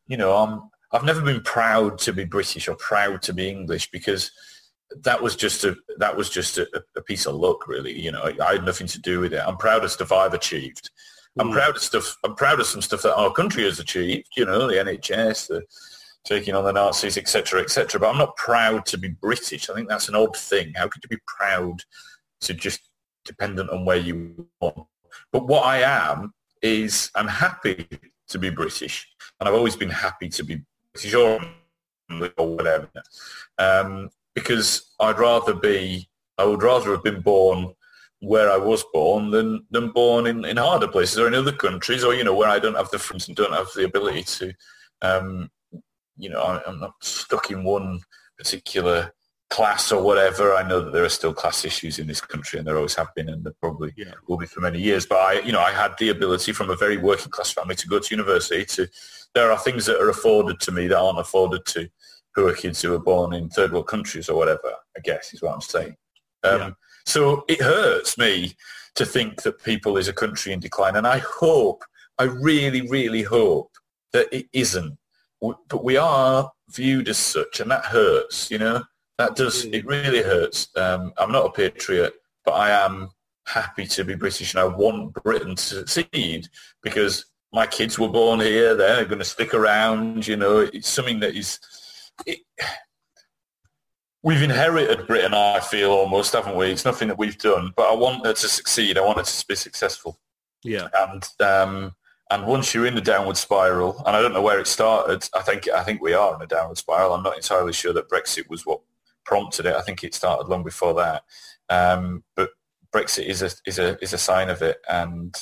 You 0.07 0.17
know, 0.17 0.35
I'm 0.35 0.69
I've 0.91 1.03
never 1.03 1.21
been 1.21 1.41
proud 1.41 1.97
to 1.99 2.13
be 2.13 2.23
British 2.23 2.67
or 2.67 2.75
proud 2.75 3.21
to 3.23 3.33
be 3.33 3.49
English 3.49 3.91
because 3.91 4.31
that 5.03 5.21
was 5.21 5.35
just 5.35 5.65
a 5.65 5.75
that 5.97 6.15
was 6.15 6.29
just 6.29 6.57
a, 6.57 6.67
a 6.95 7.01
piece 7.01 7.25
of 7.25 7.35
luck, 7.35 7.67
really. 7.67 7.99
You 7.99 8.11
know, 8.13 8.21
I, 8.21 8.35
I, 8.41 8.53
had 8.53 8.65
nothing 8.65 8.87
to 8.87 9.01
do 9.01 9.19
with 9.19 9.33
it. 9.33 9.43
I'm 9.45 9.57
proud 9.57 9.83
of 9.83 9.91
stuff 9.91 10.13
I've 10.13 10.33
achieved. 10.33 10.89
I'm 11.37 11.49
mm. 11.49 11.53
proud 11.53 11.75
of 11.75 11.81
stuff. 11.81 12.15
I'm 12.23 12.35
proud 12.35 12.61
of 12.61 12.65
some 12.65 12.81
stuff 12.81 13.01
that 13.01 13.15
our 13.15 13.33
country 13.33 13.63
has 13.63 13.79
achieved. 13.79 14.29
You 14.37 14.45
know, 14.45 14.67
the 14.67 14.75
NHS, 14.75 15.47
the 15.47 15.63
taking 16.23 16.55
on 16.55 16.63
the 16.63 16.71
Nazis, 16.71 17.17
etc., 17.17 17.61
etc. 17.61 17.99
But 17.99 18.09
I'm 18.09 18.17
not 18.17 18.37
proud 18.37 18.85
to 18.87 18.97
be 18.97 19.09
British. 19.09 19.69
I 19.69 19.73
think 19.73 19.89
that's 19.89 20.07
an 20.07 20.15
odd 20.15 20.35
thing. 20.37 20.73
How 20.75 20.87
could 20.87 21.03
you 21.03 21.09
be 21.09 21.21
proud 21.37 21.81
to 22.41 22.53
just 22.53 22.84
dependent 23.25 23.69
on 23.69 23.85
where 23.85 23.97
you 23.97 24.47
want. 24.61 24.87
But 25.31 25.47
what 25.47 25.65
I 25.65 25.81
am 25.81 26.33
is 26.61 27.11
I'm 27.15 27.27
happy 27.27 27.87
to 28.27 28.39
be 28.39 28.49
British, 28.49 29.07
and 29.39 29.49
I've 29.49 29.55
always 29.55 29.75
been 29.75 29.89
happy 29.89 30.29
to 30.29 30.43
be 30.43 30.61
British 30.93 31.13
or 31.13 31.39
whatever, 32.37 32.89
um, 33.57 34.09
because 34.33 34.93
I'd 34.99 35.19
rather 35.19 35.53
be, 35.53 36.07
I 36.37 36.45
would 36.45 36.63
rather 36.63 36.91
have 36.91 37.03
been 37.03 37.21
born 37.21 37.73
where 38.19 38.51
I 38.51 38.57
was 38.57 38.83
born 38.93 39.29
than 39.31 39.65
than 39.71 39.89
born 39.89 40.27
in, 40.27 40.45
in 40.45 40.57
harder 40.57 40.87
places 40.87 41.19
or 41.19 41.27
in 41.27 41.33
other 41.33 41.51
countries, 41.51 42.03
or 42.03 42.13
you 42.13 42.23
know 42.23 42.35
where 42.35 42.49
I 42.49 42.59
don't 42.59 42.75
have 42.75 42.89
the 42.89 42.99
friends 42.99 43.27
and 43.27 43.35
don't 43.35 43.53
have 43.53 43.67
the 43.75 43.85
ability 43.85 44.23
to, 44.23 44.53
um, 45.01 45.49
you 46.17 46.29
know, 46.29 46.41
I, 46.41 46.61
I'm 46.65 46.79
not 46.79 46.93
stuck 47.01 47.51
in 47.51 47.63
one 47.63 48.01
particular 48.37 49.11
class 49.49 49.91
or 49.91 50.01
whatever. 50.01 50.55
I 50.55 50.67
know 50.67 50.81
that 50.81 50.91
there 50.91 51.03
are 51.03 51.09
still 51.09 51.33
class 51.33 51.65
issues 51.65 51.99
in 51.99 52.07
this 52.07 52.21
country, 52.21 52.59
and 52.59 52.67
there 52.67 52.77
always 52.77 52.95
have 52.95 53.13
been, 53.15 53.29
and 53.29 53.43
there 53.43 53.53
probably 53.61 53.93
yeah. 53.95 54.13
will 54.27 54.37
be 54.37 54.45
for 54.45 54.61
many 54.61 54.79
years. 54.79 55.05
But 55.05 55.19
I, 55.19 55.39
you 55.41 55.51
know, 55.51 55.61
I 55.61 55.71
had 55.71 55.93
the 55.99 56.09
ability 56.09 56.51
from 56.51 56.69
a 56.69 56.75
very 56.75 56.97
working 56.97 57.31
class 57.31 57.51
family 57.51 57.75
to 57.75 57.87
go 57.87 57.99
to 57.99 58.15
university. 58.15 58.65
To 58.65 58.87
there 59.33 59.51
are 59.51 59.59
things 59.59 59.85
that 59.85 60.01
are 60.01 60.09
afforded 60.09 60.59
to 60.61 60.71
me 60.71 60.87
that 60.87 60.97
aren't 60.97 61.19
afforded 61.19 61.65
to 61.67 61.89
poor 62.35 62.53
kids 62.53 62.81
who 62.81 62.93
are 62.93 62.99
born 62.99 63.33
in 63.33 63.49
third 63.49 63.71
world 63.71 63.87
countries 63.87 64.29
or 64.29 64.37
whatever. 64.37 64.73
I 64.97 64.99
guess 65.03 65.33
is 65.33 65.41
what 65.41 65.53
I'm 65.53 65.61
saying. 65.61 65.95
Um, 66.43 66.59
yeah. 66.59 66.71
So 67.05 67.45
it 67.47 67.61
hurts 67.61 68.17
me 68.17 68.55
to 68.95 69.05
think 69.05 69.43
that 69.43 69.63
people 69.63 69.97
is 69.97 70.07
a 70.07 70.13
country 70.13 70.53
in 70.53 70.59
decline, 70.59 70.95
and 70.95 71.07
I 71.07 71.19
hope, 71.19 71.83
I 72.17 72.23
really, 72.23 72.87
really 72.89 73.23
hope 73.23 73.71
that 74.13 74.27
it 74.31 74.47
isn't. 74.53 74.97
But 75.41 75.83
we 75.83 75.97
are 75.97 76.51
viewed 76.71 77.09
as 77.09 77.17
such, 77.17 77.59
and 77.59 77.69
that 77.69 77.85
hurts. 77.85 78.49
You 78.49 78.57
know 78.57 78.83
that 79.17 79.35
does, 79.35 79.65
it 79.65 79.85
really 79.85 80.21
hurts. 80.21 80.69
Um, 80.75 81.13
I'm 81.17 81.31
not 81.31 81.45
a 81.45 81.51
patriot, 81.51 82.13
but 82.43 82.51
I 82.51 82.71
am 82.85 83.09
happy 83.47 83.85
to 83.85 84.03
be 84.03 84.15
British 84.15 84.53
and 84.53 84.61
I 84.61 84.65
want 84.65 85.13
Britain 85.13 85.55
to 85.55 85.87
succeed 85.87 86.47
because 86.81 87.25
my 87.53 87.65
kids 87.65 87.97
were 87.97 88.09
born 88.09 88.39
here. 88.39 88.75
They're 88.75 89.05
going 89.05 89.19
to 89.19 89.25
stick 89.25 89.53
around. 89.53 90.27
You 90.27 90.35
know, 90.35 90.59
it's 90.59 90.89
something 90.89 91.19
that 91.21 91.35
is, 91.35 91.59
it, 92.25 92.39
we've 94.23 94.41
inherited 94.41 95.07
Britain, 95.07 95.33
I 95.33 95.59
feel 95.59 95.91
almost, 95.91 96.33
haven't 96.33 96.57
we? 96.57 96.67
It's 96.67 96.85
nothing 96.85 97.07
that 97.07 97.17
we've 97.17 97.37
done, 97.37 97.71
but 97.77 97.89
I 97.89 97.95
want 97.95 98.25
her 98.25 98.33
to 98.33 98.47
succeed. 98.49 98.97
I 98.97 99.01
want 99.01 99.19
her 99.19 99.23
to 99.23 99.47
be 99.47 99.55
successful. 99.55 100.19
Yeah. 100.63 100.89
And, 100.93 101.23
um, 101.39 101.95
and 102.31 102.47
once 102.47 102.73
you're 102.73 102.87
in 102.87 102.95
the 102.95 103.01
downward 103.01 103.37
spiral, 103.37 104.01
and 104.05 104.15
I 104.15 104.21
don't 104.21 104.33
know 104.33 104.41
where 104.41 104.59
it 104.59 104.67
started, 104.67 105.29
I 105.35 105.43
think 105.43 105.69
I 105.69 105.83
think 105.83 106.01
we 106.01 106.13
are 106.13 106.35
in 106.35 106.41
a 106.41 106.47
downward 106.47 106.77
spiral. 106.77 107.13
I'm 107.13 107.21
not 107.21 107.35
entirely 107.35 107.71
sure 107.71 107.93
that 107.93 108.09
Brexit 108.09 108.49
was 108.49 108.65
what 108.65 108.81
prompted 109.25 109.65
it. 109.65 109.75
I 109.75 109.81
think 109.81 110.03
it 110.03 110.13
started 110.13 110.47
long 110.47 110.63
before 110.63 110.93
that. 110.95 111.23
Um, 111.69 112.23
but 112.35 112.49
Brexit 112.93 113.25
is 113.25 113.41
a 113.41 113.51
is 113.65 113.79
a 113.79 114.01
is 114.01 114.13
a 114.13 114.17
sign 114.17 114.49
of 114.49 114.61
it, 114.61 114.77
and 114.89 115.35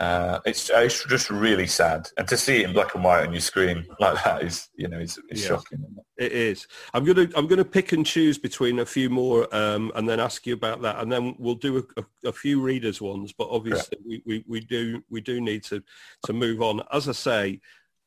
uh, 0.00 0.40
it's 0.46 0.70
it's 0.72 1.04
just 1.04 1.28
really 1.28 1.66
sad. 1.66 2.08
And 2.16 2.26
to 2.28 2.36
see 2.36 2.62
it 2.62 2.64
in 2.64 2.72
black 2.72 2.94
and 2.94 3.04
white 3.04 3.26
on 3.26 3.32
your 3.32 3.40
screen 3.42 3.86
like 4.00 4.22
that 4.24 4.42
is 4.42 4.68
you 4.74 4.88
know 4.88 4.98
is, 4.98 5.18
is 5.28 5.42
yeah, 5.42 5.48
shocking. 5.48 5.84
It? 6.16 6.32
is. 6.32 6.66
I'm 6.94 7.04
gonna 7.04 7.28
I'm 7.36 7.46
gonna 7.46 7.64
pick 7.64 7.92
and 7.92 8.06
choose 8.06 8.38
between 8.38 8.78
a 8.78 8.86
few 8.86 9.10
more, 9.10 9.54
um, 9.54 9.92
and 9.94 10.08
then 10.08 10.18
ask 10.18 10.46
you 10.46 10.54
about 10.54 10.80
that, 10.82 11.00
and 11.00 11.12
then 11.12 11.34
we'll 11.38 11.54
do 11.54 11.78
a, 11.78 12.00
a, 12.00 12.28
a 12.28 12.32
few 12.32 12.62
readers 12.62 13.00
ones. 13.00 13.32
But 13.36 13.48
obviously, 13.50 13.98
we, 14.06 14.22
we, 14.24 14.44
we 14.48 14.60
do 14.60 15.02
we 15.10 15.20
do 15.20 15.38
need 15.38 15.64
to 15.64 15.82
to 16.24 16.32
move 16.32 16.62
on. 16.62 16.82
As 16.92 17.06
I 17.06 17.12
say, 17.12 17.60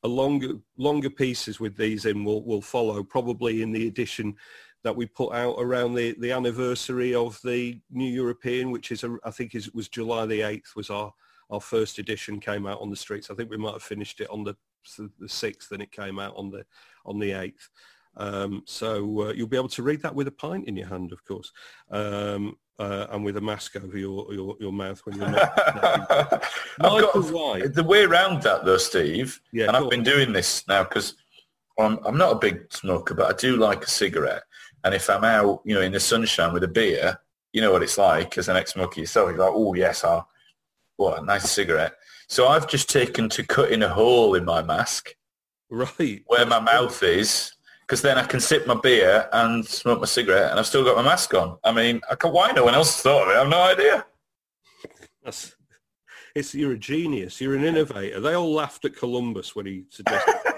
a 0.04 0.08
longer 0.08 0.54
longer 0.78 1.10
pieces 1.12 1.60
with 1.60 1.78
these 1.78 2.06
in 2.06 2.24
will 2.24 2.44
will 2.44 2.62
follow 2.62 3.04
probably 3.04 3.62
in 3.62 3.72
the 3.72 3.88
edition 3.88 4.36
that 4.84 4.96
we 4.96 5.06
put 5.06 5.34
out 5.34 5.56
around 5.60 5.96
the, 5.96 6.16
the 6.20 6.32
anniversary 6.32 7.16
of 7.16 7.40
the 7.44 7.80
New 7.92 8.10
European, 8.10 8.72
which 8.72 8.92
is, 8.92 9.04
a, 9.04 9.18
I 9.24 9.32
think 9.32 9.56
is, 9.56 9.74
was 9.74 9.88
July 9.88 10.26
the 10.26 10.42
8th 10.42 10.76
was 10.76 10.90
our, 10.90 11.14
our 11.50 11.62
first 11.62 12.00
edition 12.00 12.40
came 12.40 12.68
out 12.68 12.82
on 12.82 12.90
the 12.90 12.96
streets. 12.96 13.32
I 13.32 13.36
think 13.36 13.50
we 13.50 13.58
might 13.58 13.74
have 13.74 13.84
finished 13.84 14.20
it 14.20 14.30
on 14.30 14.44
the, 14.44 14.56
the 14.98 15.28
6th 15.28 15.72
and 15.72 15.82
it 15.82 15.92
came 15.92 16.20
out 16.20 16.36
on 16.36 16.50
the, 16.50 16.66
on 17.06 17.18
the 17.18 17.32
8th. 17.32 17.70
Um, 18.16 18.64
so 18.66 19.30
uh, 19.30 19.34
you'll 19.34 19.48
be 19.48 19.58
able 19.58 19.70
to 19.70 19.84
read 19.84 20.02
that 20.02 20.14
with 20.14 20.28
a 20.28 20.32
pint 20.32 20.68
in 20.68 20.76
your 20.76 20.88
hand, 20.88 21.12
of 21.14 21.24
course, 21.26 21.52
um, 21.90 22.58
uh, 22.78 23.08
and 23.12 23.24
with 23.24 23.38
a 23.38 23.42
mask 23.42 23.76
over 23.76 23.98
your, 23.98 24.32
your, 24.34 24.56
your 24.60 24.74
mouth 24.74 25.00
when 25.06 25.18
you're 25.18 25.30
not. 25.30 26.44
Michael 26.80 27.24
White. 27.24 27.74
The 27.74 27.84
way 27.84 28.04
around 28.04 28.44
that, 28.44 28.66
though, 28.66 28.78
Steve, 28.78 29.40
yeah, 29.52 29.68
and 29.68 29.78
I've 29.78 29.84
on. 29.84 29.90
been 29.90 30.04
doing 30.04 30.34
this 30.34 30.68
now 30.68 30.84
because 30.84 31.16
I'm, 31.80 31.98
I'm 32.06 32.18
not 32.18 32.34
a 32.34 32.40
big 32.40 32.72
smoker, 32.72 33.14
but 33.14 33.34
I 33.34 33.36
do 33.36 33.58
like 33.58 33.84
a 33.84 33.90
cigarette. 33.90 34.44
And 34.84 34.94
if 34.94 35.10
I'm 35.10 35.24
out, 35.24 35.62
you 35.66 35.76
know, 35.76 35.82
in 35.82 35.92
the 35.92 36.00
sunshine 36.00 36.54
with 36.54 36.64
a 36.64 36.68
beer, 36.68 37.20
you 37.54 37.62
know 37.62 37.72
what 37.72 37.84
it's 37.84 37.98
like 37.98 38.38
as 38.38 38.50
an 38.50 38.58
ex-smoker 38.58 39.00
yourself. 39.00 39.30
You're 39.30 39.40
like, 39.40 39.54
oh, 39.54 39.74
yes, 39.74 40.04
I, 40.04 40.22
what 40.98 41.22
a 41.22 41.26
nice 41.26 41.50
cigarette. 41.50 41.94
So 42.28 42.48
I've 42.48 42.68
just 42.68 42.90
taken 42.90 43.30
to 43.30 43.44
cutting 43.44 43.84
a 43.84 43.90
hole 43.90 44.36
in 44.36 44.46
my 44.46 44.62
mask. 44.62 45.16
Right. 45.70 46.24
Where 46.28 46.46
my 46.46 46.60
mouth 46.60 47.02
is 47.04 47.54
because 47.82 48.02
then 48.02 48.18
I 48.18 48.24
can 48.24 48.40
sip 48.40 48.66
my 48.66 48.76
beer 48.76 49.30
and 49.34 49.66
smoke 49.66 50.00
my 50.00 50.06
cigarette 50.06 50.52
and 50.52 50.60
I've 50.60 50.68
still 50.68 50.84
got 50.84 50.96
my 50.96 51.04
mask 51.04 51.34
on. 51.34 51.58
I 51.64 51.72
mean, 51.72 52.02
I 52.10 52.16
can, 52.16 52.32
why 52.32 52.52
no 52.52 52.66
one 52.66 52.76
else 52.76 53.02
thought 53.02 53.24
of 53.24 53.30
it? 53.30 53.36
I 53.36 53.40
have 53.40 53.50
no 53.50 53.62
idea. 53.62 54.06
That's, 55.24 55.56
it's, 56.36 56.56
you're 56.56 56.74
a 56.74 56.78
genius. 56.78 57.40
You're 57.40 57.56
an 57.56 57.64
innovator. 57.64 58.20
They 58.20 58.34
all 58.34 58.54
laughed 58.54 58.86
at 58.86 58.96
Columbus 58.96 59.56
when 59.56 59.66
he 59.66 59.84
suggested 59.90 60.34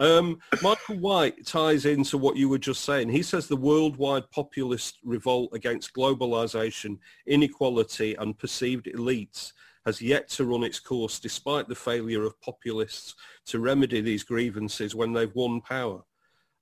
Um, 0.00 0.38
Michael 0.62 0.96
White 0.96 1.44
ties 1.44 1.84
into 1.84 2.16
what 2.16 2.34
you 2.34 2.48
were 2.48 2.58
just 2.58 2.84
saying. 2.84 3.10
He 3.10 3.22
says 3.22 3.46
the 3.46 3.54
worldwide 3.54 4.30
populist 4.30 4.98
revolt 5.04 5.50
against 5.52 5.92
globalization, 5.92 6.98
inequality 7.26 8.14
and 8.14 8.36
perceived 8.38 8.86
elites 8.86 9.52
has 9.84 10.00
yet 10.00 10.28
to 10.28 10.46
run 10.46 10.64
its 10.64 10.80
course 10.80 11.18
despite 11.18 11.68
the 11.68 11.74
failure 11.74 12.24
of 12.24 12.40
populists 12.40 13.14
to 13.46 13.60
remedy 13.60 14.00
these 14.00 14.24
grievances 14.24 14.94
when 14.94 15.12
they've 15.12 15.34
won 15.34 15.60
power. 15.60 16.02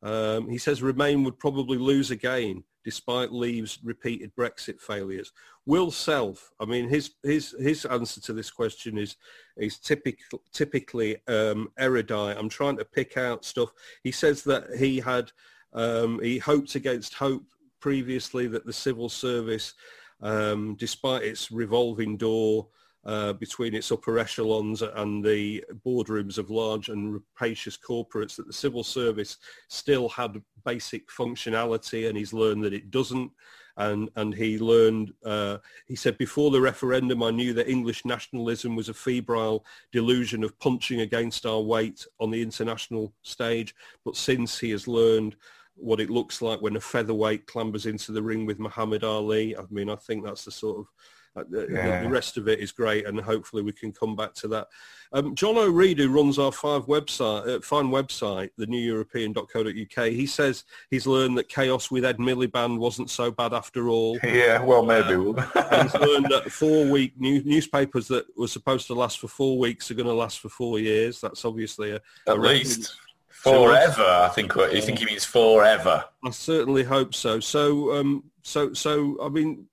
Um, 0.02 0.48
he 0.48 0.58
says 0.58 0.82
Remain 0.82 1.24
would 1.24 1.38
probably 1.38 1.78
lose 1.78 2.10
again 2.10 2.64
despite 2.84 3.32
Leave's 3.32 3.78
repeated 3.84 4.34
Brexit 4.34 4.80
failures. 4.80 5.32
Will 5.66 5.90
Self, 5.90 6.50
I 6.58 6.64
mean, 6.64 6.88
his 6.88 7.10
his 7.22 7.54
his 7.60 7.84
answer 7.84 8.20
to 8.22 8.32
this 8.32 8.50
question 8.50 8.96
is 8.96 9.16
is 9.56 9.78
typical, 9.78 10.40
typically 10.52 11.16
um, 11.26 11.68
erudite. 11.78 12.38
I'm 12.38 12.48
trying 12.48 12.78
to 12.78 12.84
pick 12.84 13.18
out 13.18 13.44
stuff. 13.44 13.70
He 14.04 14.12
says 14.12 14.42
that 14.44 14.74
he 14.78 15.00
had 15.00 15.30
um, 15.74 16.20
he 16.22 16.38
hoped 16.38 16.76
against 16.76 17.14
hope 17.14 17.44
previously 17.80 18.46
that 18.48 18.64
the 18.64 18.72
civil 18.72 19.08
service, 19.08 19.74
um, 20.22 20.74
despite 20.78 21.24
its 21.24 21.50
revolving 21.50 22.16
door 22.16 22.68
uh, 23.08 23.32
between 23.32 23.74
its 23.74 23.90
upper 23.90 24.18
echelons 24.18 24.82
and 24.82 25.24
the 25.24 25.64
boardrooms 25.86 26.36
of 26.36 26.50
large 26.50 26.90
and 26.90 27.14
rapacious 27.14 27.74
corporates 27.74 28.36
that 28.36 28.46
the 28.46 28.52
civil 28.52 28.84
service 28.84 29.38
still 29.68 30.10
had 30.10 30.42
basic 30.66 31.08
functionality 31.08 32.06
and 32.06 32.18
he's 32.18 32.34
learned 32.34 32.62
that 32.62 32.74
it 32.74 32.90
doesn't. 32.90 33.32
And 33.78 34.10
and 34.16 34.34
he 34.34 34.58
learned 34.58 35.14
uh, 35.24 35.56
he 35.86 35.96
said 35.96 36.18
before 36.18 36.50
the 36.50 36.60
referendum 36.60 37.22
I 37.22 37.30
knew 37.30 37.54
that 37.54 37.70
English 37.70 38.04
nationalism 38.04 38.76
was 38.76 38.90
a 38.90 38.94
febrile 38.94 39.64
delusion 39.90 40.44
of 40.44 40.58
punching 40.58 41.00
against 41.00 41.46
our 41.46 41.60
weight 41.60 42.04
on 42.20 42.30
the 42.30 42.42
international 42.42 43.14
stage. 43.22 43.74
But 44.04 44.16
since 44.16 44.58
he 44.58 44.70
has 44.72 44.86
learned 44.86 45.34
what 45.76 46.00
it 46.00 46.10
looks 46.10 46.42
like 46.42 46.60
when 46.60 46.76
a 46.76 46.80
featherweight 46.80 47.46
clambers 47.46 47.86
into 47.86 48.12
the 48.12 48.22
ring 48.22 48.44
with 48.44 48.58
Muhammad 48.58 49.02
Ali 49.02 49.56
I 49.56 49.62
mean 49.70 49.88
I 49.88 49.96
think 49.96 50.24
that's 50.24 50.44
the 50.44 50.50
sort 50.50 50.80
of 50.80 50.86
the, 51.34 51.68
yeah. 51.70 52.02
the, 52.02 52.08
rest 52.08 52.36
of 52.36 52.48
it 52.48 52.60
is 52.60 52.72
great, 52.72 53.06
and 53.06 53.20
hopefully 53.20 53.62
we 53.62 53.72
can 53.72 53.92
come 53.92 54.16
back 54.16 54.34
to 54.34 54.48
that. 54.48 54.68
Um, 55.12 55.34
John 55.34 55.56
O'Reed, 55.56 55.98
who 55.98 56.10
runs 56.10 56.38
our 56.38 56.52
five 56.52 56.82
website, 56.86 57.48
uh, 57.48 57.60
fine 57.60 57.86
website, 57.86 58.50
the 58.58 58.66
neweuropean.co.uk, 58.66 60.08
he 60.08 60.26
says 60.26 60.64
he's 60.90 61.06
learned 61.06 61.38
that 61.38 61.48
chaos 61.48 61.90
with 61.90 62.04
Ed 62.04 62.18
Miliband 62.18 62.78
wasn't 62.78 63.08
so 63.08 63.30
bad 63.30 63.52
after 63.52 63.88
all. 63.88 64.18
Yeah, 64.28 64.62
well, 64.62 64.84
maybe. 64.84 65.14
Uh, 65.14 65.82
he's 65.82 65.94
learned 65.94 66.26
that 66.26 66.52
four-week 66.52 67.18
new, 67.18 67.42
newspapers 67.44 68.06
that 68.08 68.26
were 68.36 68.46
supposed 68.46 68.86
to 68.88 68.94
last 68.94 69.18
for 69.18 69.26
four 69.26 69.58
weeks 69.58 69.90
are 69.90 69.94
going 69.94 70.06
to 70.06 70.12
last 70.12 70.40
for 70.40 70.48
four 70.48 70.78
years. 70.78 71.20
That's 71.20 71.44
obviously 71.44 71.92
a, 71.92 71.96
at 71.96 72.02
a 72.28 72.34
least. 72.34 72.94
Forever, 73.28 74.02
I 74.02 74.28
think. 74.28 74.54
You 74.54 74.82
think 74.82 74.98
he 74.98 75.06
means 75.06 75.24
forever? 75.24 76.04
I 76.24 76.30
certainly 76.30 76.84
hope 76.84 77.14
so. 77.14 77.40
So, 77.40 77.96
um, 77.96 78.24
so, 78.42 78.72
so, 78.72 79.16
I 79.22 79.28
mean, 79.28 79.66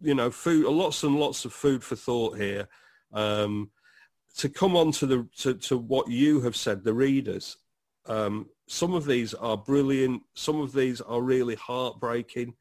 you 0.00 0.14
know, 0.14 0.30
food, 0.30 0.66
lots 0.66 1.02
and 1.02 1.18
lots 1.18 1.44
of 1.44 1.52
food 1.52 1.82
for 1.82 1.96
thought 1.96 2.36
here. 2.36 2.68
Um, 3.12 3.70
to 4.36 4.48
come 4.48 4.76
on 4.76 4.92
to 4.92 5.06
the 5.06 5.26
to, 5.38 5.54
to 5.54 5.78
what 5.78 6.08
you 6.08 6.40
have 6.42 6.56
said, 6.56 6.84
the 6.84 6.94
readers. 6.94 7.56
Um, 8.06 8.48
some 8.68 8.94
of 8.94 9.06
these 9.06 9.34
are 9.34 9.56
brilliant. 9.56 10.22
Some 10.34 10.60
of 10.60 10.72
these 10.72 11.00
are 11.00 11.20
really 11.20 11.54
heartbreaking 11.54 12.54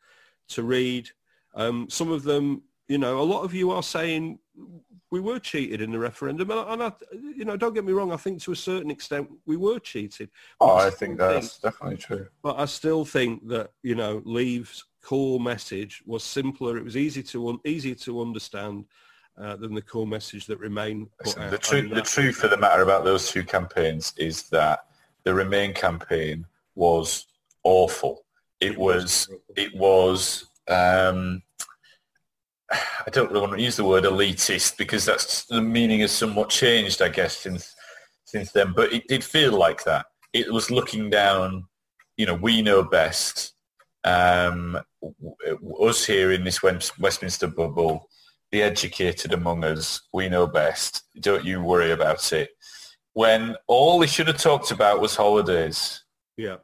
to 0.50 0.64
read. 0.64 1.10
Um, 1.54 1.88
some 1.90 2.12
of 2.12 2.24
them, 2.24 2.64
you 2.88 2.98
know, 2.98 3.20
a 3.20 3.24
lot 3.24 3.44
of 3.44 3.54
you 3.54 3.72
are 3.72 3.84
saying 3.84 4.40
we 5.12 5.20
were 5.20 5.40
cheated 5.40 5.82
in 5.82 5.92
the 5.92 6.00
referendum, 6.00 6.50
and, 6.52 6.60
I, 6.60 6.74
and 6.74 6.84
I, 6.84 6.92
you 7.36 7.46
know, 7.46 7.58
don't 7.58 7.74
get 7.74 7.86
me 7.86 7.94
wrong. 7.94 8.12
I 8.12 8.18
think 8.18 8.42
to 8.44 8.52
a 8.52 8.56
certain 8.56 8.92
extent 8.92 9.30
we 9.46 9.58
were 9.58 9.80
cheated. 9.80 10.30
Oh, 10.60 10.72
I, 10.72 10.88
I 10.88 10.90
think 10.90 11.18
that's 11.18 11.58
think, 11.58 11.74
definitely 11.74 11.98
true. 11.98 12.28
But 12.42 12.60
I 12.60 12.66
still 12.66 13.06
think 13.06 13.48
that 13.50 13.72
you 13.84 13.96
know, 13.96 14.22
leaves 14.26 14.86
core 15.06 15.39
message 15.39 16.01
was 16.06 16.24
simpler. 16.24 16.78
It 16.78 16.84
was 16.84 16.97
easy 16.97 17.22
to 17.24 17.49
un- 17.49 17.60
easier 17.64 17.95
to 17.95 18.22
understand 18.22 18.86
uh, 19.39 19.56
than 19.56 19.76
the 19.76 19.82
core 19.82 20.08
message 20.08 20.47
that 20.47 20.60
Remain. 20.60 21.08
Listen, 21.24 21.49
the 21.51 21.58
truth, 21.58 21.93
the 21.93 22.01
truth 22.01 22.43
of 22.43 22.49
the 22.49 22.58
matter 22.58 22.82
about 22.82 23.06
those 23.06 23.30
two 23.30 23.43
campaigns 23.43 24.14
is 24.18 24.49
that 24.49 24.80
the 25.24 25.34
Remain 25.34 25.74
campaign 25.74 26.45
was 26.74 27.28
awful. 27.64 28.26
It 28.60 28.78
was. 28.78 29.30
It 29.56 29.76
was. 29.76 30.45
Um, 30.68 31.43
I 32.72 33.10
don't 33.12 33.30
really 33.30 33.41
want 33.41 33.53
to 33.53 33.62
use 33.62 33.76
the 33.76 33.86
word 33.86 34.06
elitist 34.06 34.76
because 34.78 35.06
that's 35.06 35.45
the 35.45 35.62
meaning 35.62 35.99
has 35.99 36.12
somewhat 36.12 36.49
changed, 36.49 37.03
I 37.03 37.10
guess, 37.10 37.38
since 37.38 37.76
since 38.24 38.51
then. 38.51 38.74
But 38.76 38.91
it 38.91 39.08
did 39.08 39.24
feel 39.24 39.51
like 39.51 39.84
that. 39.84 40.08
It 40.34 40.51
was 40.51 40.72
looking 40.72 41.12
down. 41.12 41.68
You 42.18 42.26
know, 42.26 42.36
we 42.36 42.62
know 42.62 42.82
best 42.82 43.55
um, 44.06 44.80
us 45.82 46.06
here 46.06 46.32
in 46.32 46.43
this 46.43 46.62
Westminster 46.64 47.47
bubble, 47.47 48.08
the 48.51 48.62
educated 48.62 49.34
among 49.34 49.64
us, 49.64 50.01
we 50.14 50.30
know 50.30 50.47
best. 50.47 51.03
Don't 51.20 51.43
you 51.43 51.62
worry 51.62 51.91
about 51.91 52.32
it. 52.32 52.51
When 53.14 53.56
all 53.68 53.99
they 53.99 54.08
should 54.08 54.28
have 54.28 54.38
talked 54.38 54.72
about 54.72 55.01
was 55.01 55.16
holidays. 55.16 56.03
Yeah, 56.38 56.58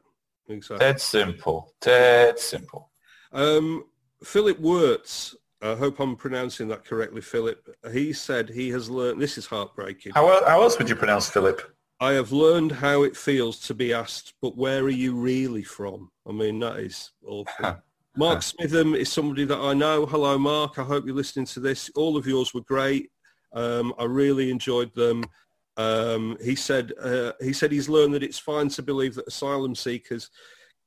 exactly. 0.48 0.86
Dead 0.86 1.02
simple. 1.02 1.74
Dead 1.82 2.38
simple. 2.40 2.92
Um, 3.32 3.86
Philip 4.24 4.60
Wirtz, 4.60 5.36
I 5.62 5.76
hope 5.76 6.00
I'm 6.00 6.16
pronouncing 6.16 6.68
that 6.68 6.86
correctly, 6.86 7.22
Philip. 7.22 7.68
He 7.92 8.14
said 8.14 8.50
he 8.50 8.70
has 8.70 8.90
learned, 8.90 9.22
this 9.22 9.38
is 9.38 9.46
heartbreaking. 9.46 10.12
How, 10.14 10.46
how 10.46 10.62
else 10.62 10.78
would 10.78 10.90
you 10.90 10.96
pronounce 10.96 11.30
Philip? 11.30 11.62
I 12.02 12.14
have 12.14 12.32
learned 12.32 12.72
how 12.72 13.04
it 13.04 13.16
feels 13.16 13.60
to 13.68 13.76
be 13.76 13.94
asked, 13.94 14.34
but 14.42 14.58
where 14.58 14.82
are 14.82 14.90
you 14.90 15.14
really 15.14 15.62
from? 15.62 16.10
I 16.28 16.32
mean, 16.32 16.58
that 16.62 16.78
is 16.78 17.12
awful. 17.24 17.78
Mark 18.18 18.40
Smitham 18.40 18.98
is 18.98 19.12
somebody 19.12 19.46
that 19.46 19.60
I 19.60 19.76
know. 19.76 20.08
Hello, 20.08 20.36
Mark. 20.40 20.80
I 20.80 20.84
hope 20.84 21.06
you're 21.06 21.14
listening 21.14 21.46
to 21.46 21.60
this. 21.60 21.92
All 21.96 22.18
of 22.18 22.26
yours 22.26 22.56
were 22.56 22.62
great. 22.62 23.12
Um, 23.54 23.94
I 24.00 24.06
really 24.06 24.50
enjoyed 24.50 24.92
them. 24.96 25.24
Um, 25.78 26.38
he 26.44 26.56
said 26.56 26.92
uh, 27.00 27.34
he 27.40 27.54
said 27.54 27.72
he's 27.72 27.88
learned 27.88 28.16
that 28.16 28.24
it's 28.24 28.40
fine 28.40 28.70
to 28.70 28.82
believe 28.82 29.14
that 29.16 29.28
asylum 29.28 29.76
seekers 29.76 30.32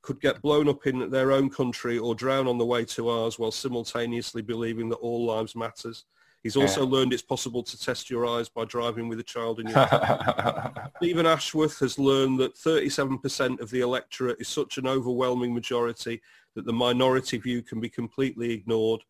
could 0.01 0.19
get 0.19 0.41
blown 0.41 0.67
up 0.67 0.85
in 0.85 1.09
their 1.09 1.31
own 1.31 1.49
country 1.49 1.97
or 1.97 2.13
drown 2.13 2.45
on 2.45 2.57
the 2.57 2.65
way 2.65 2.83
to 2.85 3.09
ours 3.09 3.39
while 3.39 3.51
simultaneously 3.51 4.41
believing 4.41 4.89
that 4.89 4.97
all 4.97 5.25
lives 5.25 5.55
matters. 5.55 6.03
He's 6.45 6.55
also 6.55 6.85
yeah. 6.85 6.91
learned 6.91 7.11
it's 7.11 7.23
possible 7.23 7.63
to 7.63 7.79
test 7.79 8.07
your 8.07 8.27
eyes 8.27 8.49
by 8.49 8.65
driving 8.65 9.09
with 9.09 9.19
a 9.19 9.23
child 9.23 9.59
in 9.59 9.65
your 9.65 9.83
car. 9.83 10.91
Stephen 10.97 11.25
Ashworth 11.25 11.79
has 11.79 11.97
learned 11.97 12.39
that 12.39 12.53
37% 12.53 13.59
of 13.59 13.71
the 13.71 13.79
electorate 13.79 14.39
is 14.39 14.47
such 14.47 14.77
an 14.77 14.85
overwhelming 14.85 15.55
majority 15.55 16.21
that 16.53 16.63
the 16.67 16.71
minority 16.71 17.39
view 17.39 17.63
can 17.63 17.79
be 17.79 17.89
completely 17.89 18.51
ignored 18.51 19.01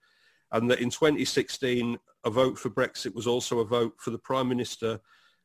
and 0.53 0.71
that 0.71 0.79
in 0.79 0.89
2016 0.89 1.99
a 2.23 2.29
vote 2.29 2.57
for 2.57 2.69
Brexit 2.69 3.13
was 3.13 3.27
also 3.27 3.59
a 3.59 3.65
vote 3.65 3.95
for 3.97 4.11
the 4.11 4.17
Prime 4.17 4.47
Minister 4.47 5.01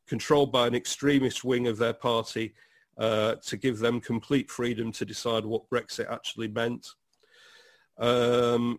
controlled 0.07 0.53
by 0.53 0.69
an 0.69 0.77
extremist 0.77 1.43
wing 1.43 1.67
of 1.67 1.77
their 1.77 1.93
party 1.93 2.55
uh, 2.99 3.35
to 3.47 3.57
give 3.57 3.81
them 3.81 4.01
complete 4.01 4.49
freedom 4.49 4.93
to 4.93 5.05
decide 5.05 5.45
what 5.45 5.69
Brexit 5.69 6.09
actually 6.09 6.47
meant. 6.47 6.87
Um, 7.99 8.79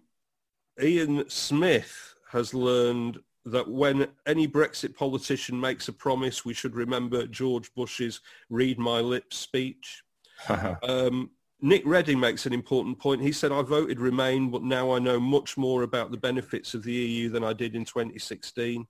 Ian 0.81 1.29
Smith 1.29 2.15
has 2.31 2.53
learned 2.53 3.19
that 3.45 3.67
when 3.67 4.07
any 4.25 4.47
Brexit 4.47 4.95
politician 4.95 5.59
makes 5.59 5.87
a 5.87 5.93
promise, 5.93 6.45
we 6.45 6.53
should 6.53 6.75
remember 6.75 7.25
George 7.27 7.73
Bush's 7.73 8.21
read 8.49 8.79
my 8.79 8.99
lips 8.99 9.37
speech. 9.37 10.03
um, 10.83 11.31
Nick 11.61 11.83
Redding 11.85 12.19
makes 12.19 12.45
an 12.45 12.53
important 12.53 12.99
point. 12.99 13.21
He 13.21 13.31
said, 13.31 13.51
I 13.51 13.61
voted 13.61 13.99
Remain, 13.99 14.49
but 14.49 14.63
now 14.63 14.91
I 14.93 14.99
know 14.99 15.19
much 15.19 15.57
more 15.57 15.83
about 15.83 16.11
the 16.11 16.17
benefits 16.17 16.73
of 16.73 16.83
the 16.83 16.93
EU 16.93 17.29
than 17.29 17.43
I 17.43 17.53
did 17.53 17.75
in 17.75 17.85
2016. 17.85 18.87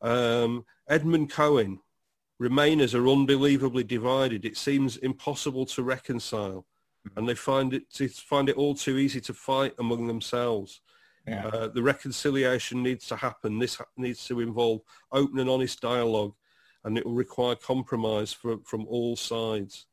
Um, 0.00 0.64
Edmund 0.88 1.30
Cohen, 1.30 1.80
Remainers 2.40 2.94
are 2.94 3.08
unbelievably 3.08 3.84
divided. 3.84 4.44
It 4.44 4.56
seems 4.56 4.96
impossible 4.98 5.66
to 5.66 5.82
reconcile. 5.82 6.64
And 7.16 7.28
they 7.28 7.34
find 7.34 7.74
it, 7.74 7.84
find 8.14 8.48
it 8.48 8.56
all 8.56 8.74
too 8.74 8.98
easy 8.98 9.20
to 9.22 9.34
fight 9.34 9.74
among 9.78 10.06
themselves. 10.06 10.80
Yeah. 11.28 11.46
Uh, 11.46 11.68
the 11.68 11.82
reconciliation 11.82 12.82
needs 12.82 13.06
to 13.08 13.16
happen. 13.16 13.58
This 13.58 13.80
needs 13.96 14.26
to 14.26 14.40
involve 14.40 14.80
open 15.12 15.38
and 15.38 15.50
honest 15.50 15.80
dialogue, 15.80 16.34
and 16.84 16.96
it 16.96 17.04
will 17.04 17.14
require 17.14 17.54
compromise 17.54 18.32
for, 18.32 18.58
from 18.64 18.86
all 18.86 19.16
sides. 19.16 19.86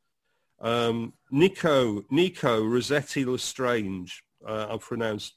Um, 0.61 1.13
Nico, 1.31 2.03
Nico 2.09 2.63
Rossetti 2.63 3.25
Lestrange, 3.25 4.23
uh, 4.47 4.67
I've 4.69 4.81
pronounced 4.81 5.33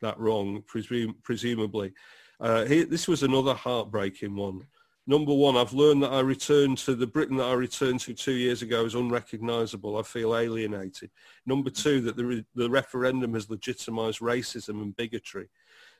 that 0.00 0.18
wrong, 0.18 0.62
presum- 0.62 1.14
presumably. 1.22 1.92
Uh, 2.40 2.64
he, 2.64 2.84
this 2.84 3.06
was 3.06 3.22
another 3.22 3.54
heartbreaking 3.54 4.34
one. 4.34 4.66
Number 5.10 5.34
one, 5.34 5.56
I've 5.56 5.72
learned 5.72 6.04
that 6.04 6.12
I 6.12 6.20
returned 6.20 6.78
to 6.78 6.94
the 6.94 7.06
Britain 7.06 7.36
that 7.38 7.48
I 7.48 7.54
returned 7.54 7.98
to 8.00 8.14
two 8.14 8.34
years 8.34 8.62
ago 8.62 8.84
is 8.84 8.94
unrecognisable. 8.94 9.98
I 9.98 10.02
feel 10.02 10.36
alienated. 10.36 11.10
Number 11.44 11.68
two, 11.68 12.00
that 12.02 12.16
the, 12.16 12.24
re- 12.24 12.46
the 12.54 12.70
referendum 12.70 13.34
has 13.34 13.46
legitimised 13.46 14.20
racism 14.20 14.80
and 14.80 14.96
bigotry. 14.96 15.48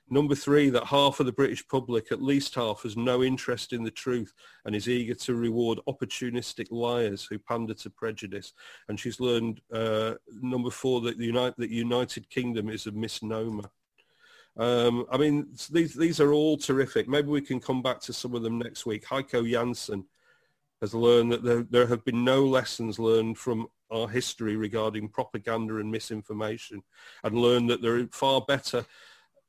Number 0.08 0.36
three, 0.36 0.70
that 0.70 0.84
half 0.84 1.18
of 1.18 1.26
the 1.26 1.32
British 1.32 1.66
public, 1.66 2.12
at 2.12 2.22
least 2.22 2.54
half, 2.54 2.84
has 2.84 2.96
no 2.96 3.24
interest 3.24 3.72
in 3.72 3.82
the 3.82 3.90
truth 3.90 4.32
and 4.64 4.76
is 4.76 4.88
eager 4.88 5.14
to 5.14 5.34
reward 5.34 5.80
opportunistic 5.88 6.68
liars 6.70 7.24
who 7.24 7.38
pander 7.38 7.74
to 7.74 7.90
prejudice. 7.90 8.52
And 8.88 8.98
she's 8.98 9.18
learned, 9.18 9.60
uh, 9.72 10.14
number 10.40 10.70
four, 10.70 11.00
that 11.02 11.18
the 11.18 11.26
United, 11.68 12.30
Kingdom 12.30 12.70
is 12.70 12.86
a 12.86 12.92
misnomer. 12.92 13.70
Um, 14.60 15.06
I 15.10 15.16
mean, 15.16 15.48
these, 15.70 15.94
these 15.94 16.20
are 16.20 16.34
all 16.34 16.58
terrific. 16.58 17.08
Maybe 17.08 17.28
we 17.28 17.40
can 17.40 17.60
come 17.60 17.80
back 17.80 17.98
to 18.00 18.12
some 18.12 18.34
of 18.34 18.42
them 18.42 18.58
next 18.58 18.84
week. 18.84 19.06
Heiko 19.06 19.50
Janssen 19.50 20.04
has 20.82 20.92
learned 20.94 21.32
that 21.32 21.42
there, 21.42 21.62
there 21.62 21.86
have 21.86 22.04
been 22.04 22.24
no 22.24 22.44
lessons 22.44 22.98
learned 22.98 23.38
from 23.38 23.68
our 23.90 24.06
history 24.06 24.56
regarding 24.56 25.08
propaganda 25.08 25.78
and 25.78 25.90
misinformation 25.90 26.82
and 27.24 27.38
learned 27.38 27.70
that 27.70 27.80
there 27.80 27.96
are 27.96 28.06
far 28.12 28.42
better 28.42 28.84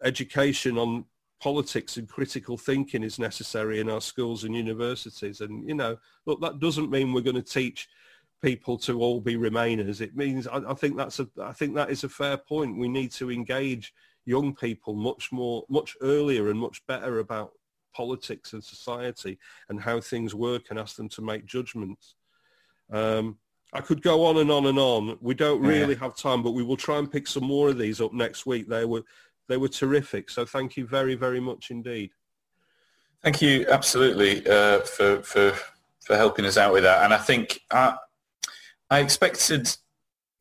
education 0.02 0.78
on 0.78 1.04
politics 1.42 1.98
and 1.98 2.08
critical 2.08 2.58
thinking 2.58 3.04
is 3.04 3.20
necessary 3.20 3.82
in 3.82 3.90
our 3.90 4.02
schools 4.02 4.46
and 4.46 4.56
universities. 4.56 5.42
And, 5.42 5.68
you 5.68 5.76
know, 5.76 5.98
look, 6.26 6.40
that 6.40 6.60
doesn't 6.60 6.90
mean 6.90 7.12
we're 7.12 7.20
going 7.20 7.36
to 7.36 7.42
teach 7.42 7.90
people 8.42 8.78
to 8.78 9.02
all 9.02 9.20
be 9.20 9.36
Remainers. 9.36 10.00
It 10.00 10.16
means, 10.16 10.48
I, 10.48 10.62
I 10.70 10.74
think 10.74 10.96
that's 10.96 11.20
a, 11.20 11.28
I 11.42 11.52
think 11.52 11.76
that 11.76 11.90
is 11.92 12.06
a 12.06 12.10
fair 12.10 12.38
point. 12.38 12.78
We 12.78 12.88
need 12.88 13.12
to 13.14 13.30
engage 13.30 13.94
young 14.26 14.56
people 14.56 14.94
much 14.94 15.32
more, 15.32 15.64
much 15.70 15.96
earlier 16.02 16.50
and 16.50 16.60
much 16.60 16.86
better 16.88 17.20
about 17.20 17.52
politics 17.94 18.54
and 18.54 18.64
society 18.64 19.38
and 19.70 19.82
how 19.82 20.00
things 20.00 20.34
work 20.34 20.64
and 20.70 20.80
ask 20.80 20.96
them 20.96 21.10
to 21.10 21.22
make 21.22 21.46
judgments. 21.46 22.16
Um, 22.92 23.38
I 23.74 23.82
could 23.82 24.02
go 24.02 24.26
on 24.26 24.38
and 24.38 24.52
on 24.52 24.66
and 24.66 24.78
on. 24.78 25.18
We 25.22 25.34
don't 25.34 25.62
really 25.62 25.94
yeah. 25.94 26.02
have 26.02 26.16
time, 26.16 26.44
but 26.44 26.52
we 26.52 26.64
will 26.64 26.78
try 26.78 26.98
and 26.98 27.12
pick 27.12 27.28
some 27.28 27.46
more 27.46 27.70
of 27.70 27.78
these 27.78 28.02
up 28.02 28.14
next 28.14 28.46
week. 28.46 28.68
They 28.68 28.86
were 28.86 29.04
they 29.48 29.58
were 29.58 29.70
terrific. 29.70 30.30
So 30.30 30.46
thank 30.46 30.78
you 30.78 30.86
very, 30.86 31.16
very 31.16 31.40
much 31.40 31.72
indeed. 31.72 32.12
Thank 33.24 33.42
you, 33.42 33.66
absolutely, 33.70 34.46
uh, 34.48 34.80
for 34.82 35.22
for 35.24 35.54
for 36.06 36.18
helping 36.18 36.46
us 36.46 36.58
out 36.58 36.74
with 36.74 36.84
that. 36.84 37.04
And 37.04 37.14
I 37.14 37.18
think 37.18 37.62
I 37.72 37.96
I 38.90 39.00
expected, 39.00 39.74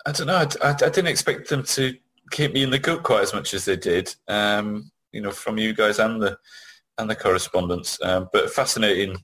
I 0.05 0.12
don't 0.12 0.26
know, 0.26 0.37
I, 0.37 0.49
I, 0.68 0.70
I 0.70 0.74
didn't 0.74 1.07
expect 1.07 1.49
them 1.49 1.62
to 1.62 1.95
keep 2.31 2.53
me 2.53 2.62
in 2.62 2.70
the 2.70 2.78
gut 2.78 3.03
quite 3.03 3.22
as 3.22 3.35
much 3.35 3.55
as 3.55 3.64
they 3.64 3.76
did. 3.76 4.14
Um, 4.28 4.91
you 5.12 5.20
know, 5.20 5.31
from 5.31 5.59
you 5.59 5.72
guys 5.72 5.99
and 5.99 6.22
the 6.22 6.39
and 6.99 7.11
the 7.11 7.16
correspondence. 7.16 7.99
Um, 8.03 8.28
but 8.33 8.51
fascinating, 8.51 9.16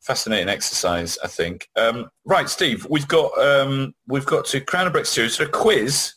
fascinating 0.00 0.48
exercise, 0.48 1.18
I 1.24 1.28
think. 1.28 1.68
Um, 1.76 2.10
right, 2.24 2.48
Steve, 2.48 2.86
we've 2.90 3.08
got 3.08 3.36
um, 3.38 3.94
we've 4.06 4.26
got 4.26 4.44
to 4.46 4.60
Crown 4.60 4.86
and 4.86 4.94
Brexit 4.94 5.06
series. 5.06 5.34
So 5.36 5.44
a 5.44 5.48
quiz 5.48 6.14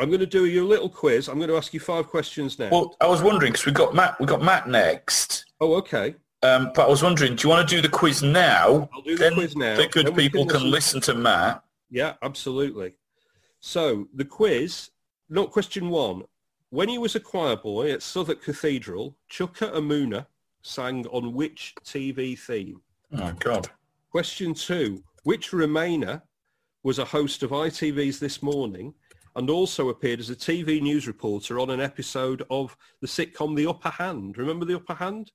I'm 0.00 0.08
going 0.08 0.20
to 0.20 0.26
do 0.26 0.46
you 0.46 0.64
a 0.64 0.66
little 0.66 0.88
quiz. 0.88 1.28
I'm 1.28 1.36
going 1.36 1.50
to 1.50 1.56
ask 1.56 1.74
you 1.74 1.80
five 1.80 2.06
questions 2.06 2.58
now. 2.58 2.70
Well, 2.70 2.96
I 3.02 3.06
was 3.06 3.22
wondering 3.22 3.52
because 3.52 3.66
we 3.66 3.72
got 3.72 3.94
Matt. 3.94 4.18
We 4.18 4.24
got 4.24 4.40
Matt 4.40 4.66
next. 4.66 5.44
Oh, 5.60 5.74
okay. 5.74 6.14
Um, 6.42 6.72
but 6.74 6.86
I 6.86 6.88
was 6.88 7.02
wondering, 7.02 7.36
do 7.36 7.46
you 7.46 7.50
want 7.50 7.68
to 7.68 7.76
do 7.76 7.82
the 7.82 7.88
quiz 7.88 8.22
now? 8.22 8.88
I'll 8.94 9.02
do 9.02 9.14
the 9.14 9.24
then 9.24 9.34
quiz 9.34 9.54
now. 9.54 9.76
The 9.76 9.88
good 9.88 10.06
then 10.06 10.14
people 10.14 10.46
can, 10.46 10.60
can 10.60 10.70
listen. 10.70 11.00
listen 11.00 11.14
to 11.16 11.20
Matt. 11.20 11.62
Yeah, 11.90 12.14
absolutely. 12.22 12.94
So 13.60 14.08
the 14.14 14.24
quiz, 14.24 14.88
not 15.30 15.50
question 15.50 15.88
one. 15.88 16.24
When 16.70 16.88
he 16.88 16.98
was 16.98 17.14
a 17.14 17.20
choir 17.20 17.56
boy 17.56 17.90
at 17.92 18.02
Southwark 18.02 18.42
Cathedral, 18.42 19.16
Chuka 19.30 19.72
Umunna 19.72 20.26
sang 20.62 21.06
on 21.06 21.32
which 21.32 21.74
TV 21.84 22.38
theme? 22.38 22.80
Oh, 23.16 23.32
God. 23.38 23.68
Question 24.10 24.54
two. 24.54 25.02
Which 25.24 25.50
Remainer 25.50 26.22
was 26.82 26.98
a 26.98 27.04
host 27.04 27.42
of 27.42 27.50
ITV's 27.50 28.18
This 28.18 28.42
Morning 28.42 28.94
and 29.36 29.50
also 29.50 29.88
appeared 29.88 30.20
as 30.20 30.30
a 30.30 30.36
TV 30.36 30.80
news 30.80 31.06
reporter 31.06 31.58
on 31.58 31.70
an 31.70 31.80
episode 31.80 32.44
of 32.50 32.76
the 33.00 33.06
sitcom 33.06 33.54
The 33.56 33.68
Upper 33.68 33.90
Hand. 33.90 34.38
Remember 34.38 34.64
The 34.64 34.76
Upper 34.76 34.94
Hand? 34.94 35.30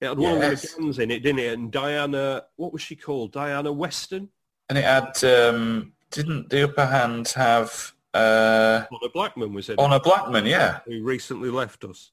It 0.00 0.06
had 0.06 0.18
one 0.18 0.38
yes. 0.38 0.64
of 0.64 0.70
the 0.70 0.82
guns 0.82 0.98
in 1.00 1.10
it, 1.10 1.20
didn't 1.20 1.40
it? 1.40 1.58
And 1.58 1.72
Diana, 1.72 2.44
what 2.56 2.72
was 2.72 2.82
she 2.82 2.94
called? 2.94 3.32
Diana 3.32 3.72
Weston? 3.72 4.28
And 4.68 4.78
it 4.78 4.84
had, 4.84 5.24
um, 5.24 5.92
didn't 6.10 6.50
The 6.50 6.64
Upper 6.64 6.86
Hand 6.86 7.28
have... 7.28 7.92
Uh, 8.18 8.86
Honor 8.92 9.10
Blackman 9.12 9.52
was 9.52 9.68
it? 9.68 9.78
Honor 9.78 10.00
Blackman, 10.00 10.46
yeah. 10.46 10.80
Who 10.86 11.02
recently 11.02 11.50
left 11.50 11.84
us. 11.84 12.10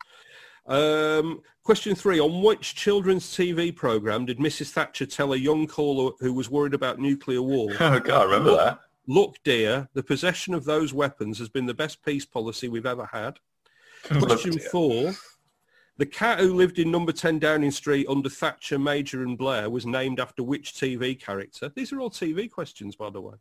Um, 0.67 1.41
question 1.63 1.95
three, 1.95 2.19
on 2.19 2.41
which 2.41 2.75
children's 2.75 3.25
TV 3.25 3.75
programme 3.75 4.25
did 4.25 4.39
Mrs 4.39 4.71
Thatcher 4.71 5.05
tell 5.05 5.33
a 5.33 5.37
young 5.37 5.67
caller 5.67 6.13
who 6.19 6.33
was 6.33 6.49
worried 6.49 6.73
about 6.73 6.99
nuclear 6.99 7.41
war? 7.41 7.69
Oh, 7.79 7.99
God, 7.99 8.21
I 8.21 8.23
remember 8.23 8.55
that 8.55 8.79
look, 9.07 9.37
dear, 9.43 9.89
the 9.93 10.03
possession 10.03 10.53
of 10.53 10.65
those 10.65 10.93
weapons 10.93 11.39
has 11.39 11.49
been 11.49 11.65
the 11.65 11.73
best 11.73 12.03
peace 12.03 12.25
policy 12.25 12.67
we've 12.67 12.85
ever 12.85 13.07
had. 13.11 13.39
Question 14.19 14.59
four, 14.59 15.13
the 15.97 16.05
cat 16.05 16.39
who 16.39 16.53
lived 16.53 16.79
in 16.79 16.91
number 16.91 17.11
10 17.11 17.39
Downing 17.39 17.71
Street 17.71 18.05
under 18.09 18.29
Thatcher, 18.29 18.77
Major 18.77 19.23
and 19.23 19.37
Blair 19.37 19.69
was 19.69 19.85
named 19.85 20.19
after 20.19 20.43
which 20.43 20.73
TV 20.73 21.19
character? 21.19 21.71
These 21.73 21.93
are 21.93 21.99
all 21.99 22.09
TV 22.09 22.51
questions, 22.51 22.95
by 22.95 23.09
the 23.09 23.21
way. 23.21 23.35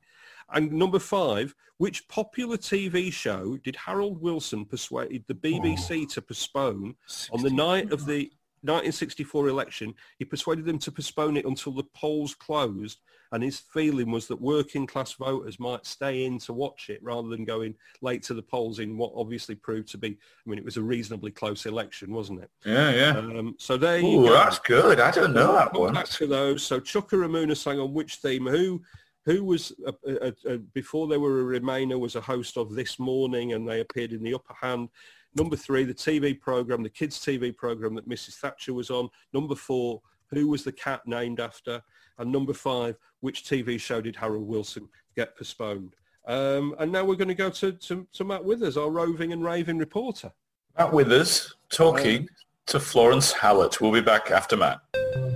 And 0.53 0.73
number 0.73 0.99
five, 0.99 1.55
which 1.79 2.07
popular 2.07 2.57
TV 2.57 3.13
show 3.13 3.57
did 3.57 3.77
Harold 3.77 4.21
Wilson 4.21 4.65
persuade 4.65 5.25
the 5.27 5.35
BBC 5.35 6.05
oh, 6.05 6.09
to 6.15 6.23
postpone 6.23 6.95
on 7.33 7.43
the 7.43 7.51
night 7.51 7.93
of 7.93 8.07
the 8.07 8.31
1964 8.65 9.49
election? 9.49 9.95
He 10.19 10.25
persuaded 10.25 10.65
them 10.65 10.79
to 10.81 10.93
postpone 10.93 11.37
it 11.37 11.45
until 11.45 11.73
the 11.73 11.85
polls 11.95 12.35
closed 12.35 12.99
and 13.35 13.43
his 13.43 13.59
feeling 13.59 14.13
was 14.13 14.29
that 14.29 14.41
working 14.41 14.87
class 14.87 15.13
voters 15.15 15.59
might 15.59 15.85
stay 15.85 16.25
in 16.25 16.39
to 16.39 16.53
watch 16.53 16.89
it 16.89 17.03
rather 17.03 17.29
than 17.29 17.45
going 17.45 17.75
late 18.01 18.23
to 18.23 18.35
the 18.35 18.43
polls 18.43 18.79
in 18.79 18.97
what 18.97 19.13
obviously 19.17 19.57
proved 19.57 19.89
to 19.89 19.99
be, 19.99 20.11
I 20.11 20.51
mean, 20.51 20.59
it 20.59 20.65
was 20.65 20.77
a 20.77 20.83
reasonably 20.83 21.33
close 21.33 21.67
election, 21.67 22.13
wasn't 22.13 22.43
it? 22.43 22.51
Yeah, 22.65 22.91
yeah. 22.91 23.19
Um, 23.19 23.57
so 23.59 23.77
there 23.77 23.99
Ooh, 23.99 24.09
you 24.09 24.27
go. 24.29 24.35
that's 24.35 24.61
good. 24.61 25.01
I 25.01 25.11
don't 25.11 25.35
know 25.35 25.53
that 25.53 25.75
one. 25.75 25.95
Back 25.95 26.07
to 26.11 26.29
those. 26.29 26.63
So 26.63 26.79
Chuka 26.79 27.17
Umunna 27.17 27.57
sang 27.57 27.81
on 27.81 27.93
which 27.93 28.17
theme? 28.17 28.47
Who 28.47 28.83
who 29.25 29.43
was 29.43 29.73
uh, 29.87 29.93
uh, 30.09 30.31
uh, 30.49 30.57
before 30.73 31.09
they 31.09 31.17
were 31.17 31.41
a 31.41 31.61
Remainer 31.61 31.99
was 31.99 32.15
a 32.15 32.21
host 32.21 32.57
of 32.57 32.75
This 32.75 32.99
Morning 32.99 33.55
and 33.55 33.67
they 33.67 33.81
appeared 33.81 34.13
in 34.13 34.23
the 34.23 34.35
upper 34.35 34.55
hand. 34.61 34.91
Number 35.35 35.57
three, 35.57 35.85
the 35.85 35.95
TV 35.95 36.39
program, 36.39 36.83
the 36.83 36.89
kids 36.89 37.19
TV 37.19 37.57
program 37.57 37.95
that 37.95 38.09
Mrs. 38.09 38.35
Thatcher 38.35 38.73
was 38.73 38.91
on. 38.91 39.09
Number 39.33 39.55
four, 39.55 40.01
who 40.31 40.49
was 40.49 40.65
the 40.65 40.73
cat 40.73 41.03
named 41.07 41.41
after? 41.41 41.83
And 42.19 42.31
number 42.31 42.53
five, 42.53 42.97
which 43.21 43.45
TV 43.45 43.81
show 43.81 44.01
did 44.01 44.17
Harold 44.17 44.47
Wilson 44.47 44.89
get 45.17 45.37
postponed? 45.37 45.97
Um, 46.27 46.75
and 46.79 46.91
now 46.91 47.05
we're 47.05 47.17
going 47.17 47.29
to 47.29 47.35
go 47.35 47.51
to, 47.51 47.73
to, 47.73 48.07
to, 48.13 48.25
Matt 48.25 48.45
Withers, 48.45 48.77
our 48.77 48.91
roving 48.91 49.33
and 49.33 49.45
raving 49.45 49.79
reporter. 49.79 50.33
Matt 50.79 50.93
Withers 50.93 51.55
talking 51.69 52.21
um, 52.21 52.29
to 52.67 52.81
Florence 52.81 53.33
Hallett. 53.33 53.81
We'll 53.81 53.93
be 53.93 54.01
back 54.01 54.31
after 54.31 54.57
Matt. 54.57 54.81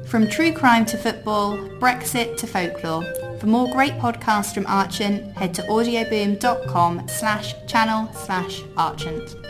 From 0.07 0.28
true 0.28 0.53
crime 0.53 0.86
to 0.86 0.96
football, 0.96 1.59
Brexit 1.78 2.38
to 2.38 2.46
folklore. 2.46 3.05
For 3.38 3.46
more 3.46 3.70
great 3.70 3.92
podcasts 3.94 4.55
from 4.55 4.64
Archant, 4.64 5.36
head 5.36 5.53
to 5.55 5.62
audioboom.com 5.62 7.09
slash 7.09 7.55
channel 7.66 8.11
slash 8.14 8.62
Archant. 8.76 9.47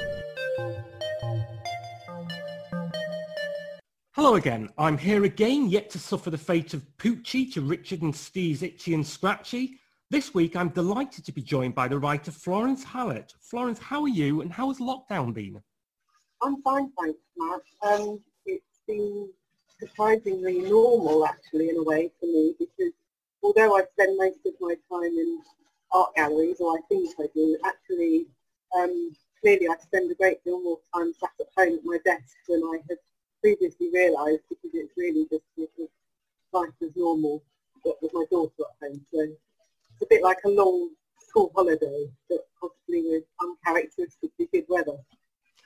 Hello 4.18 4.34
again. 4.34 4.68
I'm 4.76 4.98
here 4.98 5.22
again, 5.22 5.68
yet 5.68 5.90
to 5.90 5.98
suffer 6.00 6.28
the 6.28 6.36
fate 6.36 6.74
of 6.74 6.84
Poochie 6.96 7.52
to 7.52 7.60
Richard 7.60 8.02
and 8.02 8.14
Steve's 8.14 8.64
Itchy 8.64 8.92
and 8.92 9.06
Scratchy. 9.06 9.78
This 10.10 10.34
week, 10.34 10.56
I'm 10.56 10.70
delighted 10.70 11.24
to 11.24 11.30
be 11.30 11.40
joined 11.40 11.76
by 11.76 11.86
the 11.86 12.00
writer 12.00 12.32
Florence 12.32 12.82
Hallett. 12.82 13.32
Florence, 13.38 13.78
how 13.78 14.02
are 14.02 14.08
you 14.08 14.40
and 14.40 14.52
how 14.52 14.70
has 14.70 14.80
lockdown 14.80 15.32
been? 15.32 15.62
I'm 16.42 16.60
fine, 16.62 16.90
thanks, 16.98 17.20
Matt. 17.36 17.60
Um, 17.84 18.20
it's 18.44 18.80
been 18.88 19.28
surprisingly 19.78 20.62
normal, 20.62 21.24
actually, 21.24 21.68
in 21.68 21.76
a 21.76 21.84
way 21.84 22.10
for 22.18 22.26
me, 22.26 22.56
because 22.58 22.94
although 23.44 23.76
I 23.76 23.84
spend 23.92 24.18
most 24.18 24.40
of 24.44 24.54
my 24.60 24.74
time 24.90 25.16
in 25.16 25.42
art 25.92 26.10
galleries, 26.16 26.56
or 26.58 26.76
I 26.76 26.80
think 26.88 27.08
I 27.20 27.26
do, 27.36 27.56
actually, 27.64 28.26
um, 28.76 29.12
clearly 29.40 29.68
I 29.68 29.76
spend 29.80 30.10
a 30.10 30.16
great 30.16 30.42
deal 30.42 30.60
more 30.60 30.80
time 30.92 31.12
sat 31.20 31.30
at 31.38 31.46
home 31.56 31.78
at 31.78 31.84
my 31.84 31.98
desk 32.04 32.34
than 32.48 32.64
I 32.64 32.78
had 32.88 32.98
previously 33.48 33.88
realised 33.92 34.42
because 34.48 34.70
it's 34.74 34.92
really 34.96 35.26
just 35.30 35.42
sort 35.56 35.90
life 36.52 36.74
as 36.82 36.90
normal 36.96 37.42
but 37.84 37.94
with 38.02 38.12
my 38.12 38.24
daughter 38.30 38.52
at 38.60 38.88
home. 38.88 39.00
So 39.12 39.20
it's 39.20 40.02
a 40.02 40.06
bit 40.10 40.22
like 40.22 40.38
a 40.44 40.48
long 40.48 40.90
school 41.20 41.52
holiday, 41.54 42.06
but 42.28 42.46
possibly 42.60 43.02
with 43.08 43.24
uncharacteristically 43.40 44.48
good 44.52 44.64
weather. 44.68 44.96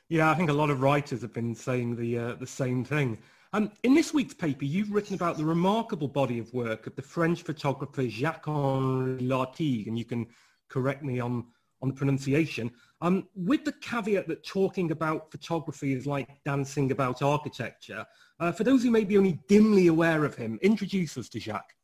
Yeah, 0.08 0.30
I 0.30 0.34
think 0.34 0.50
a 0.50 0.52
lot 0.52 0.70
of 0.70 0.82
writers 0.82 1.22
have 1.22 1.32
been 1.32 1.54
saying 1.54 1.96
the 1.96 2.18
uh, 2.18 2.34
the 2.34 2.46
same 2.46 2.84
thing. 2.84 3.18
Um, 3.54 3.70
in 3.82 3.94
this 3.94 4.14
week's 4.14 4.34
paper, 4.34 4.64
you've 4.64 4.92
written 4.92 5.14
about 5.14 5.36
the 5.36 5.44
remarkable 5.44 6.08
body 6.08 6.38
of 6.38 6.52
work 6.52 6.86
of 6.86 6.96
the 6.96 7.02
French 7.02 7.42
photographer 7.42 8.08
Jacques-Henri 8.08 9.18
Lartigue, 9.22 9.88
and 9.88 9.98
you 9.98 10.04
can 10.04 10.26
correct 10.68 11.02
me 11.02 11.20
on, 11.20 11.44
on 11.82 11.88
the 11.88 11.94
pronunciation. 11.94 12.70
Um, 13.00 13.28
with 13.34 13.64
the 13.64 13.72
caveat 13.72 14.28
that 14.28 14.44
talking 14.46 14.92
about 14.92 15.30
photography 15.30 15.92
is 15.92 16.06
like 16.06 16.28
dancing 16.44 16.92
about 16.92 17.20
architecture, 17.22 18.06
uh, 18.38 18.52
for 18.52 18.64
those 18.64 18.82
who 18.82 18.90
may 18.90 19.04
be 19.04 19.18
only 19.18 19.40
dimly 19.48 19.88
aware 19.88 20.24
of 20.24 20.36
him, 20.36 20.58
introduce 20.62 21.18
us 21.18 21.28
to 21.30 21.40
Jacques. 21.40 21.74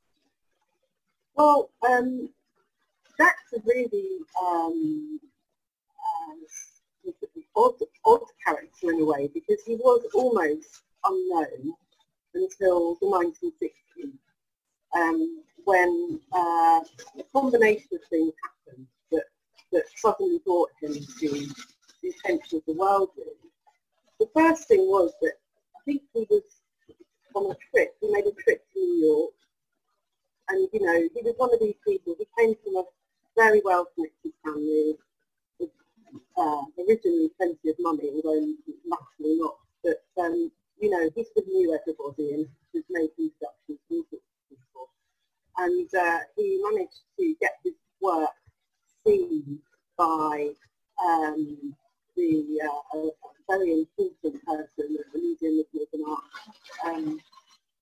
Well, 1.34 1.70
um, 1.88 2.30
Jacques 3.16 3.34
a 3.55 3.59
really 3.66 4.18
um, 4.40 5.20
uh, 7.07 7.11
odd, 7.57 7.74
odd 8.05 8.24
character 8.44 8.92
in 8.92 9.01
a 9.01 9.05
way 9.05 9.28
because 9.34 9.62
he 9.66 9.74
was 9.74 10.07
almost 10.14 10.82
unknown 11.05 11.74
until 12.34 12.94
the 12.96 13.07
1960s 13.07 14.12
um, 14.96 15.42
when 15.64 16.20
uh, 16.32 16.80
a 17.18 17.24
combination 17.32 17.88
of 17.92 18.01
things 18.09 18.32
happened 18.42 18.86
that, 19.73 19.85
suddenly 19.97 20.41
brought 20.45 20.71
him 20.81 20.95
to 20.95 21.29
the 22.03 22.09
attention 22.11 22.59
of 22.59 22.64
the 22.66 22.75
world. 22.75 23.11
The 24.19 24.29
first 24.35 24.69
thing 24.69 24.81
was 24.81 25.12
that 25.23 25.35
I 25.77 25.81
think 25.85 26.03
he 26.12 26.27
was 26.31 26.43
on 27.35 27.51
a 27.51 27.57
trip. 27.71 27.95
He 28.01 28.11
made 28.11 28.27
a 28.27 28.33
trip 28.43 28.64
to 28.73 28.79
New 28.79 29.07
York 29.07 29.33
and, 30.49 30.69
you 30.73 30.81
know, 30.81 31.09
he 31.14 31.23
was 31.23 31.35
one 31.37 31.53
of 31.53 31.61
these 31.61 31.77
people. 31.87 32.14
He 32.19 32.27
came 32.39 32.55
from 32.64 32.77
a 32.77 32.85
very 33.37 33.61
well-connected 33.64 34.33
family 34.45 34.97
with 35.61 35.71
uh, 36.37 36.62
originally 36.79 37.31
plenty 37.37 37.69
of 37.69 37.77
money, 37.81 38.11
although 38.14 38.55
naturally 38.87 39.39
not. 39.39 39.57
But, 39.85 40.03
um, 40.23 40.51
you 40.81 40.91
know, 40.91 41.11
he 41.14 41.25
sort 41.25 41.37
of 41.39 41.47
knew 41.49 41.79
everybody 41.79 42.35
and 42.35 42.47
was 42.73 42.85
making 42.91 43.31
people. 43.89 44.19
And 45.59 45.89
uh, 45.95 46.19
he 46.37 46.61
managed 46.62 47.01
to 47.19 47.35
get 47.41 47.59
his 47.64 47.75
work 48.01 48.31
by 49.97 50.51
um, 51.03 51.75
the 52.15 52.61
uh, 52.63 53.09
very 53.49 53.73
important 53.73 54.45
person 54.45 54.97
at 54.99 55.13
the 55.13 55.19
Museum 55.19 55.61
of 55.61 55.67
Modern 55.73 56.07
Art, 56.11 56.95
um, 56.95 57.21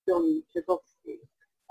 John 0.07 0.41
Szarkowski, 0.55 1.19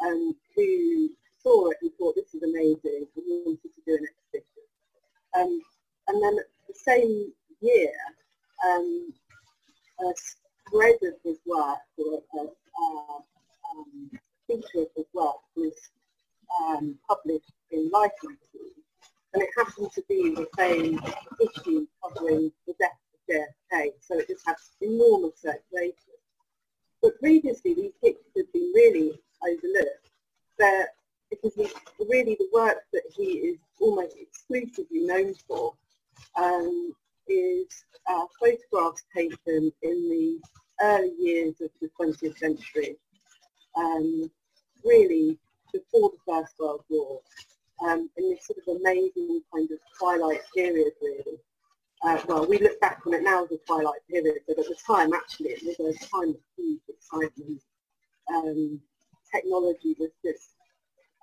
um, 0.04 0.36
who 0.54 1.08
saw 1.42 1.70
it 1.70 1.78
and 1.80 1.90
thought 1.98 2.16
this 2.16 2.34
is 2.34 2.42
amazing 2.42 3.06
and 3.16 3.24
wanted 3.46 3.62
to 3.62 3.80
do 3.86 3.94
an 3.94 4.06
exhibition. 4.06 4.62
Um, 5.38 5.60
and 6.08 6.22
then 6.22 6.36
the 6.68 6.74
same 6.74 7.32
year, 7.62 7.92
um, 8.68 9.14
a 10.00 10.12
spread 10.68 10.96
of 11.02 11.14
his 11.24 11.38
work, 11.46 11.78
or 11.96 12.22
a, 12.34 12.42
a 12.42 13.18
um, 13.72 14.10
feature 14.46 14.82
of 14.82 14.88
his 14.94 15.06
work 15.14 15.36
was 15.56 15.72
um, 16.60 16.98
published 17.08 17.52
in 17.70 17.88
Life 17.90 18.12
magazine. 18.22 18.82
And 19.34 19.42
it 19.42 19.50
happened 19.56 19.90
to 19.92 20.02
be 20.08 20.34
the 20.34 20.46
same 20.56 21.00
issue 21.40 21.86
covering 22.02 22.52
the 22.66 22.74
death 22.78 22.98
of 23.14 23.34
JFK, 23.34 23.92
so 24.00 24.18
it 24.18 24.28
just 24.28 24.46
had 24.46 24.56
enormous 24.80 25.40
circulation. 25.40 26.14
But 27.02 27.18
previously, 27.20 27.74
these 27.74 27.92
pictures 28.02 28.32
had 28.36 28.52
been 28.52 28.72
really 28.74 29.20
overlooked. 29.42 30.10
But 30.58 30.88
because 31.30 31.54
he, 31.54 31.68
really 32.08 32.36
the 32.38 32.48
work 32.52 32.78
that 32.92 33.02
he 33.14 33.24
is 33.24 33.58
almost 33.80 34.16
exclusively 34.18 35.00
known 35.00 35.34
for 35.46 35.74
um, 36.36 36.92
is 37.28 37.84
uh, 38.08 38.24
photographs 38.40 39.04
taken 39.14 39.72
in 39.82 40.08
the 40.08 40.40
early 40.80 41.12
years 41.18 41.60
of 41.60 41.70
the 41.80 41.90
20th 41.98 42.38
century, 42.38 42.96
um, 43.76 44.30
really 44.84 45.38
before 45.72 46.10
the 46.10 46.32
First 46.32 46.54
World 46.58 46.84
War, 46.88 47.20
um, 47.84 48.08
in 48.16 48.30
this 48.30 48.46
sort 48.46 48.58
of 48.58 48.76
amazing 48.80 49.42
kind 49.52 49.70
of 49.70 49.78
twilight 49.98 50.40
period, 50.54 50.92
really. 51.00 51.38
Uh, 52.04 52.20
well, 52.28 52.46
we 52.46 52.58
look 52.58 52.78
back 52.80 53.00
on 53.06 53.14
it 53.14 53.22
now 53.22 53.44
as 53.44 53.50
a 53.50 53.58
twilight 53.66 54.00
period, 54.10 54.38
but 54.46 54.58
at 54.58 54.66
the 54.66 54.76
time, 54.86 55.12
actually, 55.12 55.50
it 55.50 55.78
was 55.78 55.96
a 55.96 56.06
time 56.08 56.30
of 56.30 56.36
huge 56.56 56.80
excitement. 56.88 57.62
Um, 58.32 58.80
technology 59.32 59.96
was 59.98 60.10
just 60.24 60.50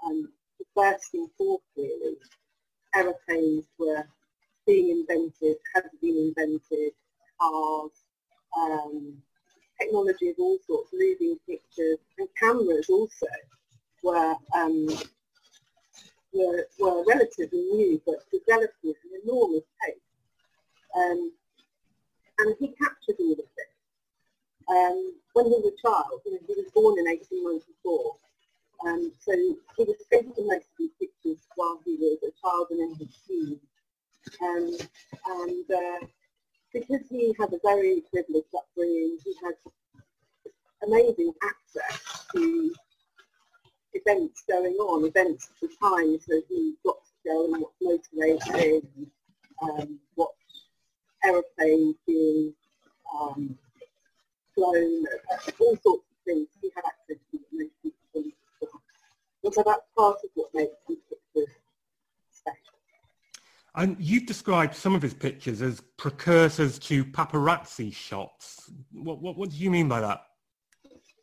um, 0.06 0.30
bursting 0.76 1.28
forth, 1.38 1.62
really. 1.78 2.16
Aeroplanes 2.96 3.66
were 3.78 4.06
being 4.66 4.90
invented, 4.90 5.58
had 5.74 5.90
been 6.02 6.34
invented, 6.36 6.94
cars, 7.40 7.92
um, 8.58 9.18
technology 9.80 10.30
of 10.30 10.36
all 10.40 10.58
sorts, 10.66 10.90
moving 10.94 11.38
pictures, 11.48 11.98
and 12.18 12.28
cameras 12.40 12.90
also 12.90 13.28
were 14.04 14.36
um, 14.56 14.88
were, 16.34 16.68
were 16.80 17.04
relatively 17.06 17.62
new, 17.62 18.02
but 18.06 18.26
developing 18.32 18.92
at 18.92 19.10
an 19.12 19.22
enormous 19.24 19.64
pace. 19.84 19.96
Um, 20.96 21.32
and 22.40 22.56
he 22.60 22.68
captured 22.70 23.16
all 23.20 23.32
of 23.34 23.38
this. 23.38 23.74
Um, 24.70 25.14
when 25.34 25.46
he 25.46 25.52
was 25.52 25.74
a 25.74 25.82
child, 25.82 26.22
you 26.26 26.34
know, 26.34 26.40
he 26.48 26.54
was 26.56 26.72
born 26.74 26.98
in 27.00 27.06
1894, 27.06 28.16
um, 28.86 29.12
so 29.20 29.32
he 29.78 29.84
was 29.84 29.96
taking 30.12 30.48
most 30.48 30.68
of 30.68 30.78
these 30.78 30.92
pictures 31.00 31.38
while 31.56 31.80
he 31.86 31.98
was 32.00 32.20
a 32.24 32.32
child 32.42 32.68
and 32.72 32.82
in 32.82 32.96
his 32.96 33.16
teens. 33.28 33.60
Um, 34.42 34.78
and 35.28 35.66
uh, 35.72 36.06
because 36.74 37.08
he 37.10 37.36
had 37.40 37.54
a 37.54 37.60
very 37.64 38.04
privileged 38.12 38.54
upbringing, 38.56 39.18
he 39.24 39.36
had 39.44 39.54
amazing 40.86 41.34
access 41.44 42.26
to 42.34 42.74
events 43.94 44.44
going 44.50 44.74
on, 44.76 45.06
events 45.06 45.50
at 45.50 45.70
the 45.70 45.76
time, 45.82 46.20
so 46.20 46.42
he 46.50 46.76
got 46.86 46.98
to 47.04 47.12
go 47.26 47.46
and 47.46 47.64
motor 47.82 48.02
racing, 48.14 48.82
um, 49.62 50.00
watch 50.16 50.30
aeroplanes 51.24 51.96
being 52.06 52.54
um, 53.20 53.58
flown, 54.56 55.06
all 55.60 55.78
sorts 55.84 56.04
of 56.04 56.18
things. 56.26 56.48
He 56.62 56.72
had 56.76 56.84
access 56.86 57.24
to 57.32 57.38
that 57.38 57.48
most 57.52 57.72
people 57.82 58.00
didn't. 58.14 58.34
And 59.44 59.54
so 59.54 59.64
that's 59.66 59.82
part 59.98 60.18
of 60.24 60.30
what 60.36 60.50
makes 60.54 60.76
pictures 60.88 61.54
special. 62.32 62.58
And 63.76 63.98
you've 64.00 64.26
described 64.26 64.76
some 64.76 64.96
of 64.96 65.02
his 65.02 65.14
pictures 65.14 65.62
as 65.62 65.82
precursors 65.98 66.80
to 66.80 67.04
paparazzi 67.04 67.94
shots. 67.94 68.72
What, 68.92 69.22
what, 69.22 69.38
what 69.38 69.50
do 69.50 69.58
you 69.58 69.70
mean 69.70 69.88
by 69.88 70.02
that? 70.02 70.26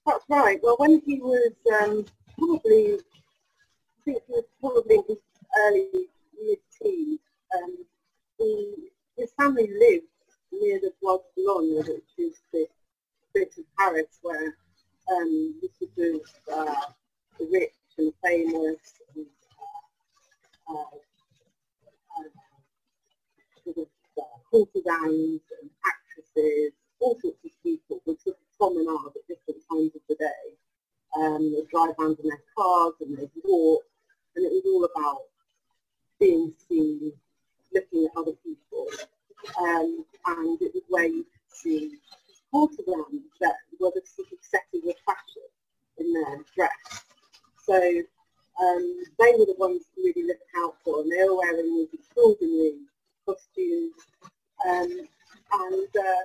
That's 0.07 0.25
right. 0.29 0.59
Well, 0.63 0.77
when 0.79 1.03
he 1.07 1.21
was 1.21 1.53
um, 1.83 2.05
probably, 2.41 2.95
I 2.95 4.03
think 4.05 4.23
he 4.27 4.33
was 4.33 4.45
probably 4.61 4.97
in 4.97 5.05
his 5.09 5.19
early 5.67 5.89
mid-teens, 6.43 7.21
um, 7.55 7.77
he, 8.39 8.75
his 9.17 9.33
family 9.37 9.69
lived 9.79 10.07
near 10.53 10.81
the 10.81 10.93
Bois 11.03 11.19
de 11.19 11.23
Boulogne, 11.37 11.77
which 11.77 12.13
is 12.19 12.41
the 12.53 12.67
bit 13.35 13.53
of 13.59 13.65
Paris 13.79 14.19
where 14.23 14.57
um, 15.13 15.61
sort 15.79 16.15
of 16.15 16.21
uh, 16.53 16.75
the 17.39 17.47
rich 17.53 17.73
and 17.99 18.13
famous 18.25 18.79
and 19.15 19.27
uh, 20.69 20.75
uh, 20.75 22.29
sort 23.65 23.77
of 23.77 23.87
uh, 24.19 24.23
courtesans 24.51 25.41
and 25.61 25.71
actresses, 25.85 26.73
all 27.01 27.19
sorts 27.21 27.45
of 27.45 27.51
people 27.63 28.01
would 28.07 28.21
sort 28.21 28.37
of 28.37 28.59
promenade 28.59 29.13
at 29.15 29.29
different 29.29 29.63
times 29.71 29.95
of 29.95 30.01
the 30.09 30.15
day. 30.15 30.57
Um, 31.17 31.53
they'd 31.53 31.69
drive 31.69 31.95
around 31.99 32.19
in 32.23 32.29
their 32.29 32.43
cars 32.57 32.95
and 33.01 33.17
they'd 33.17 33.31
walk, 33.45 33.83
and 34.37 34.47
it 34.47 34.53
was 34.53 34.63
all 34.67 34.85
about 34.85 35.23
being 36.19 36.53
seen, 36.69 37.13
looking 37.75 38.07
at 38.07 38.17
other 38.17 38.33
people, 38.45 38.87
um, 39.59 40.05
and 40.27 40.63
it 40.63 40.73
was 40.89 41.11
you 41.11 41.25
could 41.25 41.57
see 41.57 41.99
courtesans 42.53 43.23
that 43.41 43.55
were 43.79 43.93
the 43.95 44.03
sort 44.05 44.29
of 44.33 44.39
setters 44.43 44.89
of 44.89 44.95
fashion 45.07 45.43
in 45.99 46.13
their 46.13 46.45
dress. 46.55 47.05
So 47.65 47.75
um, 48.61 49.03
they 49.19 49.33
were 49.39 49.47
the 49.47 49.55
ones 49.59 49.85
to 49.95 50.03
really 50.03 50.27
look 50.27 50.41
out 50.59 50.75
for, 50.85 51.01
and 51.01 51.11
they 51.11 51.25
were 51.25 51.39
wearing 51.39 51.77
these 51.77 52.01
extraordinary 52.01 52.75
costumes. 53.27 53.95
Um, 54.69 55.09
and 55.53 55.89
uh, 55.97 56.23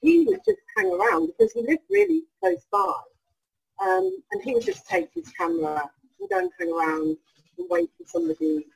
he 0.00 0.24
would 0.24 0.40
just 0.46 0.60
hang 0.76 0.92
around 0.92 1.26
because 1.28 1.52
he 1.52 1.62
lived 1.62 1.82
really 1.90 2.22
close 2.40 2.64
by. 2.70 2.92
Um, 3.80 4.22
and 4.32 4.42
he 4.42 4.52
would 4.52 4.64
just 4.64 4.86
take 4.86 5.08
his 5.14 5.30
camera 5.30 5.90
and 6.20 6.28
go 6.28 6.38
and 6.38 6.50
hang 6.58 6.72
around 6.72 7.16
and 7.58 7.66
wait 7.70 7.90
for 7.96 8.06
somebody 8.06 8.66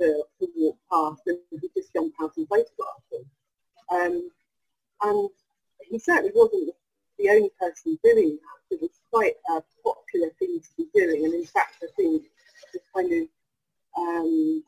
to, 0.00 0.24
to 0.40 0.48
walk 0.56 0.76
past 0.90 1.22
and 1.26 1.38
he'd 1.50 1.70
just 1.76 1.92
jump 1.92 2.14
out 2.22 2.32
and 2.36 2.48
photograph 2.48 3.02
them. 3.10 3.24
Um, 3.90 4.30
and 5.02 5.30
he 5.80 5.98
certainly 5.98 6.32
wasn't 6.34 6.70
the 7.18 7.28
only 7.30 7.50
person 7.60 7.98
doing 8.02 8.38
that. 8.40 8.76
It 8.76 8.80
was 8.80 9.00
quite 9.12 9.34
a 9.50 9.62
popular 9.82 10.30
thing 10.38 10.60
to 10.60 10.68
be 10.76 10.86
doing. 10.94 11.24
And 11.24 11.34
in 11.34 11.46
fact, 11.46 11.82
I 11.82 11.86
think 11.96 12.22
the 12.72 12.80
kind 12.94 13.12
of 13.12 13.28
um, 13.96 14.64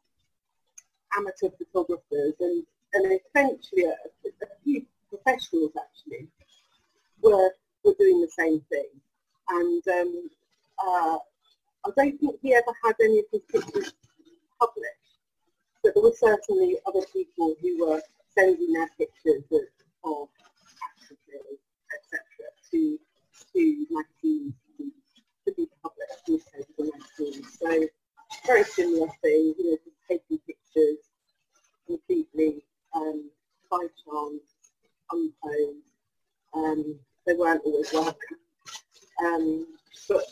amateur 1.16 1.48
photographers 1.50 2.34
and, 2.40 2.64
and 2.94 3.20
essentially 3.34 3.84
a, 3.84 3.94
a 4.26 4.46
few 4.62 4.84
professionals 5.08 5.72
actually 5.78 6.28
were, 7.22 7.50
were 7.84 7.94
doing 7.98 8.20
the 8.20 8.30
same 8.30 8.60
thing. 8.70 8.88
And 9.48 9.82
um, 9.88 10.30
uh, 10.84 11.18
I 11.86 11.90
don't 11.96 12.18
think 12.18 12.36
he 12.42 12.54
ever 12.54 12.72
had 12.84 12.94
any 13.00 13.20
of 13.20 13.24
his 13.32 13.42
pictures 13.50 13.92
published. 14.58 15.20
but 15.82 15.94
there 15.94 16.02
were 16.02 16.12
certainly 16.18 16.76
other 16.86 17.04
people 17.12 17.54
who 17.60 17.86
were 17.86 18.02
sending 18.34 18.72
their 18.72 18.88
pictures 18.98 19.44
of, 19.52 19.60
of 20.04 20.28
etc., 21.94 22.20
to 22.70 22.98
to 23.52 23.86
magazines 23.90 24.54
to 25.46 25.54
be 25.54 25.68
published 25.82 26.44
magazines. 26.78 27.58
So 27.58 27.86
very 28.46 28.64
similar 28.64 29.08
thing, 29.22 29.54
you 29.58 29.70
know, 29.70 29.76
just 29.84 29.96
taking 30.08 30.38
pictures 30.38 30.98
completely 31.86 32.62
um, 32.94 33.30
by 33.70 33.78
chance, 33.78 34.42
unposed. 35.12 35.92
Um, 36.54 36.98
they 37.26 37.34
weren't 37.34 37.62
always 37.64 37.92
welcome. 37.92 38.38
Um, 39.24 39.66
but, 40.08 40.24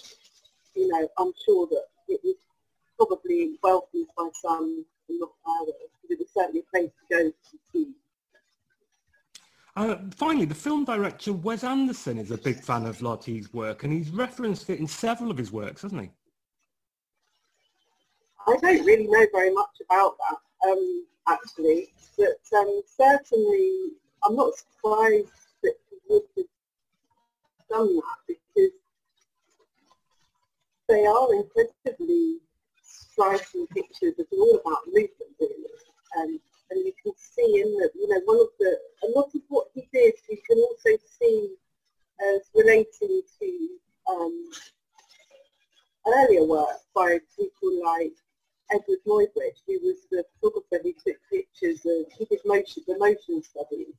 you 0.75 0.89
know, 0.89 1.09
I'm 1.19 1.33
sure 1.45 1.67
that 1.69 1.85
it 2.09 2.21
was 2.23 2.37
probably 2.97 3.59
welcomed 3.63 4.07
by 4.17 4.29
some 4.41 4.85
and 5.09 5.21
not 5.21 5.31
others, 5.61 5.75
because 6.03 6.11
it 6.11 6.19
was 6.19 6.29
certainly 6.35 6.61
a 6.61 6.71
place 6.71 6.91
to 6.91 7.17
go 7.17 7.31
to 7.31 7.59
see. 7.73 7.93
Uh, 9.77 9.97
finally, 10.17 10.45
the 10.45 10.55
film 10.55 10.85
director 10.85 11.33
Wes 11.33 11.65
Anderson 11.65 12.19
is 12.19 12.31
a 12.31 12.39
big 12.39 12.61
fan 12.61 12.87
of 12.87 12.99
Lartigue's 12.99 13.53
work, 13.53 13.83
and 13.83 13.93
he's 13.93 14.11
referenced 14.11 14.71
it 14.71 14.79
in 14.79 14.87
several 14.87 15.31
of 15.31 15.37
his 15.37 15.51
works, 15.51 15.83
hasn't 15.83 16.01
he? 16.01 16.11
I 18.47 18.57
don't 18.61 18.85
really 18.85 19.07
know 19.07 19.27
very 19.33 19.53
much 19.53 19.77
about 19.85 20.17
that, 20.19 20.71
um, 20.71 21.07
actually, 21.27 21.93
but 22.17 22.59
um, 22.59 22.83
certainly 22.87 23.91
I'm 24.25 24.37
not 24.37 24.53
surprised 24.55 25.29
that 25.63 25.75
he 25.91 25.97
would 26.09 26.23
have 26.37 26.47
done 27.71 27.97
that 27.97 28.19
because 28.29 28.44
they 30.89 31.07
are 31.07 31.35
incredibly 31.35 32.39
striking 32.83 33.67
pictures. 33.69 34.15
It's 34.19 34.33
all 34.33 34.61
about 34.65 34.87
movement, 34.87 35.35
really. 35.41 35.65
Um, 36.19 36.41
and 36.71 36.85
you 36.85 36.93
can 37.03 37.13
see 37.17 37.61
in 37.61 37.77
that, 37.79 37.91
you 37.95 38.09
know, 38.09 38.21
one 38.25 38.41
of 38.41 38.49
the, 38.59 38.79
a 39.05 39.09
lot 39.19 39.31
of 39.35 39.41
what 39.49 39.69
he 39.75 39.89
did, 39.93 40.15
you 40.29 40.39
can 40.49 40.59
also 40.59 41.03
see 41.19 41.55
as 42.35 42.43
relating 42.55 43.23
to 43.41 43.69
um, 44.09 44.51
earlier 46.07 46.45
work 46.45 46.79
by 46.95 47.19
people 47.37 47.83
like 47.85 48.13
Edward 48.71 48.99
Muybridge, 49.07 49.61
who 49.67 49.79
was 49.83 50.07
the 50.11 50.25
photographer 50.41 50.81
who 50.83 50.93
took 50.93 51.21
pictures 51.31 51.81
of, 51.85 52.13
he 52.17 52.25
did 52.25 52.41
motion, 52.45 52.83
the 52.87 52.99
motion 52.99 53.43
studies, 53.43 53.95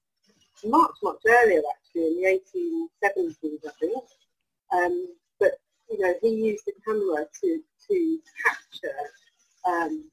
much, 0.65 0.91
much 1.03 1.19
earlier 1.27 1.61
actually, 1.75 2.07
in 2.07 2.15
the 2.21 2.89
1870s, 3.01 3.67
I 3.67 3.71
think. 3.79 4.03
Um, 4.71 5.07
you 5.89 5.99
know, 5.99 6.13
he 6.21 6.29
used 6.29 6.65
the 6.65 6.73
camera 6.85 7.25
to, 7.41 7.59
to 7.87 8.19
capture 8.45 8.97
um, 9.67 10.05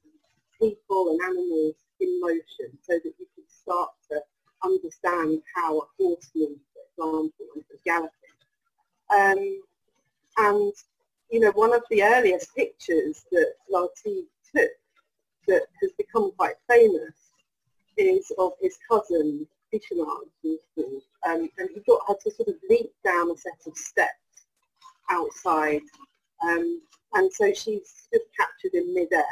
people 0.59 1.09
and 1.11 1.21
animals 1.21 1.75
in 1.99 2.19
motion 2.19 2.77
so 2.81 2.93
that 2.93 3.13
you 3.19 3.27
could 3.35 3.49
start 3.49 3.89
to 4.11 4.21
understand 4.63 5.41
how 5.55 5.79
a 5.79 5.81
horse 5.97 6.29
moves, 6.35 6.61
for 6.73 7.03
example, 7.03 7.45
was 7.55 7.79
galloping. 7.85 8.11
Um, 9.15 9.61
and, 10.37 10.73
you 11.29 11.39
know, 11.39 11.51
one 11.51 11.73
of 11.73 11.83
the 11.89 12.03
earliest 12.03 12.55
pictures 12.55 13.25
that 13.31 13.53
Lartigue 13.71 14.27
took 14.55 14.71
that 15.47 15.63
has 15.81 15.91
become 15.97 16.31
quite 16.37 16.55
famous 16.69 17.13
is 17.97 18.31
of 18.37 18.53
his 18.61 18.77
cousin, 18.89 19.45
Fisherman, 19.71 20.07
um, 21.27 21.49
and 21.57 21.69
he 21.73 21.81
got 21.87 22.01
her 22.07 22.15
to 22.23 22.31
sort 22.31 22.49
of 22.49 22.55
leap 22.69 22.91
down 23.03 23.29
a 23.31 23.37
set 23.37 23.59
of 23.67 23.75
steps 23.75 24.22
outside, 25.09 25.81
um, 26.43 26.81
and 27.13 27.31
so 27.31 27.53
she's 27.53 28.07
just 28.11 28.25
captured 28.37 28.73
in 28.73 28.93
midair. 28.93 29.23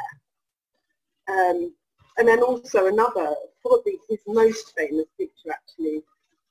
Um, 1.28 1.74
and 2.18 2.28
then 2.28 2.42
also 2.42 2.86
another, 2.86 3.34
probably 3.62 3.98
his 4.08 4.20
most 4.26 4.72
famous 4.76 5.06
picture 5.18 5.50
actually, 5.50 6.02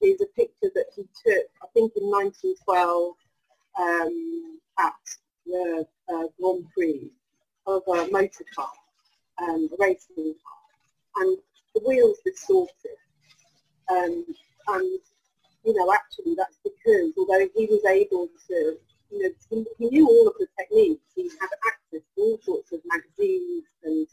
is 0.01 0.19
a 0.21 0.25
picture 0.35 0.71
that 0.73 0.87
he 0.95 1.03
took, 1.03 1.45
I 1.61 1.67
think 1.73 1.93
in 1.95 2.09
1912, 2.09 3.13
um, 3.79 4.59
at 4.79 4.93
the 5.45 5.85
uh, 6.13 6.23
Grand 6.39 6.65
Prix 6.73 7.11
of 7.67 7.83
a 7.87 8.09
motor 8.11 8.45
car, 8.55 8.71
um, 9.43 9.69
a 9.71 9.75
racing 9.79 10.33
car, 10.43 11.23
and 11.23 11.37
the 11.75 11.81
wheels 11.85 12.17
distorted. 12.25 12.97
Um, 13.89 14.25
and, 14.69 14.99
you 15.63 15.73
know, 15.73 15.93
actually 15.93 16.35
that's 16.35 16.57
because 16.63 17.13
although 17.17 17.47
he 17.55 17.65
was 17.67 17.85
able 17.85 18.29
to, 18.47 18.77
he, 19.51 19.65
he 19.77 19.89
knew 19.89 20.07
all 20.07 20.27
of 20.27 20.33
the 20.39 20.47
techniques, 20.57 21.03
he 21.15 21.29
had 21.39 21.49
access 21.67 22.01
to 22.15 22.21
all 22.21 22.39
sorts 22.41 22.71
of 22.71 22.79
magazines 22.85 23.65
and 23.83 24.07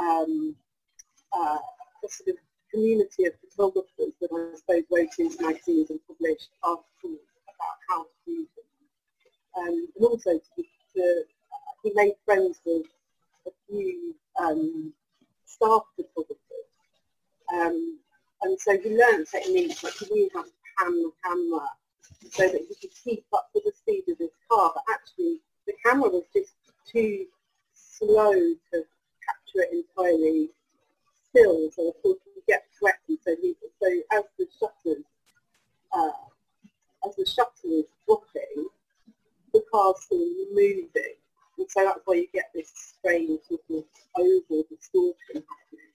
um, 0.00 0.56
uh, 1.36 1.58
a 2.04 2.08
sort 2.08 2.30
of 2.30 2.36
community 2.70 3.26
of 3.26 3.34
photographers 3.50 4.14
that 4.20 4.30
I 4.32 4.56
suppose 4.56 4.84
wrote 4.90 5.18
into 5.18 5.42
magazines 5.42 5.90
and 5.90 6.00
published 6.06 6.50
articles 6.62 7.26
about 7.44 7.76
how 7.88 8.02
to 8.04 8.30
use 8.30 8.48
them. 8.56 9.66
Um, 9.66 9.88
and 9.96 10.04
also 10.06 10.38
to, 10.38 10.62
to 10.94 11.24
he 11.82 11.92
made 11.94 12.14
friends 12.24 12.60
with 12.64 12.86
a 13.46 13.50
few 13.66 14.14
um, 14.40 14.92
staff 15.46 15.82
photographers. 15.96 16.36
Um, 17.52 17.98
and 18.42 18.58
so 18.60 18.78
he 18.78 18.96
learned 18.96 19.26
techniques 19.26 19.82
like 19.82 19.94
he 19.94 20.06
knew 20.06 20.30
how 20.34 20.42
to 20.42 20.50
pan 20.78 21.02
the 21.02 21.10
camera 21.24 21.68
so 22.30 22.48
that 22.48 22.60
he 22.68 22.74
could 22.80 22.96
keep 23.02 23.24
up 23.32 23.50
with 23.54 23.64
the 23.64 23.72
speed 23.76 24.04
of 24.08 24.18
his 24.18 24.30
car, 24.50 24.72
but 24.74 24.84
actually 24.92 25.40
the 25.66 25.72
camera 25.84 26.08
was 26.08 26.24
just 26.32 26.52
too 26.90 27.26
slow 27.74 28.32
to 28.32 28.84
capture 29.24 29.62
it 29.62 29.70
entirely 29.72 30.50
still, 31.28 31.70
so 31.70 31.88
of 31.88 32.02
course 32.02 32.18
he 32.34 32.40
gets 32.46 32.66
sweaty, 32.78 33.18
so 33.24 33.34
he, 33.40 33.54
so 33.80 33.88
as 34.12 34.24
the 34.38 34.46
shutters, 34.58 35.04
uh, 35.92 37.08
as 37.08 37.16
the 37.16 37.26
shutter 37.26 37.68
is 37.68 37.84
dropping, 38.06 38.68
the 39.52 39.62
car's 39.72 40.02
still 40.02 40.18
moving, 40.52 41.16
and 41.60 41.70
so 41.70 41.84
that's 41.84 42.00
why 42.06 42.14
you 42.14 42.26
get 42.32 42.50
this 42.54 42.72
strange 42.74 43.38
sort 43.46 43.60
of 43.70 43.84
oval 44.16 44.64
distortion 44.70 45.14
happening. 45.34 45.92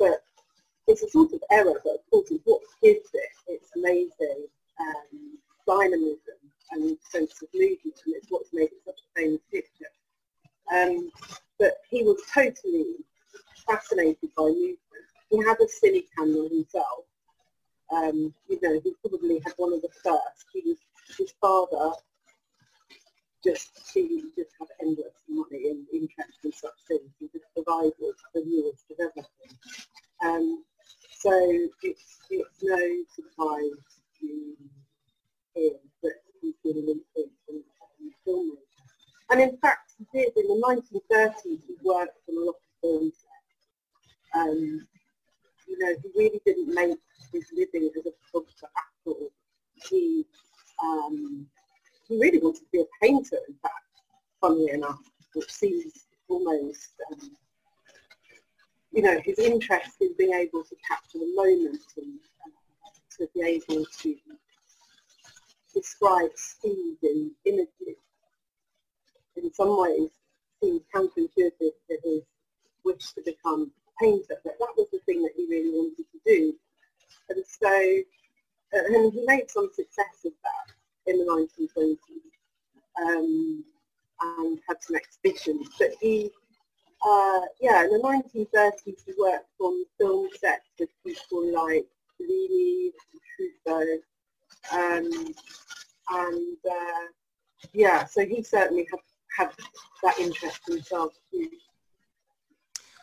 But 0.00 0.24
it's 0.88 1.02
a 1.04 1.10
sort 1.10 1.32
of 1.32 1.40
error, 1.50 1.80
but 1.84 1.94
of 1.94 2.10
course 2.10 2.30
it's 2.30 2.42
what 2.44 2.60
gives 2.82 3.08
it 3.14 3.30
its 3.46 3.70
amazing 3.76 4.46
um, 4.80 5.38
dynamism 5.64 6.18
and 6.72 6.96
sense 7.08 7.40
of 7.40 7.48
movement, 7.54 8.02
and 8.04 8.16
it's 8.16 8.26
what's 8.30 8.52
made 8.52 8.64
it 8.64 8.82
such 8.84 8.98
a 8.98 9.20
famous 9.20 9.40
picture. 9.50 9.86
Um, 10.74 11.10
but 11.60 11.74
he 11.88 12.02
was 12.02 12.20
totally 12.34 12.96
fascinated 13.64 14.30
by 14.36 14.42
movement. 14.42 14.78
He 15.30 15.38
had 15.38 15.56
a 15.60 15.66
cine 15.66 16.02
camera 16.16 16.48
himself. 16.48 17.04
Um, 17.92 18.34
you 18.48 18.58
know, 18.60 18.80
he 18.82 18.92
probably 19.00 19.40
had 19.44 19.54
one 19.56 19.72
of 19.72 19.82
the 19.82 19.88
first. 20.02 20.46
He 20.52 20.62
was 20.66 20.78
his 21.16 21.32
father 21.40 21.92
just 23.46 23.70
he 23.94 24.22
just 24.36 24.50
had 24.58 24.68
endless 24.80 25.14
money 25.28 25.70
and 25.70 25.86
interest 25.92 26.38
in 26.44 26.52
such 26.52 26.78
things. 26.88 27.10
He 27.20 27.28
just 27.32 27.44
provided 27.54 27.92
the 28.34 28.42
newest 28.44 28.84
of 28.90 28.96
everything. 29.00 29.58
Um, 30.24 30.64
so 31.18 31.30
it's, 31.82 32.18
it's 32.30 32.62
no 32.62 33.04
surprise 33.14 33.84
to 34.20 34.56
him 35.54 35.72
that 36.02 36.14
he's 36.40 36.54
been 36.64 36.78
an 36.78 36.88
influence 36.88 37.38
on, 37.48 37.62
on 37.82 38.12
filmmaking. 38.26 38.56
And 39.30 39.40
in 39.40 39.56
fact, 39.58 39.92
he 39.98 40.06
did 40.12 40.36
in 40.36 40.48
the 40.48 40.82
1930s. 41.04 41.62
He 41.66 41.76
worked 41.82 42.18
on 42.28 42.36
a 42.36 42.40
lot 42.40 42.50
of 42.50 42.80
film 42.82 43.12
sets. 43.12 44.34
Um, 44.34 44.86
you 45.68 45.78
know, 45.78 45.94
he 46.02 46.10
really 46.16 46.40
didn't 46.44 46.74
make 46.74 46.98
his 47.32 47.46
living 47.56 47.90
as 47.96 48.06
a 48.06 48.10
photographer 48.30 48.66
at 48.76 49.06
all. 49.06 49.30
He 49.88 50.26
um, 50.82 51.46
he 52.08 52.18
really 52.18 52.38
wanted 52.38 52.60
to 52.60 52.66
be 52.72 52.80
a 52.80 53.04
painter, 53.04 53.38
in 53.48 53.54
fact, 53.54 53.74
funnily 54.40 54.70
enough, 54.70 55.00
which 55.34 55.50
seems 55.50 56.06
almost, 56.28 56.90
um, 57.10 57.30
you 58.92 58.95
know, 59.06 59.20
his 59.24 59.38
interest 59.38 59.96
in 60.00 60.14
being 60.18 60.34
able 60.34 60.62
to 60.64 60.76
capture 60.88 61.18
the 61.18 61.32
moment 61.34 61.82
and 61.96 62.18
uh, 62.46 62.90
to 63.18 63.28
be 63.34 63.42
able 63.42 63.86
to 64.00 64.16
describe 65.74 66.30
speed 66.34 66.96
in 67.02 67.30
images 67.44 67.96
in 69.36 69.52
some 69.52 69.78
ways 69.78 70.10
seems 70.62 70.82
counterintuitive 70.94 71.52
to 71.58 71.98
his 72.04 72.22
wish 72.84 73.12
to 73.12 73.22
become 73.24 73.70
a 73.88 74.04
painter, 74.04 74.36
but 74.44 74.54
that 74.58 74.68
was 74.76 74.86
the 74.92 74.98
thing 75.00 75.22
that 75.22 75.32
he 75.36 75.46
really 75.48 75.70
wanted 75.70 75.96
to 75.96 76.18
do. 76.24 76.54
And 77.28 77.44
so, 77.46 77.98
uh, 78.74 78.84
and 78.86 79.12
he 79.12 79.24
made 79.26 79.50
some 79.50 79.68
success 79.74 80.24
of 80.24 80.32
that 80.42 81.10
in 81.12 81.18
the 81.18 81.48
1920s 81.68 81.96
um, 83.02 83.64
and 84.22 84.58
had 84.68 84.82
some 84.82 84.96
exhibitions. 84.96 85.68
But 85.78 85.90
he, 86.00 86.30
uh, 87.06 87.40
yeah, 87.60 87.84
in 87.84 87.90
the 87.90 87.98
1930s 87.98 89.02
he 89.06 89.12
worked 89.18 89.46
on 89.60 89.84
film 89.98 90.28
sets 90.40 90.68
with 90.78 90.88
people 91.06 91.52
like 91.52 91.86
Fellini, 92.20 92.90
Truffaut, 93.38 93.98
um, 94.72 95.34
and 96.10 96.56
uh, 96.68 97.06
yeah, 97.72 98.04
so 98.04 98.26
he 98.26 98.42
certainly 98.42 98.86
had, 98.90 99.00
had 99.38 99.52
that 100.02 100.18
interest 100.18 100.60
himself 100.66 101.12
too. 101.30 101.48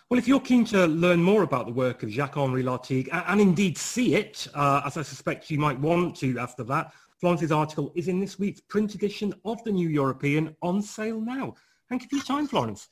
Well, 0.09 0.19
if 0.19 0.27
you're 0.27 0.41
keen 0.41 0.65
to 0.65 0.85
learn 0.85 1.23
more 1.23 1.43
about 1.43 1.65
the 1.65 1.73
work 1.73 2.03
of 2.03 2.09
Jacques-Henri 2.09 2.61
Lartigue 2.61 3.09
and, 3.11 3.23
and, 3.27 3.41
indeed 3.41 3.77
see 3.77 4.15
it, 4.15 4.47
uh, 4.53 4.81
as 4.85 4.97
I 4.97 5.01
suspect 5.01 5.49
you 5.49 5.57
might 5.57 5.79
want 5.79 6.15
to 6.17 6.37
after 6.37 6.63
that, 6.65 6.93
Florence's 7.19 7.51
article 7.51 7.91
is 7.95 8.09
in 8.09 8.19
this 8.19 8.37
week's 8.37 8.59
print 8.59 8.95
edition 8.95 9.33
of 9.45 9.63
the 9.63 9.71
New 9.71 9.87
European 9.87 10.55
on 10.61 10.81
sale 10.81 11.21
now. 11.21 11.55
Thank 11.89 12.03
you 12.03 12.09
for 12.09 12.15
your 12.17 12.25
time, 12.25 12.47
Florence. 12.47 12.89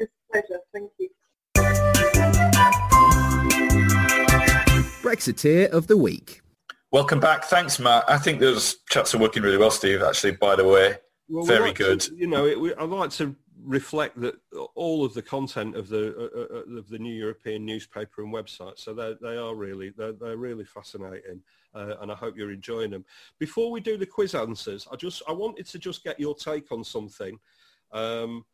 It's 0.00 0.10
a 0.10 0.32
pleasure. 0.32 0.60
Thank 0.72 0.90
you. 0.98 1.10
Brexiteer 5.02 5.68
of 5.70 5.86
the 5.86 5.96
Week. 5.96 6.40
Welcome 6.90 7.20
back. 7.20 7.44
Thanks, 7.44 7.78
Matt. 7.78 8.04
I 8.08 8.18
think 8.18 8.40
those 8.40 8.76
chats 8.88 9.14
are 9.14 9.18
working 9.18 9.42
really 9.42 9.58
well, 9.58 9.70
Steve, 9.70 10.02
actually, 10.02 10.32
by 10.32 10.56
the 10.56 10.64
way. 10.64 10.96
Well, 11.28 11.44
Very 11.44 11.68
like 11.68 11.76
good. 11.76 12.00
To, 12.00 12.14
you 12.16 12.26
know, 12.26 12.46
it, 12.46 12.74
I'd 12.78 12.88
like 12.88 13.10
to 13.10 13.36
reflect 13.62 14.18
that 14.20 14.36
all 14.74 15.04
of 15.04 15.12
the 15.14 15.22
content 15.22 15.76
of 15.76 15.88
the 15.88 16.16
uh, 16.16 16.74
uh, 16.74 16.78
of 16.78 16.88
the 16.88 16.98
New 16.98 17.14
European 17.14 17.64
newspaper 17.64 18.22
and 18.22 18.32
website. 18.32 18.78
So 18.78 18.94
they 18.94 19.14
they 19.20 19.36
are 19.36 19.54
really 19.54 19.90
they're, 19.90 20.12
they're 20.12 20.36
really 20.36 20.64
fascinating, 20.64 21.42
uh, 21.74 21.96
and 22.00 22.10
I 22.10 22.14
hope 22.14 22.36
you're 22.36 22.50
enjoying 22.50 22.90
them. 22.90 23.04
Before 23.38 23.70
we 23.70 23.80
do 23.80 23.96
the 23.96 24.06
quiz 24.06 24.34
answers, 24.34 24.88
I 24.90 24.96
just 24.96 25.22
I 25.28 25.32
wanted 25.32 25.66
to 25.66 25.78
just 25.78 26.02
get 26.02 26.18
your 26.18 26.34
take 26.34 26.72
on 26.72 26.82
something. 26.82 27.38
Um, 27.92 28.44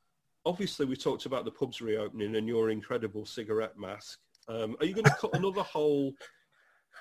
obviously, 0.46 0.86
we 0.86 0.96
talked 0.96 1.26
about 1.26 1.44
the 1.44 1.50
pubs 1.50 1.82
reopening 1.82 2.36
and 2.36 2.48
your 2.48 2.70
incredible 2.70 3.26
cigarette 3.26 3.76
mask. 3.76 4.20
Um, 4.48 4.76
are 4.80 4.86
you 4.86 4.94
going 4.94 5.04
to 5.04 5.16
cut 5.20 5.34
another 5.34 5.62
hole? 5.74 6.12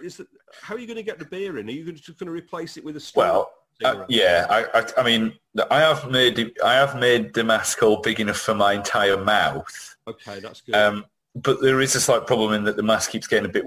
Is 0.02 0.18
that, 0.18 0.28
how 0.62 0.76
are 0.76 0.80
you 0.80 0.88
going 0.88 0.98
to 0.98 1.04
get 1.04 1.20
the 1.20 1.26
beer 1.26 1.58
in? 1.60 1.70
Are 1.70 1.72
you 1.72 1.90
just 1.94 2.20
going 2.20 2.28
to 2.28 2.34
replace 2.34 2.76
it 2.76 2.84
with 2.84 2.98
a 2.98 3.00
straw? 3.00 3.24
Well, 3.24 3.52
uh, 3.84 4.06
yeah, 4.10 4.48
I, 4.50 4.80
I, 4.80 4.86
I, 4.98 5.04
mean, 5.04 5.34
I 5.70 5.80
have 5.80 6.10
made 6.10 6.54
I 6.64 6.74
have 6.74 6.98
made 6.98 7.34
the 7.34 7.44
mask 7.44 7.80
hole 7.80 8.02
big 8.02 8.20
enough 8.20 8.38
for 8.38 8.56
my 8.56 8.74
entire 8.74 9.22
mouth. 9.22 9.98
Okay, 10.08 10.40
that's 10.40 10.62
good. 10.62 10.76
Um, 10.76 11.06
but 11.36 11.62
there 11.62 11.82
is 11.82 11.94
a 11.96 12.02
slight 12.02 12.26
problem 12.26 12.54
in 12.54 12.64
that 12.64 12.78
the 12.78 12.84
mask 12.84 13.12
keeps 13.12 13.28
getting 13.28 13.50
a 13.50 13.52
bit 13.52 13.66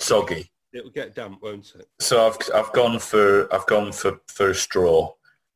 soggy. 0.00 0.50
It'll 0.72 0.90
get 0.90 1.14
damp, 1.14 1.40
won't 1.40 1.72
it? 1.78 1.86
So 2.00 2.26
I've 2.26 2.36
I've 2.52 2.72
gone 2.72 2.98
for 2.98 3.52
I've 3.54 3.66
gone 3.66 3.92
for 3.92 4.20
for 4.26 4.50
a 4.50 4.54
straw. 4.54 5.12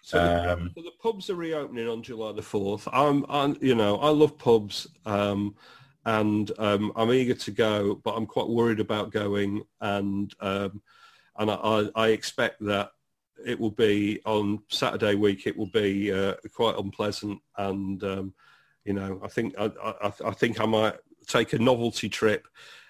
So, 0.08 0.18
um, 0.18 0.72
the, 0.74 0.80
so 0.80 0.84
the 0.86 0.96
pubs 1.02 1.28
are 1.28 1.34
reopening 1.34 1.86
on 1.86 2.02
July 2.02 2.32
the 2.32 2.40
fourth. 2.40 2.88
I'm, 2.90 3.26
I'm, 3.28 3.58
you 3.60 3.74
know, 3.74 3.98
I 3.98 4.08
love 4.08 4.38
pubs, 4.38 4.86
um, 5.04 5.54
and 6.06 6.50
um, 6.56 6.92
I'm 6.96 7.12
eager 7.12 7.34
to 7.34 7.50
go, 7.50 7.96
but 7.96 8.12
I'm 8.12 8.24
quite 8.24 8.48
worried 8.48 8.80
about 8.80 9.12
going, 9.12 9.64
and 9.82 10.32
um, 10.40 10.80
and 11.36 11.50
I, 11.50 11.90
I 11.94 12.08
expect 12.08 12.64
that 12.64 12.92
it 13.46 13.60
will 13.60 13.70
be 13.70 14.22
on 14.24 14.62
Saturday 14.68 15.14
week. 15.14 15.46
It 15.46 15.58
will 15.58 15.70
be 15.74 16.10
uh, 16.10 16.36
quite 16.54 16.78
unpleasant, 16.78 17.42
and 17.58 18.02
um, 18.02 18.34
you 18.86 18.94
know, 18.94 19.20
I 19.22 19.28
think 19.28 19.56
I, 19.58 19.70
I, 19.84 20.12
I, 20.24 20.30
think 20.30 20.58
I 20.58 20.64
might 20.64 20.96
take 21.26 21.52
a 21.52 21.58
novelty 21.58 22.08
trip 22.08 22.48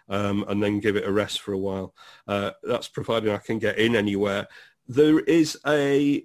um, 0.09 0.45
and 0.47 0.63
then 0.63 0.79
give 0.79 0.95
it 0.95 1.09
a 1.09 1.11
rest 1.11 1.41
for 1.41 1.53
a 1.53 1.59
while. 1.59 1.97
Uh, 2.29 2.53
that's 2.63 2.87
providing 2.87 3.33
I 3.33 3.39
can 3.39 3.59
get 3.59 3.77
in 3.77 3.97
anywhere. 3.97 4.47
There 4.87 5.19
is 5.19 5.59
a 5.67 6.25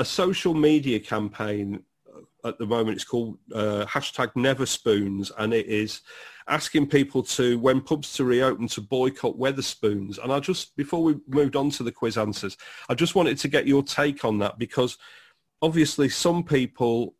a 0.00 0.04
social 0.04 0.54
media 0.54 0.98
campaign 0.98 1.84
at 2.44 2.58
the 2.58 2.64
moment. 2.64 2.96
It's 2.96 3.04
called 3.04 3.38
uh, 3.54 3.84
hashtag 3.86 4.34
Never 4.34 4.64
Spoons, 4.64 5.30
and 5.38 5.52
it 5.52 5.66
is 5.66 6.00
asking 6.48 6.88
people 6.88 7.22
to, 7.22 7.58
when 7.58 7.82
pubs 7.82 8.14
to 8.14 8.24
reopen, 8.24 8.66
to 8.68 8.80
boycott 8.80 9.38
Wetherspoons. 9.38 10.18
And 10.18 10.32
I 10.32 10.40
just, 10.40 10.74
before 10.74 11.02
we 11.02 11.16
moved 11.28 11.54
on 11.54 11.68
to 11.72 11.82
the 11.82 11.92
quiz 11.92 12.16
answers, 12.16 12.56
I 12.88 12.94
just 12.94 13.14
wanted 13.14 13.36
to 13.38 13.48
get 13.48 13.68
your 13.68 13.82
take 13.82 14.24
on 14.24 14.38
that 14.38 14.58
because 14.58 14.96
obviously 15.60 16.08
some 16.08 16.42
people, 16.42 17.14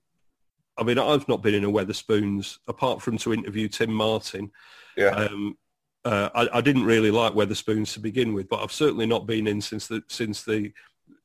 I 0.78 0.82
mean, 0.82 0.98
I've 0.98 1.28
not 1.28 1.42
been 1.42 1.54
in 1.54 1.64
a 1.64 1.70
Wetherspoons 1.70 2.58
apart 2.66 3.02
from 3.02 3.18
to 3.18 3.34
interview 3.34 3.68
Tim 3.68 3.92
Martin. 3.92 4.50
Yeah. 4.96 5.10
Um, 5.10 5.58
uh, 6.06 6.30
I, 6.34 6.48
I, 6.54 6.60
didn't 6.62 6.84
really 6.84 7.10
like 7.10 7.34
Wetherspoons 7.34 7.92
to 7.92 8.00
begin 8.00 8.32
with, 8.32 8.48
but 8.48 8.62
I've 8.62 8.72
certainly 8.72 9.04
not 9.04 9.26
been 9.26 9.46
in 9.46 9.60
since 9.60 9.86
the 9.86 10.02
since 10.08 10.42
the, 10.42 10.72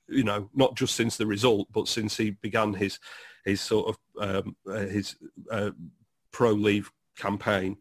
you 0.08 0.24
know, 0.24 0.50
not 0.54 0.76
just 0.76 0.96
since 0.96 1.18
the 1.18 1.26
result, 1.26 1.68
but 1.72 1.88
since 1.88 2.18
he 2.18 2.32
began 2.32 2.74
his 2.74 3.00
his 3.44 3.62
sort 3.62 3.90
of 3.90 3.98
um, 4.20 4.56
uh, 4.68 4.80
his 4.80 5.16
uh, 5.52 5.72
pro 6.32 6.52
leave 6.52 6.92
campaign. 7.18 7.78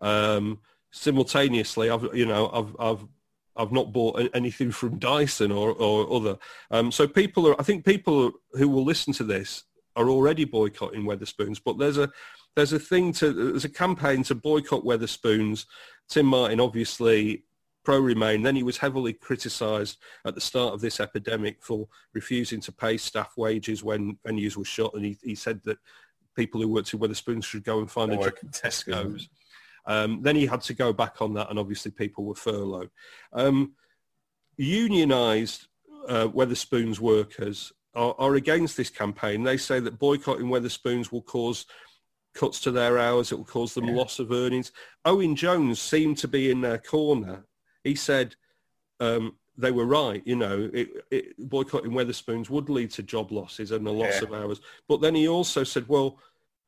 Um, 0.00 0.60
simultaneously, 0.90 1.90
I've 1.90 2.14
you 2.14 2.26
know 2.26 2.50
I've 2.52 2.76
I've 2.78 3.06
I've 3.56 3.72
not 3.72 3.92
bought 3.92 4.30
anything 4.34 4.70
from 4.70 4.98
Dyson 4.98 5.50
or 5.50 5.72
or 5.72 6.12
other. 6.12 6.38
Um, 6.70 6.92
so 6.92 7.08
people 7.08 7.48
are 7.48 7.60
I 7.60 7.64
think 7.64 7.84
people 7.84 8.32
who 8.52 8.68
will 8.68 8.84
listen 8.84 9.12
to 9.14 9.24
this 9.24 9.64
are 9.96 10.10
already 10.10 10.44
boycotting 10.44 11.04
Wetherspoons, 11.04 11.60
but 11.64 11.78
there's 11.78 11.98
a 11.98 12.10
there's 12.54 12.72
a 12.72 12.78
thing 12.78 13.12
to 13.14 13.32
there's 13.32 13.64
a 13.64 13.70
campaign 13.70 14.22
to 14.24 14.34
boycott 14.34 14.84
Wetherspoons. 14.84 15.66
Tim 16.08 16.26
Martin 16.26 16.60
obviously 16.60 17.44
pro-Remain. 17.86 18.42
Then 18.42 18.56
he 18.56 18.64
was 18.64 18.76
heavily 18.76 19.12
criticised 19.12 19.98
at 20.24 20.34
the 20.34 20.40
start 20.40 20.74
of 20.74 20.80
this 20.80 20.98
epidemic 20.98 21.62
for 21.62 21.86
refusing 22.14 22.60
to 22.62 22.72
pay 22.72 22.96
staff 22.96 23.34
wages 23.36 23.84
when 23.84 24.18
venues 24.26 24.56
were 24.56 24.64
shut, 24.64 24.92
and 24.94 25.04
he, 25.04 25.16
he 25.22 25.36
said 25.36 25.62
that 25.62 25.78
people 26.34 26.60
who 26.60 26.68
worked 26.68 26.92
in 26.92 26.98
Wetherspoons 26.98 27.44
should 27.44 27.62
go 27.62 27.78
and 27.78 27.88
find 27.88 28.12
a 28.12 28.16
job 28.16 28.34
at 28.42 28.50
Tesco's. 28.50 29.28
Um, 29.86 30.20
then 30.20 30.34
he 30.34 30.46
had 30.46 30.62
to 30.62 30.74
go 30.74 30.92
back 30.92 31.22
on 31.22 31.32
that, 31.34 31.48
and 31.48 31.60
obviously 31.60 31.92
people 31.92 32.24
were 32.24 32.34
furloughed. 32.34 32.90
Um, 33.32 33.74
unionised 34.58 35.68
uh, 36.08 36.26
Wetherspoons 36.26 36.98
workers 36.98 37.72
are, 37.94 38.16
are, 38.18 38.34
against 38.34 38.76
this 38.76 38.90
campaign. 38.90 39.44
They 39.44 39.58
say 39.58 39.78
that 39.78 40.00
boycotting 40.00 40.46
Wetherspoons 40.46 41.12
will 41.12 41.22
cause 41.22 41.66
cuts 42.34 42.60
to 42.62 42.72
their 42.72 42.98
hours. 42.98 43.30
It 43.30 43.36
will 43.36 43.44
cause 43.44 43.74
them 43.74 43.84
yeah. 43.84 43.94
loss 43.94 44.18
of 44.18 44.32
earnings. 44.32 44.72
Owen 45.04 45.36
Jones 45.36 45.80
seemed 45.80 46.18
to 46.18 46.26
be 46.26 46.50
in 46.50 46.60
their 46.60 46.78
corner. 46.78 47.44
He 47.86 47.94
said 47.94 48.34
um, 49.00 49.36
they 49.56 49.70
were 49.70 49.86
right. 49.86 50.22
You 50.26 50.36
know, 50.36 50.70
it, 50.72 50.88
it, 51.10 51.48
boycotting 51.48 51.92
Wetherspoons 51.92 52.50
would 52.50 52.68
lead 52.68 52.90
to 52.92 53.02
job 53.02 53.30
losses 53.30 53.70
and 53.70 53.86
a 53.86 53.90
loss 53.92 54.20
yeah. 54.20 54.24
of 54.24 54.34
hours. 54.34 54.60
But 54.88 55.00
then 55.00 55.14
he 55.14 55.28
also 55.28 55.64
said, 55.64 55.88
well, 55.88 56.18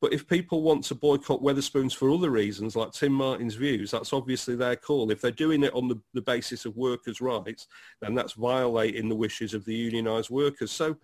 but 0.01 0.13
if 0.13 0.29
people 0.29 0.63
want 0.63 0.85
to 0.85 0.95
boycott 0.95 1.43
Wetherspoons 1.43 1.93
for 1.93 2.09
other 2.09 2.31
reasons, 2.31 2.77
like 2.77 2.93
Tim 2.93 3.13
Martin's 3.13 3.57
views, 3.57 3.91
that's 3.91 4.13
obviously 4.13 4.55
their 4.55 4.77
call. 4.77 5.11
If 5.11 5.21
they're 5.21 5.33
doing 5.33 5.65
it 5.65 5.75
on 5.75 5.89
the, 5.89 6.01
the 6.15 6.23
basis 6.23 6.65
of 6.65 6.77
workers' 6.77 7.21
rights, 7.21 7.67
then 8.01 8.15
that's 8.15 8.35
violating 8.35 9.09
the 9.09 9.17
wishes 9.17 9.55
of 9.55 9.65
the 9.65 9.91
unionised 9.91 10.31
workers. 10.31 10.71
So 10.71 10.97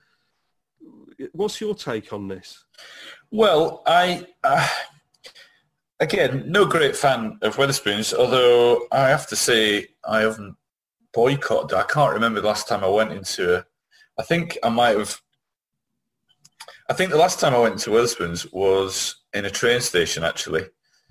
what's 1.33 1.61
your 1.61 1.75
take 1.75 2.13
on 2.13 2.29
this? 2.29 2.65
Well, 3.33 3.83
I... 3.85 4.27
Uh, 4.45 4.69
again, 6.01 6.45
no 6.47 6.67
great 6.67 6.97
fan 6.97 7.39
of 7.43 7.57
Wetherspoons, 7.57 8.13
although 8.15 8.87
I 8.93 9.09
have 9.09 9.27
to 9.29 9.37
say 9.37 9.89
I 10.09 10.21
haven't 10.21 10.57
boycotted. 11.13 11.77
I 11.77 11.85
can't 11.85 12.15
remember 12.15 12.41
the 12.41 12.49
last 12.49 12.69
time 12.69 12.85
I 12.85 12.89
went 12.89 13.13
into 13.13 13.59
a... 13.59 13.65
I 14.19 14.23
think 14.23 14.59
I 14.63 14.69
might 14.69 14.97
have 14.97 15.21
I 16.89 16.93
think 16.93 17.11
the 17.11 17.17
last 17.17 17.41
time 17.41 17.55
I 17.55 17.59
went 17.59 17.79
to 17.81 17.91
Wetherspoons 17.91 18.53
was 18.53 19.23
in 19.33 19.47
a 19.47 19.51
train 19.51 19.81
station, 19.81 20.23
actually. 20.23 20.65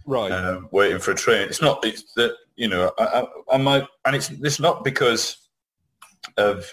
Right. 0.06 0.32
Um, 0.32 0.70
waiting 0.72 1.00
for 1.00 1.12
a 1.12 1.16
train. 1.16 1.48
It's 1.48 1.62
not. 1.62 1.84
It's 1.86 2.14
that 2.16 2.36
you 2.56 2.68
know. 2.68 2.92
I, 3.00 3.04
I, 3.04 3.26
I 3.56 3.58
might, 3.58 3.88
and 4.06 4.16
it's 4.16 4.30
it's 4.30 4.60
not 4.60 4.84
because 4.84 5.50
of 6.38 6.70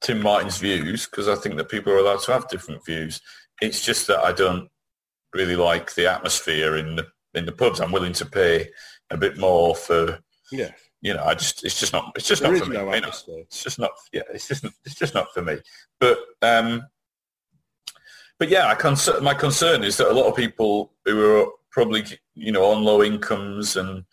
Tim 0.00 0.20
Martin's 0.20 0.58
views, 0.58 1.06
because 1.06 1.28
I 1.28 1.36
think 1.36 1.56
that 1.56 1.68
people 1.68 1.92
are 1.92 1.98
allowed 1.98 2.20
to 2.22 2.32
have 2.32 2.48
different 2.48 2.84
views. 2.84 3.20
It's 3.60 3.84
just 3.84 4.06
that 4.08 4.20
I 4.20 4.32
don't 4.32 4.68
really 5.32 5.56
like 5.56 5.94
the 5.94 6.10
atmosphere 6.10 6.76
in 6.76 6.96
the 6.96 7.06
in 7.34 7.46
the 7.46 7.52
pubs. 7.52 7.80
I'm 7.80 7.92
willing 7.92 8.14
to 8.14 8.26
pay 8.26 8.70
a 9.10 9.16
bit 9.16 9.38
more 9.38 9.76
for. 9.76 10.18
Yeah. 10.50 10.70
You 11.02 11.14
know, 11.14 11.24
I 11.24 11.34
just 11.34 11.64
it's 11.64 11.78
just 11.78 11.92
not 11.92 12.12
it's 12.16 12.28
just 12.28 12.42
there 12.42 12.52
not 12.52 12.64
for 12.64 12.70
me. 12.70 12.76
No 12.76 12.94
you 12.94 13.00
know? 13.00 13.10
It's 13.28 13.62
just 13.62 13.78
not 13.78 13.90
yeah, 14.12 14.22
it's 14.32 14.48
just 14.48 14.64
it's 14.84 14.94
just 14.94 15.14
not 15.14 15.32
for 15.34 15.42
me. 15.42 15.58
But 16.00 16.18
um 16.40 16.84
but 18.38 18.48
yeah, 18.48 18.74
cons- 18.74 19.20
my 19.20 19.34
concern 19.34 19.84
is 19.84 19.96
that 19.98 20.10
a 20.10 20.14
lot 20.14 20.26
of 20.26 20.36
people 20.36 20.92
who 21.04 21.36
are 21.36 21.46
probably 21.70 22.04
you 22.34 22.52
know 22.52 22.64
on 22.64 22.82
low 22.82 23.02
incomes 23.02 23.76
and 23.76 24.04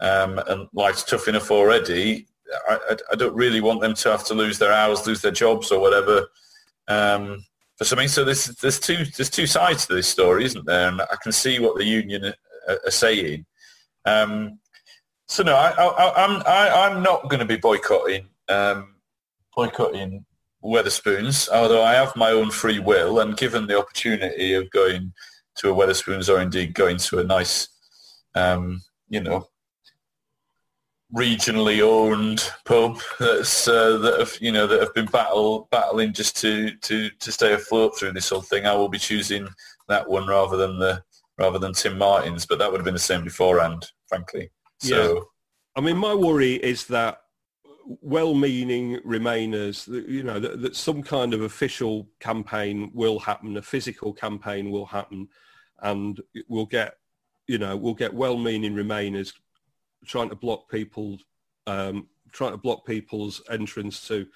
um, 0.00 0.38
and 0.48 0.68
life's 0.72 1.04
tough 1.04 1.28
enough 1.28 1.50
already, 1.50 2.26
I, 2.68 2.78
I, 2.90 2.96
I, 3.12 3.16
don't 3.16 3.34
really 3.34 3.60
want 3.60 3.82
them 3.82 3.94
to 3.94 4.10
have 4.10 4.24
to 4.26 4.34
lose 4.34 4.58
their 4.58 4.72
hours, 4.72 5.06
lose 5.06 5.20
their 5.20 5.30
jobs 5.30 5.70
or 5.70 5.78
whatever 5.78 6.26
um, 6.88 7.44
for 7.76 7.84
something. 7.84 8.08
So 8.08 8.24
there's 8.24 8.46
there's 8.46 8.80
two 8.80 9.04
there's 9.16 9.30
two 9.30 9.46
sides 9.46 9.86
to 9.86 9.94
this 9.94 10.08
story, 10.08 10.44
isn't 10.44 10.64
there? 10.66 10.88
And 10.88 11.02
I 11.02 11.16
can 11.22 11.32
see 11.32 11.58
what 11.58 11.76
the 11.76 11.84
union 11.84 12.32
are, 12.68 12.78
are 12.86 12.90
saying. 12.90 13.44
Um, 14.06 14.58
so 15.30 15.44
no, 15.44 15.54
I, 15.54 15.70
I, 15.70 16.24
I'm 16.24 16.42
I, 16.44 16.86
I'm 16.86 17.02
not 17.04 17.28
going 17.30 17.38
to 17.38 17.46
be 17.46 17.56
boycotting 17.56 18.26
um, 18.48 18.96
boycotting 19.54 20.24
Wetherspoons, 20.64 21.48
although 21.48 21.84
I 21.84 21.94
have 21.94 22.16
my 22.16 22.32
own 22.32 22.50
free 22.50 22.80
will, 22.80 23.20
and 23.20 23.36
given 23.36 23.68
the 23.68 23.78
opportunity 23.78 24.54
of 24.54 24.68
going 24.70 25.12
to 25.58 25.70
a 25.70 25.74
Wetherspoons 25.74 26.28
or 26.28 26.40
indeed 26.40 26.74
going 26.74 26.96
to 26.96 27.20
a 27.20 27.24
nice, 27.24 27.68
um, 28.34 28.82
you 29.08 29.20
know, 29.20 29.46
regionally 31.14 31.80
owned 31.80 32.50
pub 32.64 32.98
that's 33.20 33.68
uh, 33.68 33.98
that 33.98 34.18
have 34.18 34.36
you 34.40 34.50
know 34.50 34.66
that 34.66 34.80
have 34.80 34.94
been 34.94 35.06
battle 35.06 35.68
battling 35.70 36.12
just 36.12 36.36
to 36.38 36.72
to 36.78 37.08
to 37.08 37.30
stay 37.30 37.52
afloat 37.52 37.96
through 37.96 38.12
this 38.12 38.30
whole 38.30 38.42
thing, 38.42 38.66
I 38.66 38.74
will 38.74 38.88
be 38.88 38.98
choosing 38.98 39.48
that 39.86 40.10
one 40.10 40.26
rather 40.26 40.56
than 40.56 40.80
the 40.80 41.04
rather 41.38 41.60
than 41.60 41.72
Tim 41.72 41.96
Martin's, 41.96 42.46
but 42.46 42.58
that 42.58 42.70
would 42.72 42.80
have 42.80 42.84
been 42.84 42.94
the 42.94 42.98
same 42.98 43.22
beforehand, 43.22 43.86
frankly. 44.08 44.50
So 44.80 45.30
I 45.76 45.80
mean, 45.80 45.96
my 45.96 46.14
worry 46.14 46.54
is 46.54 46.86
that 46.86 47.22
well-meaning 48.02 48.98
remainers 49.06 49.88
you 50.08 50.22
know, 50.22 50.38
that, 50.38 50.60
that 50.62 50.76
some 50.76 51.02
kind 51.02 51.34
of 51.34 51.42
official 51.42 52.08
campaign 52.20 52.90
will 52.94 53.18
happen, 53.18 53.56
a 53.56 53.62
physical 53.62 54.12
campaign 54.12 54.70
will 54.70 54.86
happen, 54.86 55.28
and 55.80 56.20
we'll 56.48 56.66
get, 56.66 56.94
you 57.46 57.58
know, 57.58 57.76
we'll 57.76 57.94
get 57.94 58.14
well-meaning 58.14 58.74
Remainers 58.74 59.32
trying 60.06 60.28
to 60.28 60.36
block 60.36 60.70
people, 60.70 61.18
um, 61.66 62.08
trying 62.32 62.52
to 62.52 62.58
block 62.58 62.86
people's 62.86 63.42
entrance 63.50 64.06
to 64.08 64.26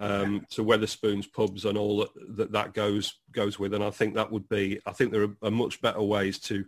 um, 0.00 0.46
to 0.50 0.64
Wetherspoons 0.64 1.32
pubs 1.32 1.64
and 1.64 1.76
all 1.76 1.98
that, 1.98 2.36
that 2.36 2.52
that 2.52 2.74
goes 2.74 3.16
goes 3.32 3.58
with. 3.58 3.74
And 3.74 3.82
I 3.82 3.90
think 3.90 4.14
that 4.14 4.30
would 4.30 4.48
be, 4.48 4.80
I 4.86 4.92
think 4.92 5.12
there 5.12 5.24
are, 5.24 5.36
are 5.42 5.50
much 5.50 5.80
better 5.80 6.02
ways 6.02 6.38
to 6.40 6.64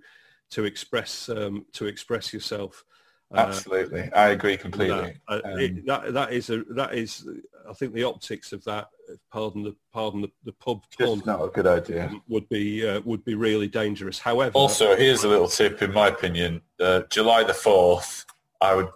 to 0.51 0.65
express 0.65 1.29
um, 1.29 1.67
to 1.73 1.87
express 1.87 2.33
yourself. 2.33 2.85
Uh, 3.33 3.39
absolutely, 3.39 4.11
I 4.13 4.31
agree 4.31 4.57
completely. 4.57 5.17
that, 5.29 5.45
uh, 5.47 5.53
Um, 5.53 5.59
it, 5.61 5.87
that 5.87 6.13
that 6.15 6.33
is 6.33 6.51
a 6.51 6.65
that 6.71 6.95
is 6.95 7.29
I 7.69 7.73
think 7.75 7.95
the 7.95 8.03
optics 8.05 8.53
of 8.53 8.65
that 8.65 8.89
pardon 9.33 9.63
the 9.63 9.77
pardon 9.93 10.23
the, 10.23 10.31
the 10.45 10.53
pub 10.55 10.83
pun 10.99 11.17
just 11.19 11.27
not 11.27 11.45
a 11.45 11.49
good 11.49 11.67
idea. 11.67 12.07
um, 12.07 12.23
would 12.29 12.49
be 12.49 12.87
uh, 12.89 13.01
would 13.05 13.25
be 13.25 13.35
really 13.35 13.69
dangerous. 13.69 14.19
However, 14.19 14.53
Also, 14.55 14.97
here's 14.97 15.23
a 15.23 15.29
little 15.29 15.47
tip, 15.49 15.81
in 15.81 15.93
my 15.93 16.09
opinion. 16.09 16.61
Uh, 16.81 17.03
July 17.11 17.45
the 17.45 17.53
4th, 17.53 18.25
I 18.61 18.75
would 18.75 18.89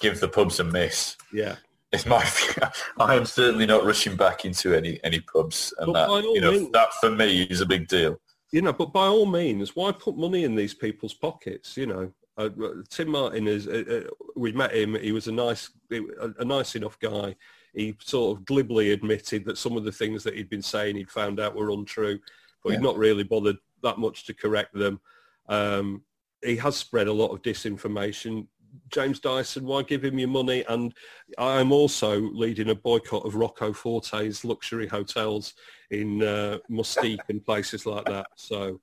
give 0.00 0.20
the 0.20 0.28
pubs 0.28 0.58
a 0.60 0.64
miss. 0.64 1.16
yeah, 1.32 1.56
It's 1.92 2.06
my 2.06 2.24
view. 2.24 2.62
I 2.98 3.14
am 3.16 3.26
certainly 3.26 3.66
not 3.66 3.84
rushing 3.84 4.16
back 4.16 4.44
into 4.46 4.74
any, 4.74 4.98
any 5.04 5.20
pubs. 5.20 5.74
And 5.78 5.92
But 5.92 6.06
that, 6.08 6.22
you 6.24 6.40
know, 6.40 6.52
means- 6.52 6.72
that 6.72 6.94
for 6.94 7.10
me 7.10 7.42
is 7.42 7.60
a 7.60 7.66
big 7.66 7.86
deal. 7.88 8.18
you 8.50 8.62
know, 8.62 8.72
but 8.72 8.92
by 8.94 9.06
all 9.06 9.26
means, 9.26 9.76
why 9.76 9.92
put 9.92 10.16
money 10.16 10.44
in 10.44 10.54
these 10.54 10.72
people's 10.74 11.14
pockets? 11.14 11.76
You 11.76 11.86
know, 11.86 12.12
uh, 12.36 12.48
Tim 12.88 13.10
Martin 13.10 13.46
is. 13.48 13.66
Uh, 13.68 14.04
uh, 14.06 14.10
we 14.36 14.52
met 14.52 14.74
him. 14.74 14.94
He 14.94 15.12
was 15.12 15.28
a 15.28 15.32
nice, 15.32 15.70
a, 15.92 16.00
a 16.38 16.44
nice 16.44 16.74
enough 16.74 16.98
guy. 16.98 17.36
He 17.74 17.96
sort 18.00 18.38
of 18.38 18.44
glibly 18.44 18.92
admitted 18.92 19.44
that 19.46 19.58
some 19.58 19.76
of 19.76 19.84
the 19.84 19.92
things 19.92 20.22
that 20.24 20.34
he'd 20.34 20.50
been 20.50 20.62
saying 20.62 20.96
he'd 20.96 21.10
found 21.10 21.40
out 21.40 21.54
were 21.54 21.70
untrue, 21.70 22.18
but 22.62 22.70
Yeah. 22.70 22.76
he'd 22.76 22.82
not 22.82 22.98
really 22.98 23.22
bothered 23.24 23.56
that 23.82 23.98
much 23.98 24.24
to 24.26 24.34
correct 24.34 24.74
them. 24.74 25.00
Um, 25.48 26.02
he 26.44 26.56
has 26.56 26.76
spread 26.76 27.08
a 27.08 27.12
lot 27.12 27.30
of 27.32 27.42
disinformation. 27.42 28.46
James 28.90 29.20
Dyson, 29.20 29.66
why 29.66 29.82
give 29.82 30.02
him 30.04 30.18
your 30.18 30.28
money? 30.28 30.64
And 30.68 30.94
I'm 31.38 31.72
also 31.72 32.20
leading 32.20 32.70
a 32.70 32.74
boycott 32.74 33.24
of 33.26 33.34
Rocco 33.34 33.72
Forte's 33.72 34.44
luxury 34.44 34.86
hotels 34.86 35.54
in 35.90 36.22
uh, 36.22 36.58
Mustique 36.70 37.20
and 37.28 37.44
places 37.44 37.84
like 37.84 38.06
that. 38.06 38.26
So, 38.36 38.80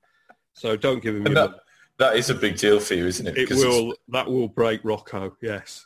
so 0.54 0.76
don't 0.78 1.02
give 1.02 1.16
him 1.16 1.26
And 1.26 1.36
your 1.36 1.48
that, 1.48 1.50
money. 1.52 1.62
That 2.00 2.16
is 2.16 2.30
a 2.30 2.36
big 2.36 2.58
deal 2.58 2.80
for 2.80 2.96
you, 2.96 3.06
isn't 3.08 3.28
it? 3.28 3.38
It 3.38 3.50
will. 3.52 3.94
That 4.08 4.26
will 4.26 4.48
break 4.48 4.82
Rocco. 4.84 5.36
Yes. 5.42 5.86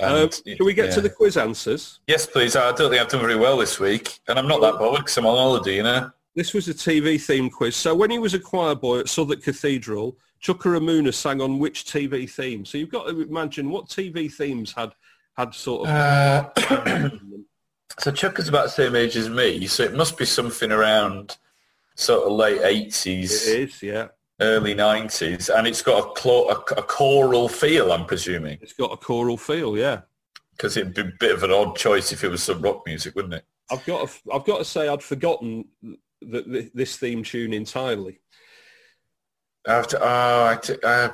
Um, 0.00 0.28
can 0.28 0.66
we 0.66 0.74
get 0.74 0.92
to 0.94 1.00
the 1.00 1.08
quiz 1.08 1.36
answers? 1.36 2.00
Yes, 2.08 2.26
please. 2.26 2.56
I 2.56 2.72
don't 2.72 2.90
think 2.90 3.00
I've 3.00 3.08
done 3.08 3.20
very 3.20 3.36
well 3.36 3.56
this 3.56 3.78
week. 3.78 4.18
And 4.26 4.38
I'm 4.38 4.48
not 4.48 4.60
that 4.60 4.78
bothered 4.80 5.02
because 5.04 5.16
I'm 5.16 5.26
on 5.26 5.36
holiday, 5.36 5.76
you 5.76 5.84
know? 5.84 6.10
This 6.34 6.52
was 6.52 6.66
a 6.66 6.74
TV 6.74 7.14
themed 7.14 7.52
quiz. 7.52 7.76
So 7.76 7.94
when 7.94 8.10
he 8.10 8.18
was 8.18 8.34
a 8.34 8.40
choir 8.40 8.74
boy 8.74 8.98
at 8.98 9.08
Southwark 9.08 9.42
Cathedral, 9.42 10.18
Chuka 10.42 10.76
Umunna 10.76 11.14
sang 11.14 11.40
on 11.40 11.60
which 11.60 11.84
TV 11.84 12.28
theme? 12.28 12.64
So 12.64 12.76
you've 12.76 12.90
got 12.90 13.06
to 13.06 13.22
imagine 13.22 13.70
what 13.70 13.88
TV 13.88 14.30
themes 14.32 14.72
had 14.72 14.92
had 15.36 15.54
sort 15.54 15.88
of. 15.88 15.94
Uh, 15.94 17.08
so 18.00 18.10
Chuck 18.10 18.40
is 18.40 18.48
about 18.48 18.64
the 18.64 18.70
same 18.70 18.96
age 18.96 19.16
as 19.16 19.28
me, 19.28 19.68
so 19.68 19.84
it 19.84 19.94
must 19.94 20.18
be 20.18 20.24
something 20.24 20.72
around 20.72 21.36
sort 21.94 22.26
of 22.26 22.32
late 22.32 22.60
80s, 22.60 23.48
it 23.48 23.60
is, 23.60 23.82
yeah. 23.82 24.08
Early 24.40 24.74
90s. 24.74 25.48
And 25.56 25.66
it's 25.66 25.82
got 25.82 26.04
a, 26.04 26.10
clo- 26.12 26.48
a, 26.48 26.54
a 26.78 26.82
choral 26.82 27.48
feel, 27.48 27.92
I'm 27.92 28.06
presuming. 28.06 28.58
It's 28.62 28.72
got 28.72 28.92
a 28.92 28.96
choral 28.96 29.36
feel, 29.36 29.76
yeah. 29.76 30.02
Because 30.52 30.76
it'd 30.76 30.94
be 30.94 31.02
a 31.02 31.10
bit 31.18 31.32
of 31.34 31.42
an 31.42 31.50
odd 31.50 31.76
choice 31.76 32.12
if 32.12 32.22
it 32.24 32.28
was 32.28 32.42
some 32.42 32.62
rock 32.62 32.82
music, 32.86 33.14
wouldn't 33.14 33.34
it? 33.34 33.44
I've 33.70 33.84
got 33.86 34.08
to, 34.08 34.32
I've 34.32 34.44
got 34.44 34.58
to 34.58 34.64
say 34.64 34.88
I'd 34.88 35.02
forgotten 35.02 35.64
th 35.82 36.44
th 36.44 36.70
this 36.74 36.96
theme 36.96 37.22
tune 37.22 37.52
entirely. 37.52 38.20
After, 39.66 39.98
oh, 40.00 40.44
I, 40.46 40.56
t- 40.62 40.76
uh, 40.82 41.08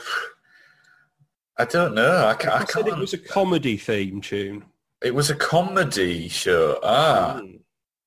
I 1.57 1.65
don't 1.65 1.95
know. 1.95 2.27
I, 2.27 2.35
ca- 2.35 2.51
I 2.51 2.63
I 2.63 2.65
said 2.65 2.89
it 2.89 2.97
was 2.99 3.13
a 3.13 3.19
comedy 3.19 3.77
theme 3.77 4.21
tune. 4.21 4.65
It 5.03 5.15
was 5.15 5.31
a 5.31 5.37
comedy 5.37 6.29
show. 6.29 6.79
Ah. 6.83 7.39
Mm. 7.41 7.61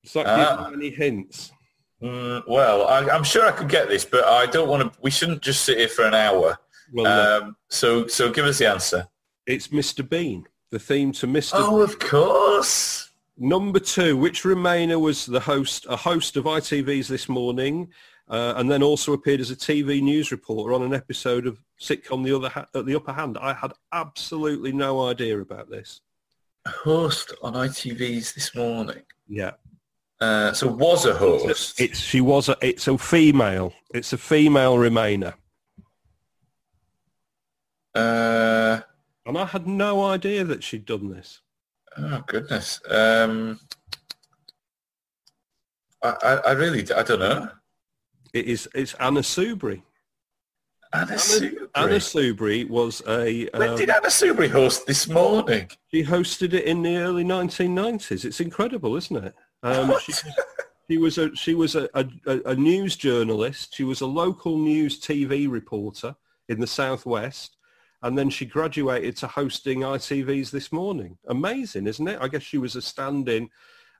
Does 0.04 0.12
that 0.12 0.26
Ah. 0.26 0.56
give 0.64 0.68
you 0.70 0.74
any 0.86 0.90
hints? 0.94 1.50
Mm, 2.04 2.42
well, 2.46 2.86
I, 2.86 3.08
I'm 3.10 3.24
sure 3.24 3.46
I 3.46 3.52
could 3.52 3.68
get 3.68 3.88
this, 3.88 4.04
but 4.04 4.24
I 4.24 4.44
don't 4.46 4.68
want 4.68 4.92
to. 4.92 4.98
We 5.00 5.10
shouldn't 5.10 5.40
just 5.42 5.64
sit 5.64 5.78
here 5.78 5.88
for 5.88 6.04
an 6.04 6.14
hour. 6.14 6.58
Well. 6.92 7.06
Um, 7.42 7.56
so, 7.70 8.06
so 8.06 8.30
give 8.30 8.44
us 8.44 8.58
the 8.58 8.68
answer. 8.68 9.08
it's 9.46 9.68
Mr. 9.68 10.06
Bean, 10.08 10.46
the 10.70 10.78
theme 10.78 11.12
to 11.12 11.26
Mr. 11.26 11.52
Oh, 11.54 11.80
of 11.80 11.98
course. 11.98 13.10
Number 13.38 13.80
two, 13.80 14.16
which 14.16 14.42
Remainer 14.44 15.00
was 15.00 15.26
the 15.26 15.40
host, 15.40 15.86
a 15.88 15.96
host 15.96 16.36
of 16.36 16.44
ITV's 16.44 17.08
This 17.08 17.28
Morning, 17.28 17.88
uh, 18.28 18.54
and 18.56 18.70
then 18.70 18.82
also 18.82 19.12
appeared 19.12 19.40
as 19.40 19.50
a 19.50 19.56
TV 19.56 20.00
news 20.02 20.30
reporter 20.30 20.72
on 20.74 20.82
an 20.82 20.94
episode 20.94 21.46
of 21.46 21.58
sitcom 21.80 22.22
The 22.22 22.36
Other 22.36 22.48
ha- 22.50 22.66
at 22.74 22.86
the 22.86 22.94
Upper 22.94 23.12
Hand. 23.12 23.38
I 23.40 23.54
had 23.54 23.72
absolutely 23.92 24.72
no 24.72 25.08
idea 25.08 25.40
about 25.40 25.68
this. 25.70 26.00
A 26.66 26.70
host 26.70 27.34
on 27.42 27.54
ITV's 27.54 28.32
this 28.34 28.54
morning. 28.54 29.02
Yeah, 29.26 29.52
Uh, 30.24 30.52
so 30.52 30.66
was 30.68 31.04
a 31.06 31.14
host. 31.14 31.80
it's 31.80 31.98
she 31.98 32.20
was 32.20 32.48
a 32.48 32.56
it's 32.62 32.88
a 32.88 32.96
female. 32.96 33.72
It's 33.92 34.12
a 34.12 34.18
female 34.18 34.76
Remainer, 34.76 35.34
Uh, 37.94 38.80
and 39.26 39.36
I 39.38 39.44
had 39.44 39.66
no 39.66 40.04
idea 40.04 40.44
that 40.44 40.62
she'd 40.64 40.86
done 40.86 41.10
this. 41.10 41.40
oh 41.98 42.22
goodness. 42.26 42.80
Um, 42.90 43.60
I, 46.02 46.10
I, 46.22 46.32
I 46.48 46.52
really, 46.52 46.80
I 46.92 47.02
don't 47.02 47.20
know. 47.20 47.48
It 48.32 48.46
is 48.46 48.68
it's 48.74 48.94
Anna 48.94 49.20
Soubry. 49.20 49.82
Anna 50.92 51.16
Soubry. 51.16 51.68
Anna 51.74 51.96
Soubry 51.96 52.68
was 52.68 53.02
a 53.06 53.46
When 53.54 53.70
um, 53.70 53.76
did 53.76 53.90
Anna 53.90 54.08
Soubry 54.08 54.48
host 54.50 54.86
this 54.86 55.08
morning? 55.08 55.68
She 55.90 56.02
hosted 56.04 56.52
it 56.54 56.64
in 56.64 56.82
the 56.82 56.96
early 56.98 57.24
1990s. 57.24 58.24
It's 58.24 58.40
incredible, 58.40 58.96
isn't 58.96 59.16
it? 59.24 59.34
Um, 59.64 59.94
she, 60.00 60.12
she 60.90 60.98
was 60.98 61.18
a 61.18 61.34
she 61.34 61.54
was 61.54 61.74
a, 61.74 61.88
a, 61.94 62.06
a 62.44 62.54
news 62.54 62.96
journalist. 62.96 63.74
She 63.74 63.82
was 63.84 64.02
a 64.02 64.06
local 64.06 64.58
news 64.58 65.00
TV 65.00 65.50
reporter 65.50 66.14
in 66.48 66.60
the 66.60 66.66
southwest, 66.66 67.56
and 68.02 68.16
then 68.16 68.28
she 68.30 68.44
graduated 68.44 69.16
to 69.16 69.26
hosting 69.26 69.80
ITV's 69.80 70.50
This 70.50 70.70
Morning. 70.70 71.16
Amazing, 71.28 71.86
isn't 71.86 72.06
it? 72.06 72.18
I 72.20 72.28
guess 72.28 72.42
she 72.42 72.58
was 72.58 72.76
a 72.76 72.82
stand-in. 72.82 73.48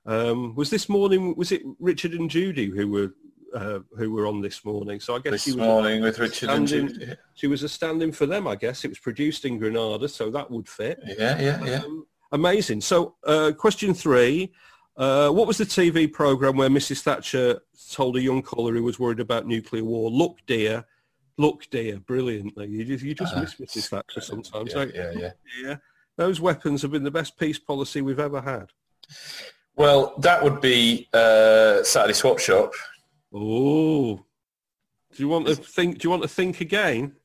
Um, 0.05 0.53
was 0.55 0.69
this 0.69 0.87
morning? 0.87 1.35
Was 1.35 1.51
it 1.51 1.63
Richard 1.79 2.13
and 2.13 2.29
Judy 2.29 2.69
who 2.69 2.87
were 2.87 3.13
uh, 3.55 3.79
who 3.97 4.11
were 4.11 4.27
on 4.27 4.41
this 4.41 4.63
morning? 4.63 4.99
So 4.99 5.15
I 5.15 5.19
guess 5.19 5.41
she 5.41 5.49
This 5.51 5.57
was 5.57 5.65
morning 5.65 6.03
with 6.03 6.19
Richard 6.19 6.51
and 6.51 6.67
Judy. 6.67 7.13
she 7.33 7.47
was 7.47 7.63
a 7.63 7.69
stand-in 7.69 8.11
for 8.11 8.27
them. 8.27 8.47
I 8.47 8.55
guess 8.55 8.85
it 8.85 8.89
was 8.89 8.99
produced 8.99 9.45
in 9.45 9.57
Granada, 9.57 10.07
so 10.07 10.29
that 10.29 10.51
would 10.51 10.69
fit. 10.69 10.99
Yeah, 11.03 11.41
yeah, 11.41 11.63
yeah. 11.65 11.81
Um, 11.83 12.05
amazing. 12.31 12.81
So, 12.81 13.15
uh, 13.25 13.51
question 13.57 13.95
three. 13.95 14.53
Uh, 14.97 15.29
what 15.29 15.45
was 15.47 15.57
the 15.57 15.65
TV 15.65 16.11
program 16.11 16.55
where 16.55 16.69
Mrs. 16.69 17.01
Thatcher 17.01 17.59
told 17.91 18.15
a 18.15 18.21
young 18.21 18.41
caller 18.41 18.73
who 18.73 18.83
was 18.83 18.99
worried 18.99 19.19
about 19.19 19.45
nuclear 19.45 19.83
war, 19.83 20.09
look, 20.09 20.37
dear, 20.47 20.85
look, 21.37 21.69
dear, 21.69 21.99
brilliantly. 21.99 22.67
You 22.67 22.85
just, 22.85 23.03
you 23.03 23.13
just 23.13 23.33
Ah, 23.35 23.41
miss 23.41 23.55
Mrs. 23.55 23.89
Thatcher 23.89 24.21
sometimes, 24.21 24.69
Yeah, 24.73 24.75
don't 24.85 24.95
you? 24.95 25.01
yeah, 25.01 25.11
yeah. 25.17 25.31
Yeah. 25.63 25.75
Those 26.17 26.39
weapons 26.39 26.81
have 26.81 26.91
been 26.91 27.03
the 27.03 27.11
best 27.11 27.37
peace 27.37 27.59
policy 27.59 28.01
we've 28.01 28.21
ever 28.21 28.39
had. 28.39 28.69
Well, 29.75 30.15
that 30.19 30.41
would 30.41 30.61
be 30.61 31.09
uh, 31.13 31.83
Saturday 31.83 32.13
Swap 32.13 32.39
Shop. 32.39 32.71
Oh. 33.33 34.15
Do 34.15 35.23
you 35.23 35.27
want 35.27 35.47
to 35.47 35.55
think, 35.57 35.97
do 35.99 36.05
you 36.05 36.09
want 36.09 36.21
to 36.21 36.29
think 36.29 36.61
again? 36.61 37.17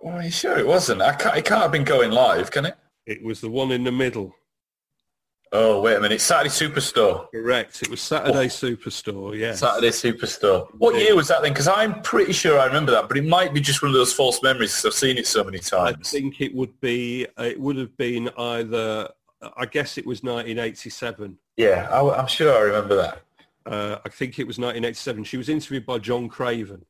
Well, 0.00 0.22
you 0.22 0.30
sure 0.30 0.56
it 0.56 0.66
wasn't? 0.68 1.02
I 1.02 1.14
can't, 1.14 1.36
it 1.36 1.44
can't 1.44 1.62
have 1.62 1.72
been 1.72 1.82
going 1.82 2.12
live, 2.12 2.52
can 2.52 2.66
it? 2.66 2.76
It 3.06 3.24
was 3.24 3.40
the 3.40 3.50
one 3.50 3.72
in 3.72 3.82
the 3.82 3.90
middle. 3.90 4.32
Oh, 5.52 5.80
wait 5.80 5.96
a 5.96 6.00
minute. 6.00 6.20
Saturday 6.20 6.50
Superstore. 6.50 7.30
Correct. 7.30 7.82
It 7.82 7.88
was 7.88 8.00
Saturday 8.00 8.48
Superstore, 8.48 9.36
yes. 9.36 9.60
Saturday 9.60 9.88
Superstore. 9.88 10.68
What 10.76 10.96
year 10.96 11.16
was 11.16 11.28
that 11.28 11.42
then? 11.42 11.52
Because 11.52 11.68
I'm 11.68 12.02
pretty 12.02 12.32
sure 12.32 12.58
I 12.58 12.66
remember 12.66 12.92
that, 12.92 13.08
but 13.08 13.16
it 13.16 13.24
might 13.24 13.54
be 13.54 13.60
just 13.60 13.82
one 13.82 13.90
of 13.90 13.94
those 13.94 14.12
false 14.12 14.42
memories 14.42 14.72
because 14.72 14.86
I've 14.86 14.98
seen 14.98 15.16
it 15.16 15.26
so 15.26 15.42
many 15.44 15.58
times. 15.58 15.96
I 16.00 16.18
think 16.18 16.40
it 16.40 16.54
would 16.54 16.78
be, 16.80 17.26
it 17.38 17.58
would 17.58 17.76
have 17.76 17.96
been 17.96 18.28
either, 18.36 19.08
I 19.56 19.66
guess 19.66 19.96
it 19.96 20.06
was 20.06 20.22
1987. 20.22 21.38
Yeah, 21.56 21.88
I, 21.90 22.20
am 22.20 22.26
sure 22.26 22.54
I 22.54 22.60
remember 22.60 22.96
that. 22.96 23.22
Uh, 23.64 23.98
I 24.04 24.08
think 24.08 24.38
it 24.38 24.46
was 24.46 24.58
1987. 24.58 25.24
She 25.24 25.36
was 25.36 25.48
interviewed 25.48 25.86
by 25.86 25.98
John 25.98 26.28
Craven. 26.28 26.84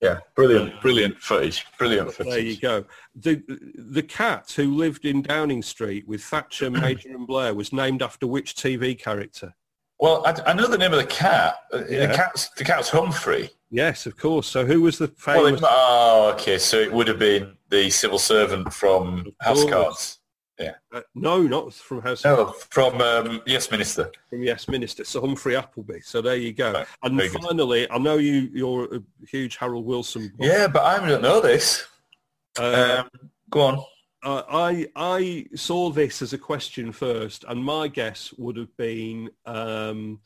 Yeah, 0.00 0.20
brilliant, 0.34 0.80
brilliant 0.80 1.18
footage. 1.20 1.66
Brilliant 1.78 2.12
footage. 2.14 2.32
There 2.32 2.40
you 2.40 2.56
go. 2.58 2.84
The 3.14 3.42
the 3.76 4.02
cat 4.02 4.50
who 4.56 4.74
lived 4.74 5.04
in 5.04 5.20
Downing 5.22 5.62
Street 5.62 6.08
with 6.08 6.22
Thatcher, 6.22 6.70
Major 6.70 7.10
and 7.10 7.26
Blair 7.26 7.54
was 7.54 7.72
named 7.72 8.02
after 8.02 8.26
which 8.26 8.54
TV 8.54 8.98
character? 8.98 9.54
Well, 9.98 10.24
I, 10.26 10.34
I 10.46 10.52
know 10.54 10.66
the 10.66 10.78
name 10.78 10.92
of 10.94 10.98
the 10.98 11.04
cat. 11.06 11.56
Uh, 11.72 11.82
Yeah. 11.88 12.06
The 12.06 12.14
cat's 12.14 12.48
the 12.50 12.64
cat's 12.64 12.88
Humphrey. 12.88 13.50
Yes, 13.70 14.06
of 14.06 14.16
course. 14.16 14.46
So 14.48 14.64
who 14.64 14.80
was 14.80 14.96
the 14.96 15.12
Well, 15.26 15.44
famous? 15.44 15.60
it- 15.60 15.68
oh, 15.70 16.32
okay. 16.34 16.56
So 16.56 16.78
it 16.78 16.90
would 16.90 17.06
have 17.08 17.18
been 17.18 17.56
the 17.68 17.90
civil 17.90 18.18
servant 18.18 18.72
from 18.72 19.26
House 19.40 19.64
course. 19.64 20.18
Cards. 20.60 20.76
uh, 20.92 21.00
no, 21.14 21.42
not 21.42 21.72
from 21.74 22.00
House 22.02 22.24
No, 22.24 22.46
from 22.70 23.00
um, 23.00 23.42
Yes 23.46 23.70
Minister. 23.70 24.10
from 24.28 24.42
Yes 24.42 24.68
Minister, 24.68 25.04
Sir 25.04 25.20
Humphrey 25.20 25.56
Appleby. 25.56 26.00
So 26.00 26.20
there 26.20 26.36
you 26.36 26.52
go. 26.52 26.72
Right, 26.72 26.86
And 27.02 27.16
very 27.16 27.28
good. 27.28 27.42
finally, 27.42 27.90
I 27.90 27.98
know 27.98 28.16
you 28.18 28.50
you're 28.52 28.94
a 28.96 29.02
huge 29.26 29.56
Harold 29.56 29.86
Wilson. 29.86 30.32
buff. 30.36 30.46
Yeah, 30.48 30.66
but 30.68 30.82
I 30.82 31.06
don't 31.08 31.22
know 31.22 31.40
this. 31.40 31.86
Uh, 32.58 33.04
Um, 33.12 33.30
go 33.50 33.60
on. 33.62 33.84
Uh, 34.22 34.42
I 34.50 34.86
I 34.96 35.46
saw 35.54 35.88
this 35.90 36.20
as 36.20 36.32
a 36.34 36.38
question 36.38 36.92
first, 36.92 37.44
and 37.48 37.64
my 37.64 37.88
guess 37.88 38.34
would 38.36 38.56
have 38.58 38.76
been 38.76 39.30
um, 39.46 40.20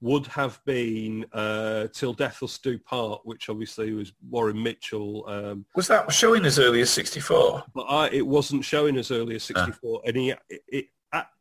would 0.00 0.26
have 0.26 0.60
been 0.64 1.24
uh, 1.32 1.86
"Till 1.92 2.12
Death 2.12 2.42
Us 2.42 2.58
Do 2.58 2.78
Part," 2.78 3.22
which 3.24 3.48
obviously 3.48 3.92
was 3.92 4.12
Warren 4.28 4.62
Mitchell. 4.62 5.24
Um, 5.28 5.64
Was 5.74 5.88
that 5.88 6.12
showing 6.12 6.44
as 6.44 6.58
early 6.58 6.80
as 6.82 6.90
64? 6.90 7.64
but 7.74 7.82
I, 7.82 8.08
it 8.10 8.26
wasn't 8.26 8.64
showing 8.64 8.96
as 8.98 9.10
early 9.10 9.36
as 9.36 9.42
'64, 9.44 10.02
and 10.06 10.16
he 10.16 10.30
it, 10.48 10.62
it 10.68 10.86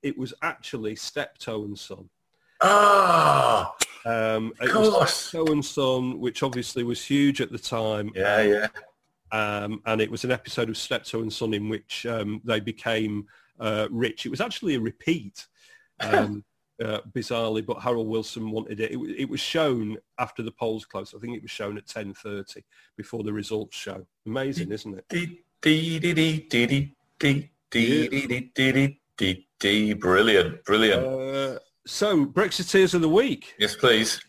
it 0.01 0.17
was 0.17 0.33
actually 0.41 0.95
Steptoe 0.95 1.65
and 1.65 1.77
Son. 1.77 2.09
Ah, 2.61 3.75
Um, 4.05 4.53
Of 4.61 4.69
it 4.69 4.75
was 4.75 4.89
course. 4.89 5.13
Steptoe 5.13 5.51
and 5.51 5.65
Son, 5.65 6.19
which 6.19 6.43
obviously 6.43 6.83
was 6.83 7.03
huge 7.03 7.41
at 7.41 7.51
the 7.51 7.59
time. 7.59 8.11
yeah, 8.15 8.41
yeah. 8.41 8.67
um, 9.31 9.81
and 9.85 9.99
it 9.99 10.09
was 10.09 10.23
an 10.23 10.31
episode 10.31 10.69
of 10.69 10.77
Steptoe 10.77 11.21
and 11.21 11.33
Son 11.33 11.53
in 11.53 11.67
which 11.69 12.05
um, 12.05 12.39
they 12.45 12.59
became 12.61 13.27
uh, 13.59 13.87
rich. 13.91 14.25
It 14.25 14.29
was 14.29 14.39
actually 14.41 14.75
a 14.75 14.79
repeat, 14.79 15.45
um, 15.99 16.43
uh, 16.83 16.99
bizarrely, 17.11 17.65
but 17.65 17.81
Harold 17.81 18.07
Wilson 18.07 18.51
wanted 18.51 18.79
it. 18.79 18.91
it. 18.91 18.99
it. 19.17 19.29
was 19.29 19.39
shown 19.39 19.97
after 20.19 20.43
the 20.43 20.51
polls 20.51 20.85
closed. 20.85 21.15
I 21.15 21.19
think 21.19 21.35
it 21.35 21.41
was 21.41 21.51
shown 21.51 21.77
at 21.77 21.85
10.30 21.85 22.63
before 22.97 23.23
the 23.23 23.33
results 23.33 23.77
show. 23.77 24.05
Amazing, 24.25 24.71
isn't 24.71 24.97
it? 24.97 25.05
Brilliant, 29.99 30.63
brilliant. 30.65 31.05
Uh, 31.05 31.59
so, 31.87 32.25
Brexiteers 32.25 32.93
of 32.93 33.01
the 33.01 33.09
Week. 33.09 33.53
Yes, 33.57 33.75
please. 33.75 34.21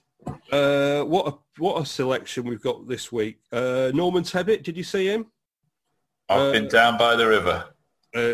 Uh, 0.51 1.03
what 1.03 1.26
a 1.28 1.34
what 1.59 1.80
a 1.80 1.86
selection 1.86 2.44
we've 2.44 2.62
got 2.62 2.86
this 2.86 3.11
week. 3.11 3.38
Uh, 3.53 3.90
Norman 3.94 4.22
Tebbit, 4.22 4.62
did 4.62 4.76
you 4.76 4.82
see 4.82 5.07
him? 5.07 5.26
I've 6.28 6.40
uh, 6.40 6.53
been 6.53 6.68
down 6.68 6.99
by 6.99 7.16
the 7.16 7.26
river. 7.26 7.64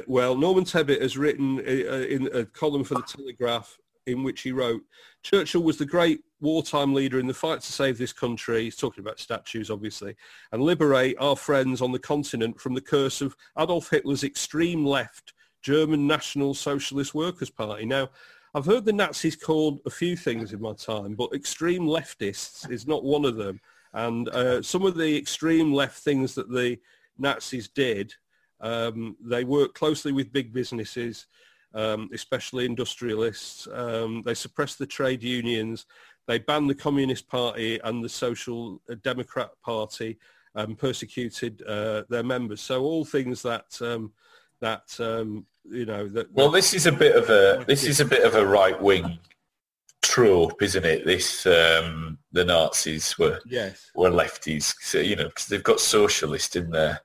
well, 0.07 0.35
Norman 0.35 0.65
Tebbit 0.65 1.03
has 1.03 1.17
written 1.19 1.61
a, 1.61 1.83
a, 1.83 2.03
in 2.07 2.29
a 2.35 2.45
column 2.45 2.83
for 2.83 2.95
the 2.95 3.03
Telegraph 3.03 3.77
in 4.07 4.23
which 4.23 4.43
he 4.43 4.53
wrote, 4.53 4.83
Churchill 5.23 5.63
was 5.63 5.79
the 5.79 5.87
great 5.87 6.21
wartime 6.41 6.93
leader 6.95 7.19
in 7.19 7.27
the 7.27 7.35
fight 7.35 7.61
to 7.61 7.73
save 7.73 7.99
this 7.99 8.13
country, 8.13 8.65
he's 8.65 8.77
talking 8.77 9.03
about 9.03 9.21
statues 9.21 9.71
obviously, 9.71 10.17
and 10.51 10.63
liberate 10.63 11.17
our 11.21 11.37
friends 11.37 11.81
on 11.81 11.93
the 11.93 11.99
continent 11.99 12.61
from 12.61 12.75
the 12.75 12.81
curse 12.81 13.21
of 13.21 13.37
Adolf 13.59 13.91
Hitler's 13.91 14.25
extreme 14.25 14.85
left 14.85 15.35
German 15.63 16.07
National 16.07 16.55
Socialist 16.55 17.15
Workers' 17.15 17.51
Party. 17.51 17.87
Now, 17.87 18.11
I've 18.55 18.67
heard 18.67 18.85
the 18.85 18.93
Nazis 18.93 19.37
called 19.37 19.81
a 19.87 19.91
few 19.91 20.17
things 20.17 20.53
in 20.53 20.61
my 20.61 20.75
time, 20.75 21.15
but 21.15 21.33
extreme 21.33 21.87
leftists 21.87 22.71
is 22.71 22.87
not 22.87 23.05
one 23.05 23.25
of 23.25 23.37
them. 23.37 23.61
And 23.95 24.29
uh, 24.31 24.63
some 24.63 24.85
of 24.85 24.97
the 24.97 25.17
extreme 25.17 25.73
left 25.73 25.99
things 25.99 26.35
that 26.35 26.51
the 26.51 26.79
Nazis 27.19 27.69
did 27.69 28.15
um, 28.63 29.17
they 29.21 29.45
worked 29.45 29.75
closely 29.75 30.13
with 30.13 30.33
big 30.33 30.53
businesses, 30.53 31.27
um, 31.75 32.11
especially 32.13 32.67
industrialists. 32.67 33.69
Um, 33.73 34.23
they 34.25 34.35
suppressed 34.35 34.79
the 34.79 34.87
trade 34.87 35.23
unions. 35.23 35.87
They 36.27 36.39
banned 36.39 36.71
the 36.71 36.75
Communist 36.75 37.29
Party 37.29 37.81
and 37.83 38.05
the 38.05 38.09
Social 38.09 38.81
Democrat 39.03 39.51
Party 39.65 40.19
and 40.55 40.79
persecuted 40.79 41.63
uh, 41.67 42.03
their 42.09 42.23
members. 42.23 42.61
So 42.61 42.83
all 42.83 43.05
things 43.05 43.43
that 43.43 43.67
um, 43.81 44.13
that 44.61 44.95
um, 45.01 45.47
you 45.69 45.87
know 45.87 46.09
that. 46.09 46.33
Well, 46.33 46.51
this 46.51 46.75
is 46.75 46.87
a 46.87 46.93
bit 46.93 47.17
of 47.17 47.31
a 47.31 47.65
this 47.67 47.85
is 47.85 48.01
a 48.01 48.05
bit 48.05 48.25
of 48.25 48.35
a 48.35 48.47
right 48.47 48.81
wing 48.81 49.19
trope, 50.03 50.63
isn't 50.63 50.85
it? 50.85 51.07
This 51.07 51.47
um, 51.47 52.19
the 52.33 52.45
Nazis 52.45 53.19
were 53.19 53.41
yes. 53.47 53.91
were 53.95 54.11
lefties, 54.11 54.75
so, 54.81 54.99
you 54.99 55.17
know, 55.17 55.29
because 55.29 55.47
they've 55.47 55.63
got 55.63 55.81
socialist 55.81 56.57
in 56.57 56.71
their 56.71 57.01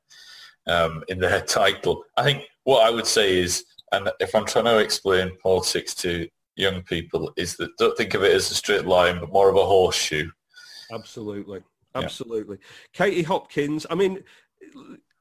um, 0.68 1.04
in 1.08 1.20
their 1.20 1.42
title. 1.42 2.04
I 2.18 2.24
think 2.24 2.44
what 2.64 2.86
I 2.86 2.90
would 2.90 3.08
say 3.08 3.40
is, 3.40 3.66
and 3.92 4.10
if 4.20 4.36
I'm 4.36 4.46
trying 4.46 4.66
to 4.66 4.78
explain 4.80 5.38
politics 5.42 5.94
to 5.96 6.28
young 6.56 6.82
people, 6.84 7.32
is 7.38 7.56
that 7.58 7.76
don't 7.78 7.96
think 7.98 8.14
of 8.14 8.24
it 8.24 8.34
as 8.34 8.52
a 8.52 8.56
straight 8.56 8.86
line, 8.86 9.20
but 9.20 9.32
more 9.32 9.50
of 9.50 9.56
a 9.56 9.66
horseshoe. 9.66 10.30
Absolutely. 10.92 11.62
Yeah. 11.96 12.04
Absolutely. 12.04 12.58
Katie 12.94 13.24
Hopkins, 13.24 13.86
I 13.90 13.96
mean, 13.96 14.24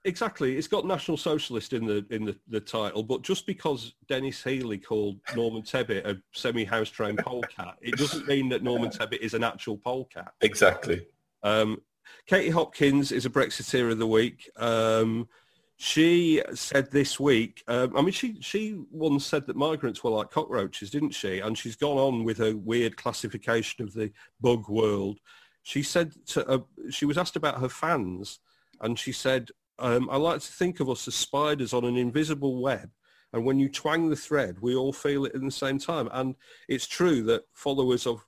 exactly. 0.04 0.56
It's 0.56 0.68
got 0.68 0.86
National 0.86 1.16
Socialist 1.16 1.72
in 1.72 1.86
the 1.86 2.04
in 2.10 2.24
the, 2.24 2.36
the 2.48 2.60
title, 2.60 3.02
but 3.02 3.22
just 3.22 3.46
because 3.46 3.94
Denis 4.08 4.42
Healey 4.42 4.78
called 4.78 5.18
Norman 5.34 5.62
Tebbit 5.62 6.06
a 6.06 6.20
semi-house 6.32 6.90
trained 6.90 7.18
polecat, 7.18 7.76
it 7.80 7.96
doesn't 7.96 8.26
mean 8.26 8.48
that 8.50 8.62
Norman 8.62 8.90
Tebbit 8.90 9.20
is 9.20 9.34
an 9.34 9.44
actual 9.44 9.76
polecat. 9.76 10.32
Exactly. 10.40 11.06
Um, 11.42 11.82
Katie 12.26 12.50
Hopkins 12.50 13.12
is 13.12 13.26
a 13.26 13.30
Brexiteer 13.30 13.90
of 13.90 13.98
the 13.98 14.06
week. 14.06 14.50
Um, 14.56 15.28
she 15.76 16.42
said 16.54 16.90
this 16.90 17.20
week, 17.20 17.62
um, 17.68 17.96
I 17.96 18.00
mean, 18.00 18.12
she, 18.12 18.40
she 18.40 18.80
once 18.90 19.26
said 19.26 19.46
that 19.46 19.56
migrants 19.56 20.02
were 20.02 20.10
like 20.10 20.30
cockroaches, 20.30 20.90
didn't 20.90 21.10
she? 21.10 21.40
And 21.40 21.56
she's 21.56 21.76
gone 21.76 21.98
on 21.98 22.24
with 22.24 22.38
her 22.38 22.56
weird 22.56 22.96
classification 22.96 23.84
of 23.84 23.92
the 23.92 24.10
bug 24.40 24.68
world. 24.68 25.18
She 25.62 25.82
said 25.82 26.14
to, 26.28 26.46
uh, 26.48 26.58
she 26.90 27.04
was 27.04 27.18
asked 27.18 27.36
about 27.36 27.60
her 27.60 27.68
fans 27.68 28.40
and 28.80 28.98
she 28.98 29.12
said, 29.12 29.50
um, 29.78 30.08
I 30.10 30.16
like 30.16 30.40
to 30.40 30.52
think 30.52 30.80
of 30.80 30.88
us 30.88 31.06
as 31.06 31.14
spiders 31.14 31.74
on 31.74 31.84
an 31.84 31.96
invisible 31.96 32.62
web. 32.62 32.90
And 33.34 33.44
when 33.44 33.58
you 33.58 33.68
twang 33.68 34.08
the 34.08 34.16
thread, 34.16 34.56
we 34.60 34.74
all 34.74 34.92
feel 34.92 35.26
it 35.26 35.34
at 35.34 35.42
the 35.42 35.50
same 35.50 35.78
time. 35.78 36.08
And 36.12 36.36
it's 36.68 36.86
true 36.86 37.22
that 37.24 37.44
followers 37.52 38.06
of 38.06 38.24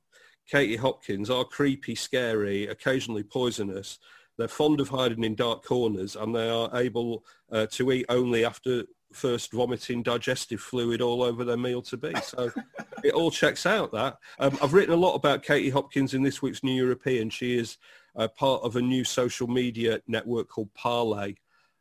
Katie 0.51 0.77
Hopkins 0.77 1.31
are 1.31 1.45
creepy, 1.45 1.95
scary, 1.95 2.67
occasionally 2.67 3.23
poisonous. 3.23 3.99
They're 4.39 4.49
fond 4.49 4.81
of 4.81 4.89
hiding 4.89 5.25
in 5.25 5.35
dark 5.35 5.65
corners 5.65 6.17
and 6.17 6.35
they 6.35 6.49
are 6.49 6.71
able 6.75 7.25
uh, 7.53 7.67
to 7.73 7.93
eat 7.93 8.07
only 8.09 8.45
after 8.45 8.85
first 9.13 9.53
vomiting 9.53 10.03
digestive 10.03 10.61
fluid 10.61 11.01
all 11.01 11.23
over 11.23 11.45
their 11.45 11.57
meal 11.57 11.83
to 11.83 11.97
be. 11.97 12.15
So 12.23 12.51
it 13.05 13.15
all 13.15 13.31
checks 13.31 13.67
out 13.67 13.93
that. 13.93 14.19
Um, 14.39 14.57
I've 14.63 14.75
written 14.75 14.95
a 14.95 14.99
lot 14.99 15.15
about 15.15 15.43
Katie 15.43 15.71
Hopkins 15.71 16.15
in 16.15 16.23
this 16.23 16.41
week's 16.41 16.63
New 16.63 16.73
European. 16.75 17.31
She 17.31 17.59
is 17.59 17.79
uh, 18.17 18.29
part 18.29 18.63
of 18.63 18.77
a 18.77 18.83
new 18.83 19.05
social 19.05 19.49
media 19.49 20.01
network 20.07 20.49
called 20.49 20.73
Parler. 20.75 21.31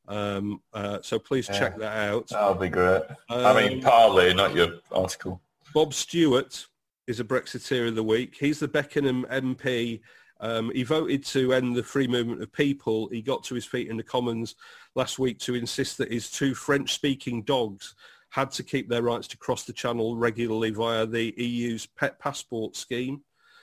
Um, 0.07 0.61
uh, 0.73 0.99
so 1.01 1.19
please 1.19 1.47
check 1.47 1.77
that 1.77 2.09
out. 2.09 2.29
That'll 2.29 2.55
be 2.55 2.69
great. 2.69 3.03
I 3.29 3.53
mean, 3.53 3.79
Um, 3.79 3.81
partly, 3.81 4.33
not 4.33 4.55
your 4.55 4.79
article. 4.91 5.41
Bob 5.73 5.93
Stewart 5.93 6.65
is 7.07 7.19
a 7.19 7.23
Brexiteer 7.23 7.89
of 7.89 7.95
the 7.95 8.03
week. 8.03 8.35
He's 8.39 8.59
the 8.59 8.67
Beckenham 8.67 9.25
MP. 9.29 10.01
Um, 10.39 10.71
he 10.73 10.83
voted 10.83 11.25
to 11.27 11.53
end 11.53 11.75
the 11.75 11.83
free 11.83 12.07
movement 12.07 12.41
of 12.41 12.51
people. 12.51 13.09
He 13.09 13.21
got 13.21 13.43
to 13.45 13.55
his 13.55 13.65
feet 13.65 13.89
in 13.89 13.97
the 13.97 14.03
Commons 14.03 14.55
last 14.95 15.19
week 15.19 15.39
to 15.39 15.55
insist 15.55 15.97
that 15.97 16.11
his 16.11 16.29
two 16.29 16.53
French-speaking 16.53 17.43
dogs 17.43 17.95
had 18.29 18.51
to 18.51 18.63
keep 18.63 18.89
their 18.89 19.01
rights 19.01 19.27
to 19.29 19.37
cross 19.37 19.63
the 19.63 19.73
channel 19.73 20.15
regularly 20.15 20.69
via 20.69 21.05
the 21.05 21.33
EU's 21.37 21.85
pet 21.85 22.19
passport 22.19 22.75
scheme. 22.75 23.21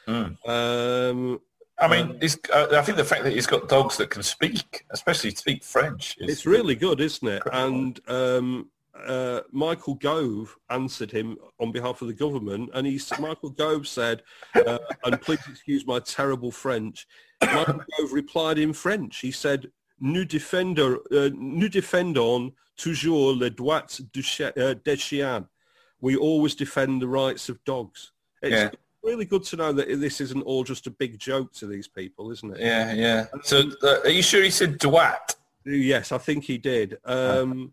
Mm. 0.09 0.37
Um, 0.49 1.41
I 1.79 1.89
mean, 1.89 2.19
it's, 2.21 2.39
uh, 2.53 2.69
I 2.73 2.83
think 2.83 2.97
the 2.97 3.05
fact 3.05 3.25
that 3.25 3.33
he's 3.33 3.47
got 3.47 3.69
dogs 3.69 3.97
that 3.97 4.11
can 4.11 4.23
speak, 4.23 4.85
especially 4.91 5.31
speak 5.31 5.65
French, 5.65 6.17
is 6.21 6.31
It's 6.31 6.47
really 6.47 6.77
good, 6.77 7.01
isn't 7.01 7.27
it? 7.27 7.37
Incredible. 7.37 7.67
And 7.67 8.01
um, 8.09 8.71
uh, 9.07 9.41
Michael 9.51 9.95
Gove 9.95 10.57
answered 10.71 11.11
him 11.11 11.37
on 11.59 11.73
behalf 11.73 12.01
of 12.03 12.09
the 12.09 12.15
government, 12.15 12.71
and 12.75 12.87
he 12.87 13.01
Michael 13.21 13.51
Gove 13.51 13.87
said, 13.89 14.23
uh, 14.55 14.79
and 15.05 15.21
please 15.21 15.41
excuse 15.49 15.87
my 15.87 15.99
terrible 16.01 16.51
French. 16.51 17.07
Michael 17.43 17.83
Gove 17.99 18.13
replied 18.13 18.59
in 18.59 18.73
French. 18.73 19.19
He 19.21 19.31
said, 19.33 19.71
"Nous 20.01 20.25
défendons, 20.25 20.99
uh, 21.13 21.31
nous 21.35 21.69
défendons 21.69 22.53
toujours 22.77 23.35
les 23.39 23.51
droits 23.51 24.01
du 24.13 24.23
uh, 24.57 24.75
des 24.85 24.97
chiens. 24.97 25.47
We 26.01 26.17
always 26.17 26.55
defend 26.55 27.03
the 27.03 27.09
rights 27.09 27.49
of 27.49 27.63
dogs." 27.65 28.13
It's 28.43 28.53
Yeah. 28.53 28.71
really 29.03 29.25
good 29.25 29.45
to 29.45 29.57
know 29.57 29.73
that 29.73 30.01
this 30.01 30.21
isn't 30.21 30.43
all 30.43 30.65
just 30.65 30.87
a 30.87 30.91
big 30.91 31.19
joke 31.19 31.53
to 31.55 31.67
these 31.67 31.89
people, 31.89 32.31
isn't 32.31 32.57
it? 32.57 32.61
Yeah, 32.61 32.93
yeah. 32.93 33.27
So, 33.43 33.71
uh, 33.83 34.01
are 34.05 34.09
you 34.11 34.23
sure 34.23 34.43
he 34.43 34.51
said 34.51 34.79
Dwight? 34.79 35.37
Yes, 35.67 36.13
I 36.13 36.19
think 36.19 36.45
he 36.45 36.59
did. 36.59 36.99
Um, 37.05 37.73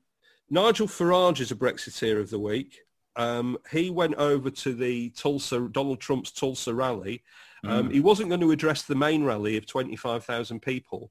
Nigel 0.54 0.86
Farage 0.86 1.40
is 1.40 1.52
a 1.52 1.56
Brexiteer 1.56 2.20
of 2.20 2.30
the 2.30 2.38
week. 2.38 2.82
Um, 3.16 3.58
he 3.72 3.90
went 3.90 4.16
over 4.16 4.50
to 4.50 4.74
the 4.74 5.10
Tulsa, 5.12 5.70
Donald 5.72 6.02
Trump's 6.02 6.30
Tulsa 6.30 6.74
rally. 6.74 7.24
Um, 7.64 7.88
mm. 7.88 7.94
He 7.94 8.02
wasn't 8.02 8.28
going 8.28 8.42
to 8.42 8.52
address 8.52 8.82
the 8.82 8.94
main 8.94 9.24
rally 9.24 9.56
of 9.56 9.66
25,000 9.66 10.62
people, 10.62 11.10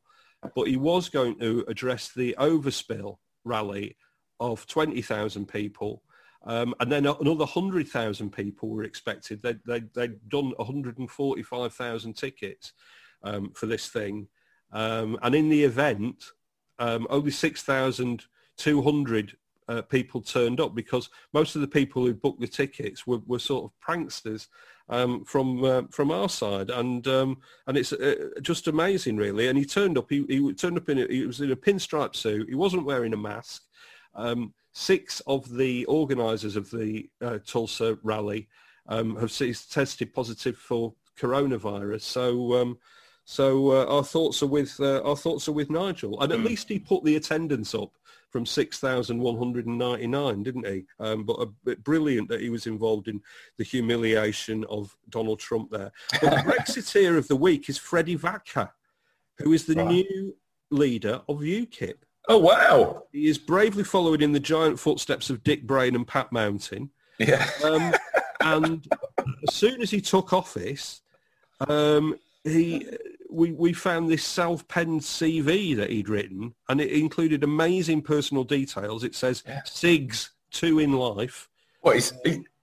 but 0.55 0.69
he 0.69 0.77
was 0.77 1.09
going 1.09 1.39
to 1.39 1.65
address 1.69 2.13
the 2.13 2.37
overspill 2.39 3.17
rally 3.45 3.97
of 4.41 4.67
20,000 4.67 5.49
people. 5.49 6.03
Um, 6.45 6.75
and 6.79 6.93
then 6.93 7.07
another 7.07 7.47
100,000 7.47 8.31
people 8.31 8.69
were 8.69 8.85
expected. 8.85 9.41
They'd, 9.43 9.61
they 9.67 9.81
they'd 9.95 10.29
done 10.29 10.53
145,000 10.57 12.15
tickets 12.15 12.73
um, 13.23 13.53
for 13.55 13.65
this 13.65 13.89
thing. 13.89 14.29
Um, 14.71 15.19
and 15.23 15.35
in 15.35 15.49
the 15.49 15.65
event, 15.65 16.25
um, 16.79 17.07
only 17.09 17.31
6,000 17.31 18.25
200 18.61 19.37
uh, 19.69 19.83
people 19.83 20.21
turned 20.21 20.61
up 20.61 20.75
because 20.75 21.09
most 21.33 21.55
of 21.55 21.61
the 21.61 21.69
people 21.69 22.05
who 22.05 22.13
booked 22.13 22.41
the 22.41 22.49
tickets 22.49 23.07
were, 23.07 23.21
were 23.27 23.39
sort 23.39 23.65
of 23.65 23.71
pranksters 23.81 24.49
um, 24.89 25.25
from 25.25 25.65
uh, 25.65 25.83
from 25.91 26.11
our 26.11 26.29
side, 26.29 26.69
and 26.69 27.07
um, 27.07 27.39
and 27.69 27.77
it's 27.77 27.93
uh, 27.93 28.31
just 28.43 28.67
amazing, 28.67 29.17
really. 29.17 29.47
And 29.47 29.57
he 29.57 29.65
turned 29.65 29.97
up. 29.97 30.07
He, 30.11 30.25
he 30.29 30.53
turned 30.53 30.77
up 30.77 30.89
in 30.89 30.99
a, 30.99 31.07
he 31.07 31.25
was 31.25 31.41
in 31.41 31.53
a 31.53 31.57
pinstripe 31.57 32.17
suit. 32.17 32.49
He 32.49 32.57
wasn't 32.57 32.85
wearing 32.85 33.15
a 33.15 33.17
mask. 33.17 33.63
Um, 34.17 34.53
six 34.73 35.21
of 35.29 35.49
the 35.57 35.85
organisers 35.87 36.57
of 36.57 36.69
the 36.71 37.09
uh, 37.23 37.39
Tulsa 37.47 37.99
rally 38.03 38.49
um, 38.89 39.15
have 39.17 39.33
tested 39.33 40.13
positive 40.13 40.57
for 40.57 40.95
coronavirus. 41.17 42.03
So. 42.03 42.61
Um, 42.61 42.79
so 43.27 43.71
uh, 43.71 43.85
our 43.85 44.03
thoughts 44.03 44.43
are 44.43 44.49
with 44.49 44.75
uh, 44.81 45.03
our 45.03 45.15
thoughts 45.15 45.47
are 45.47 45.53
with 45.53 45.71
Nigel, 45.71 46.21
and 46.21 46.33
at 46.33 46.41
mm. 46.41 46.47
least 46.47 46.69
he 46.69 46.81
put 46.81 47.05
the 47.05 47.15
attendance 47.15 47.77
up 47.77 47.93
from 48.31 48.47
6,199, 48.47 50.43
didn't 50.43 50.67
he? 50.67 50.87
Um, 50.99 51.25
but 51.25 51.35
a 51.35 51.47
bit 51.65 51.83
brilliant 51.85 52.29
that 52.29 52.41
he 52.41 52.51
was 52.51 52.67
involved 52.67 53.09
in 53.09 53.21
the 53.59 53.65
humiliation 53.65 54.65
of 54.71 54.97
Donald 55.09 55.41
Trump 55.41 55.71
there. 55.71 55.93
But 56.21 56.31
the 56.31 56.37
Brexiteer 56.53 57.19
of 57.19 57.29
the 57.29 57.37
week 57.37 57.69
is 57.69 57.79
Freddie 57.79 58.17
Vachha, 58.17 58.71
who 59.39 59.53
is 59.53 59.67
the 59.67 59.75
right. 59.75 59.89
new 59.89 60.37
leader 60.71 61.21
of 61.29 61.39
UKIP. 61.39 61.97
Oh, 62.29 62.39
wow. 62.39 63.05
He 63.13 63.27
is 63.27 63.39
bravely 63.39 63.85
following 63.85 64.21
in 64.21 64.33
the 64.33 64.41
giant 64.41 64.79
footsteps 64.79 65.31
of 65.31 65.43
Dick 65.43 65.67
Braine 65.67 65.97
and 65.97 66.07
Pat 66.07 66.31
Mountain. 66.31 66.91
Yeah. 67.19 67.49
Um, 67.65 67.93
and 68.41 68.87
as 69.49 69.55
soon 69.55 69.83
as 69.83 69.91
he 69.91 70.01
took 70.01 70.33
office, 70.33 71.03
um, 71.69 72.19
he 72.45 72.87
we, 73.31 73.53
we 73.53 73.73
found 73.73 74.11
this 74.11 74.25
self-penned 74.25 75.01
CV 75.01 75.77
that 75.77 75.91
he'd 75.91 76.09
written, 76.09 76.55
and 76.69 76.81
it 76.81 76.91
included 76.91 77.45
amazing 77.45 78.03
personal 78.03 78.45
details. 78.45 79.05
It 79.05 79.15
says 79.15 79.43
yeah. 79.47 79.61
SIGs, 79.63 80.31
two 80.51 80.79
in 80.79 80.93
life. 80.93 81.49
What, 81.81 81.95
he's, 81.95 82.13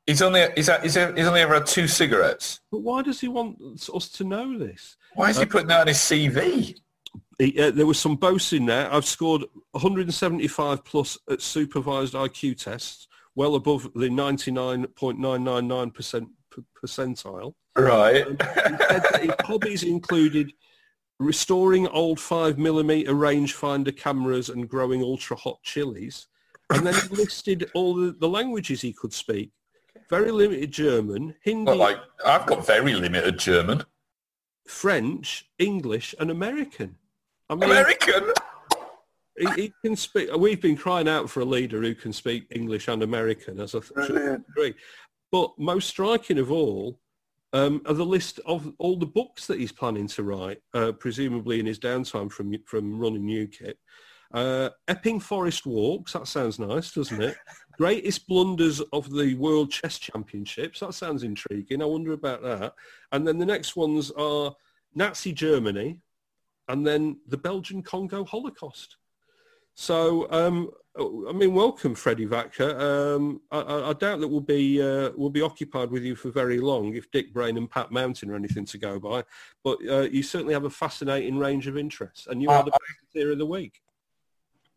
he's, 0.05 0.21
only, 0.21 0.45
he's, 0.55 0.69
he's, 0.81 0.95
he's 0.95 0.97
only 0.97 1.41
ever 1.41 1.55
had 1.55 1.65
two 1.65 1.87
cigarettes? 1.87 2.59
But 2.71 2.81
why 2.81 3.01
does 3.01 3.21
he 3.21 3.27
want 3.27 3.59
us 3.93 4.09
to 4.09 4.23
know 4.23 4.57
this? 4.57 4.95
Why 5.15 5.29
is 5.29 5.37
he 5.37 5.43
uh, 5.43 5.47
putting 5.47 5.67
that 5.67 5.81
on 5.81 5.87
his 5.87 5.97
CV? 5.97 6.79
He, 7.39 7.59
uh, 7.59 7.71
there 7.71 7.85
was 7.85 7.99
some 7.99 8.15
boasts 8.15 8.53
in 8.53 8.65
there. 8.65 8.91
I've 8.93 9.05
scored 9.05 9.43
175 9.71 10.83
plus 10.83 11.17
at 11.29 11.41
supervised 11.41 12.13
IQ 12.13 12.63
tests, 12.63 13.07
well 13.35 13.55
above 13.55 13.83
the 13.93 14.09
99.999% 14.09 16.27
percentile. 16.83 17.53
Right. 17.77 18.25
Um, 18.25 18.37
his 19.21 19.31
hobbies 19.41 19.83
included 19.83 20.51
restoring 21.19 21.87
old 21.87 22.19
five 22.19 22.57
millimeter 22.57 23.13
rangefinder 23.13 23.95
cameras 23.95 24.49
and 24.49 24.67
growing 24.67 25.01
ultra 25.01 25.37
hot 25.37 25.61
chilies. 25.63 26.27
And 26.71 26.85
then 26.85 26.93
he 26.93 27.07
listed 27.15 27.69
all 27.73 27.95
the, 27.95 28.15
the 28.19 28.27
languages 28.27 28.81
he 28.81 28.93
could 28.93 29.13
speak. 29.13 29.51
Very 30.09 30.31
limited 30.31 30.71
German, 30.71 31.35
Hindi. 31.41 31.65
Well, 31.65 31.77
like 31.77 31.97
I've 32.25 32.45
got 32.45 32.65
very 32.65 32.93
limited 32.93 33.37
German, 33.37 33.83
French, 34.65 35.49
English, 35.59 36.15
and 36.19 36.31
American. 36.31 36.95
I 37.49 37.55
mean, 37.55 37.69
American. 37.71 38.31
He, 39.37 39.61
he, 39.61 39.73
can 39.83 39.95
speak. 39.95 40.33
We've 40.35 40.61
been 40.61 40.77
crying 40.77 41.07
out 41.07 41.29
for 41.29 41.41
a 41.41 41.45
leader 41.45 41.81
who 41.81 41.93
can 41.93 42.13
speak 42.13 42.47
English 42.51 42.87
and 42.87 43.03
American, 43.03 43.59
as 43.59 43.75
I 43.75 43.79
agree. 43.99 44.73
But 45.31 45.51
most 45.59 45.89
striking 45.89 46.39
of 46.39 46.51
all 46.51 46.99
um, 47.53 47.81
are 47.85 47.93
the 47.93 48.05
list 48.05 48.39
of 48.45 48.73
all 48.77 48.97
the 48.97 49.05
books 49.05 49.47
that 49.47 49.59
he's 49.59 49.71
planning 49.71 50.07
to 50.07 50.23
write, 50.23 50.61
uh, 50.73 50.91
presumably 50.91 51.59
in 51.59 51.65
his 51.65 51.79
downtime 51.79 52.31
from 52.31 52.53
from 52.65 52.99
running 52.99 53.23
UKIP. 53.23 53.75
Uh, 54.33 54.69
Epping 54.87 55.19
Forest 55.19 55.65
Walks, 55.65 56.13
that 56.13 56.27
sounds 56.27 56.59
nice, 56.59 56.91
doesn't 56.91 57.21
it? 57.21 57.37
Greatest 57.77 58.27
blunders 58.27 58.81
of 58.91 59.09
the 59.09 59.35
World 59.35 59.71
Chess 59.71 59.99
Championships, 59.99 60.81
that 60.81 60.93
sounds 60.93 61.23
intriguing. 61.23 61.81
I 61.81 61.85
wonder 61.85 62.13
about 62.13 62.41
that. 62.43 62.73
And 63.11 63.25
then 63.25 63.37
the 63.37 63.45
next 63.45 63.75
ones 63.75 64.11
are 64.11 64.53
Nazi 64.95 65.31
Germany 65.31 65.99
and 66.67 66.85
then 66.85 67.19
the 67.27 67.37
Belgian 67.37 67.81
Congo 67.81 68.25
Holocaust. 68.25 68.97
So 69.79 70.29
um, 70.31 70.71
I 70.99 71.31
mean, 71.31 71.53
welcome, 71.53 71.93
Freddie 71.93 72.25
Vachha. 72.25 72.79
Um, 72.79 73.41
I, 73.51 73.89
I, 73.89 73.93
doubt 73.93 74.19
that 74.21 74.27
we'll 74.27 74.41
be 74.41 74.81
uh, 74.81 75.11
we'll 75.15 75.29
be 75.29 75.43
occupied 75.43 75.91
with 75.91 76.03
you 76.03 76.15
for 76.15 76.31
very 76.31 76.59
long 76.59 76.95
if 76.95 77.11
Dick 77.11 77.31
Braine 77.31 77.57
and 77.57 77.69
Pat 77.69 77.91
Mountain 77.91 78.31
are 78.31 78.35
anything 78.35 78.65
to 78.65 78.79
go 78.79 78.99
by. 78.99 79.23
But 79.63 79.77
uh, 79.87 80.01
you 80.11 80.23
certainly 80.23 80.55
have 80.55 80.63
a 80.63 80.69
fascinating 80.71 81.37
range 81.37 81.67
of 81.67 81.77
interests, 81.77 82.25
and 82.25 82.41
you 82.41 82.49
uh, 82.49 82.53
are 82.53 82.63
the 82.63 82.71
Brexiteer 82.71 83.31
of 83.33 83.37
the 83.37 83.45
week. 83.45 83.79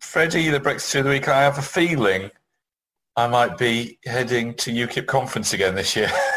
Freddie, 0.00 0.50
the 0.50 0.60
Brexiteer 0.60 0.98
of 0.98 1.04
the 1.06 1.10
week. 1.12 1.28
I 1.28 1.40
have 1.40 1.56
a 1.56 1.62
feeling 1.62 2.30
I 3.16 3.26
might 3.26 3.56
be 3.56 3.98
heading 4.04 4.52
to 4.56 4.70
UKIP 4.70 5.06
conference 5.06 5.54
again 5.54 5.74
this 5.74 5.96
year. 5.96 6.10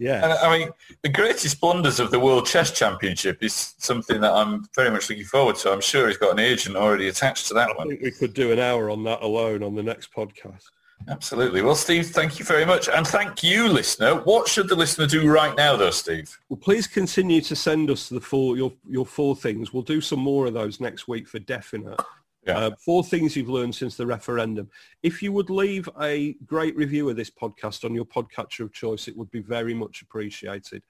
Yeah. 0.00 0.24
And 0.24 0.32
I 0.32 0.58
mean, 0.58 0.70
the 1.02 1.10
greatest 1.10 1.60
blunders 1.60 2.00
of 2.00 2.10
the 2.10 2.18
World 2.18 2.46
Chess 2.46 2.70
Championship 2.70 3.42
is 3.42 3.74
something 3.76 4.18
that 4.22 4.32
I'm 4.32 4.66
very 4.74 4.90
much 4.90 5.10
looking 5.10 5.26
forward 5.26 5.56
to. 5.56 5.70
I'm 5.70 5.82
sure 5.82 6.08
he's 6.08 6.16
got 6.16 6.32
an 6.32 6.38
agent 6.38 6.74
already 6.74 7.08
attached 7.08 7.48
to 7.48 7.54
that 7.54 7.68
I 7.68 7.74
one. 7.74 7.88
think 7.88 8.00
we 8.00 8.10
could 8.10 8.32
do 8.32 8.50
an 8.50 8.58
hour 8.58 8.88
on 8.90 9.04
that 9.04 9.20
alone 9.20 9.62
on 9.62 9.74
the 9.74 9.82
next 9.82 10.12
podcast. 10.12 10.64
Absolutely. 11.08 11.62
Well, 11.62 11.74
Steve, 11.74 12.06
thank 12.08 12.38
you 12.38 12.44
very 12.44 12.64
much. 12.64 12.88
And 12.88 13.06
thank 13.06 13.42
you, 13.42 13.68
listener. 13.68 14.16
What 14.16 14.48
should 14.48 14.68
the 14.68 14.76
listener 14.76 15.06
do 15.06 15.30
right 15.30 15.56
now, 15.56 15.76
though, 15.76 15.90
Steve? 15.90 16.34
Well, 16.48 16.58
please 16.58 16.86
continue 16.86 17.42
to 17.42 17.56
send 17.56 17.90
us 17.90 18.08
the 18.08 18.20
four, 18.20 18.56
your, 18.56 18.72
your 18.88 19.06
four 19.06 19.36
things. 19.36 19.72
We'll 19.72 19.82
do 19.82 20.00
some 20.00 20.20
more 20.20 20.46
of 20.46 20.54
those 20.54 20.80
next 20.80 21.08
week 21.08 21.28
for 21.28 21.38
definite. 21.38 22.00
Yeah. 22.50 22.58
Uh, 22.58 22.70
four 22.78 23.02
things 23.02 23.36
you've 23.36 23.48
learned 23.48 23.74
since 23.74 23.96
the 23.96 24.06
referendum. 24.06 24.70
If 25.02 25.22
you 25.22 25.32
would 25.32 25.50
leave 25.50 25.88
a 26.00 26.34
great 26.46 26.76
review 26.76 27.08
of 27.08 27.16
this 27.16 27.30
podcast 27.30 27.84
on 27.84 27.94
your 27.94 28.04
podcatcher 28.04 28.60
of 28.60 28.72
choice, 28.72 29.08
it 29.08 29.16
would 29.16 29.30
be 29.30 29.40
very 29.40 29.74
much 29.74 30.02
appreciated. 30.02 30.82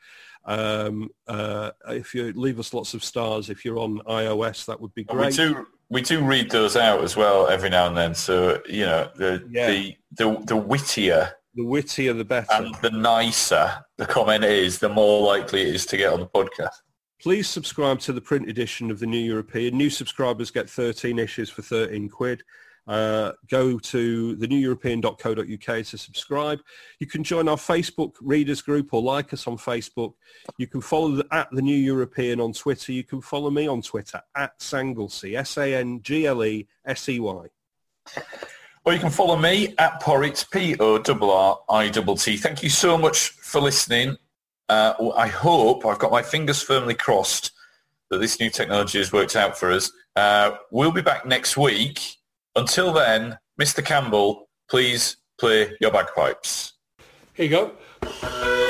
Um, 0.45 1.11
uh, 1.27 1.71
if 1.89 2.15
you 2.15 2.33
leave 2.33 2.59
us 2.59 2.75
lots 2.75 2.95
of 2.95 3.05
stars, 3.05 3.51
if 3.51 3.65
you're 3.65 3.79
on 3.79 4.01
iOS, 4.09 4.65
that 4.67 4.81
would 4.81 4.95
be 4.95 5.05
great. 5.05 5.27
We 5.27 5.37
do, 5.37 5.67
we 5.89 6.03
do 6.03 6.25
read 6.25 6.51
those 6.51 6.77
out 6.77 7.03
as 7.03 7.17
well 7.17 7.49
every 7.49 7.71
now 7.71 7.87
and 7.87 7.97
then. 7.97 8.15
So, 8.15 8.61
you 8.69 8.87
know, 8.87 9.11
the, 9.17 9.47
yeah. 9.51 9.71
the, 9.71 9.97
the, 10.17 10.45
the 10.47 10.57
wittier 10.57 11.33
the 11.55 11.65
wittier 11.65 12.13
the 12.13 12.25
better. 12.25 12.47
And 12.53 12.75
the 12.77 12.91
nicer 12.91 13.85
the 13.97 14.07
comment 14.07 14.45
is, 14.45 14.79
the 14.79 14.89
more 14.89 15.27
likely 15.27 15.63
it 15.63 15.75
is 15.75 15.87
to 15.87 15.97
get 15.97 16.13
on 16.13 16.21
the 16.21 16.27
podcast. 16.27 16.81
Please 17.21 17.49
subscribe 17.49 18.01
to 18.01 18.13
the 18.15 18.21
print 18.21 18.49
edition 18.49 18.91
of 18.91 18.99
the 18.99 19.07
New 19.07 19.19
European. 19.19 19.77
New 19.77 19.91
subscribers 19.91 20.51
get 20.51 20.71
13 20.71 21.19
issues 21.19 21.51
for 21.51 21.61
13 21.61 22.09
quid. 22.09 22.43
Uh, 22.87 23.33
go 23.51 23.79
to 23.79 24.37
theneweuropean.co.uk 24.37 25.85
to 25.85 25.99
subscribe. 25.99 26.61
You 26.99 27.07
can 27.07 27.23
join 27.23 27.47
our 27.47 27.59
Facebook 27.59 28.15
readers 28.23 28.63
group 28.63 28.95
or 28.95 29.03
like 29.03 29.35
us 29.35 29.47
on 29.47 29.59
Facebook. 29.59 30.15
You 30.57 30.67
can 30.67 30.81
follow 30.81 31.11
the, 31.11 31.27
at 31.31 31.51
the 31.53 31.61
New 31.61 31.77
European 31.77 32.41
on 32.41 32.55
Twitter. 32.55 32.93
You 32.93 33.05
can 33.05 33.21
follow 33.21 33.51
me 33.51 33.69
on 33.69 33.83
Twitter 33.83 34.23
at 34.35 34.59
Sanglesey, 34.59 35.37
S-A-N-G-L-E-S-E-Y. 35.39 35.87
Or 38.87 38.95
you 38.95 38.99
can 38.99 39.11
follow 39.11 39.37
me 39.37 39.75
at 39.79 40.01
Porritt, 40.01 40.51
P-O-R-R-I-T-T. 40.51 42.37
Thank 42.39 42.63
you 42.63 42.71
so 42.71 42.97
much 42.97 43.29
for 43.29 43.61
listening. 43.61 44.17
Uh, 44.71 45.11
I 45.17 45.27
hope, 45.27 45.85
I've 45.85 45.99
got 45.99 46.13
my 46.13 46.23
fingers 46.23 46.63
firmly 46.63 46.95
crossed 46.95 47.51
that 48.09 48.19
this 48.19 48.39
new 48.39 48.51
technology 48.51 48.99
has 48.99 49.13
worked 49.13 49.35
out 49.35 49.59
for 49.59 49.73
us. 49.73 49.91
Uh, 50.15 50.53
we'll 50.71 50.93
be 50.93 51.03
back 51.03 51.27
next 51.27 51.57
week. 51.57 52.19
Until 52.55 52.93
then, 52.93 53.37
Mr. 53.61 53.85
Campbell, 53.85 54.49
please 54.69 55.17
play 55.41 55.73
your 55.81 55.91
bagpipes. 55.91 56.75
Here 57.35 57.47
you 57.47 57.73
go. 58.03 58.70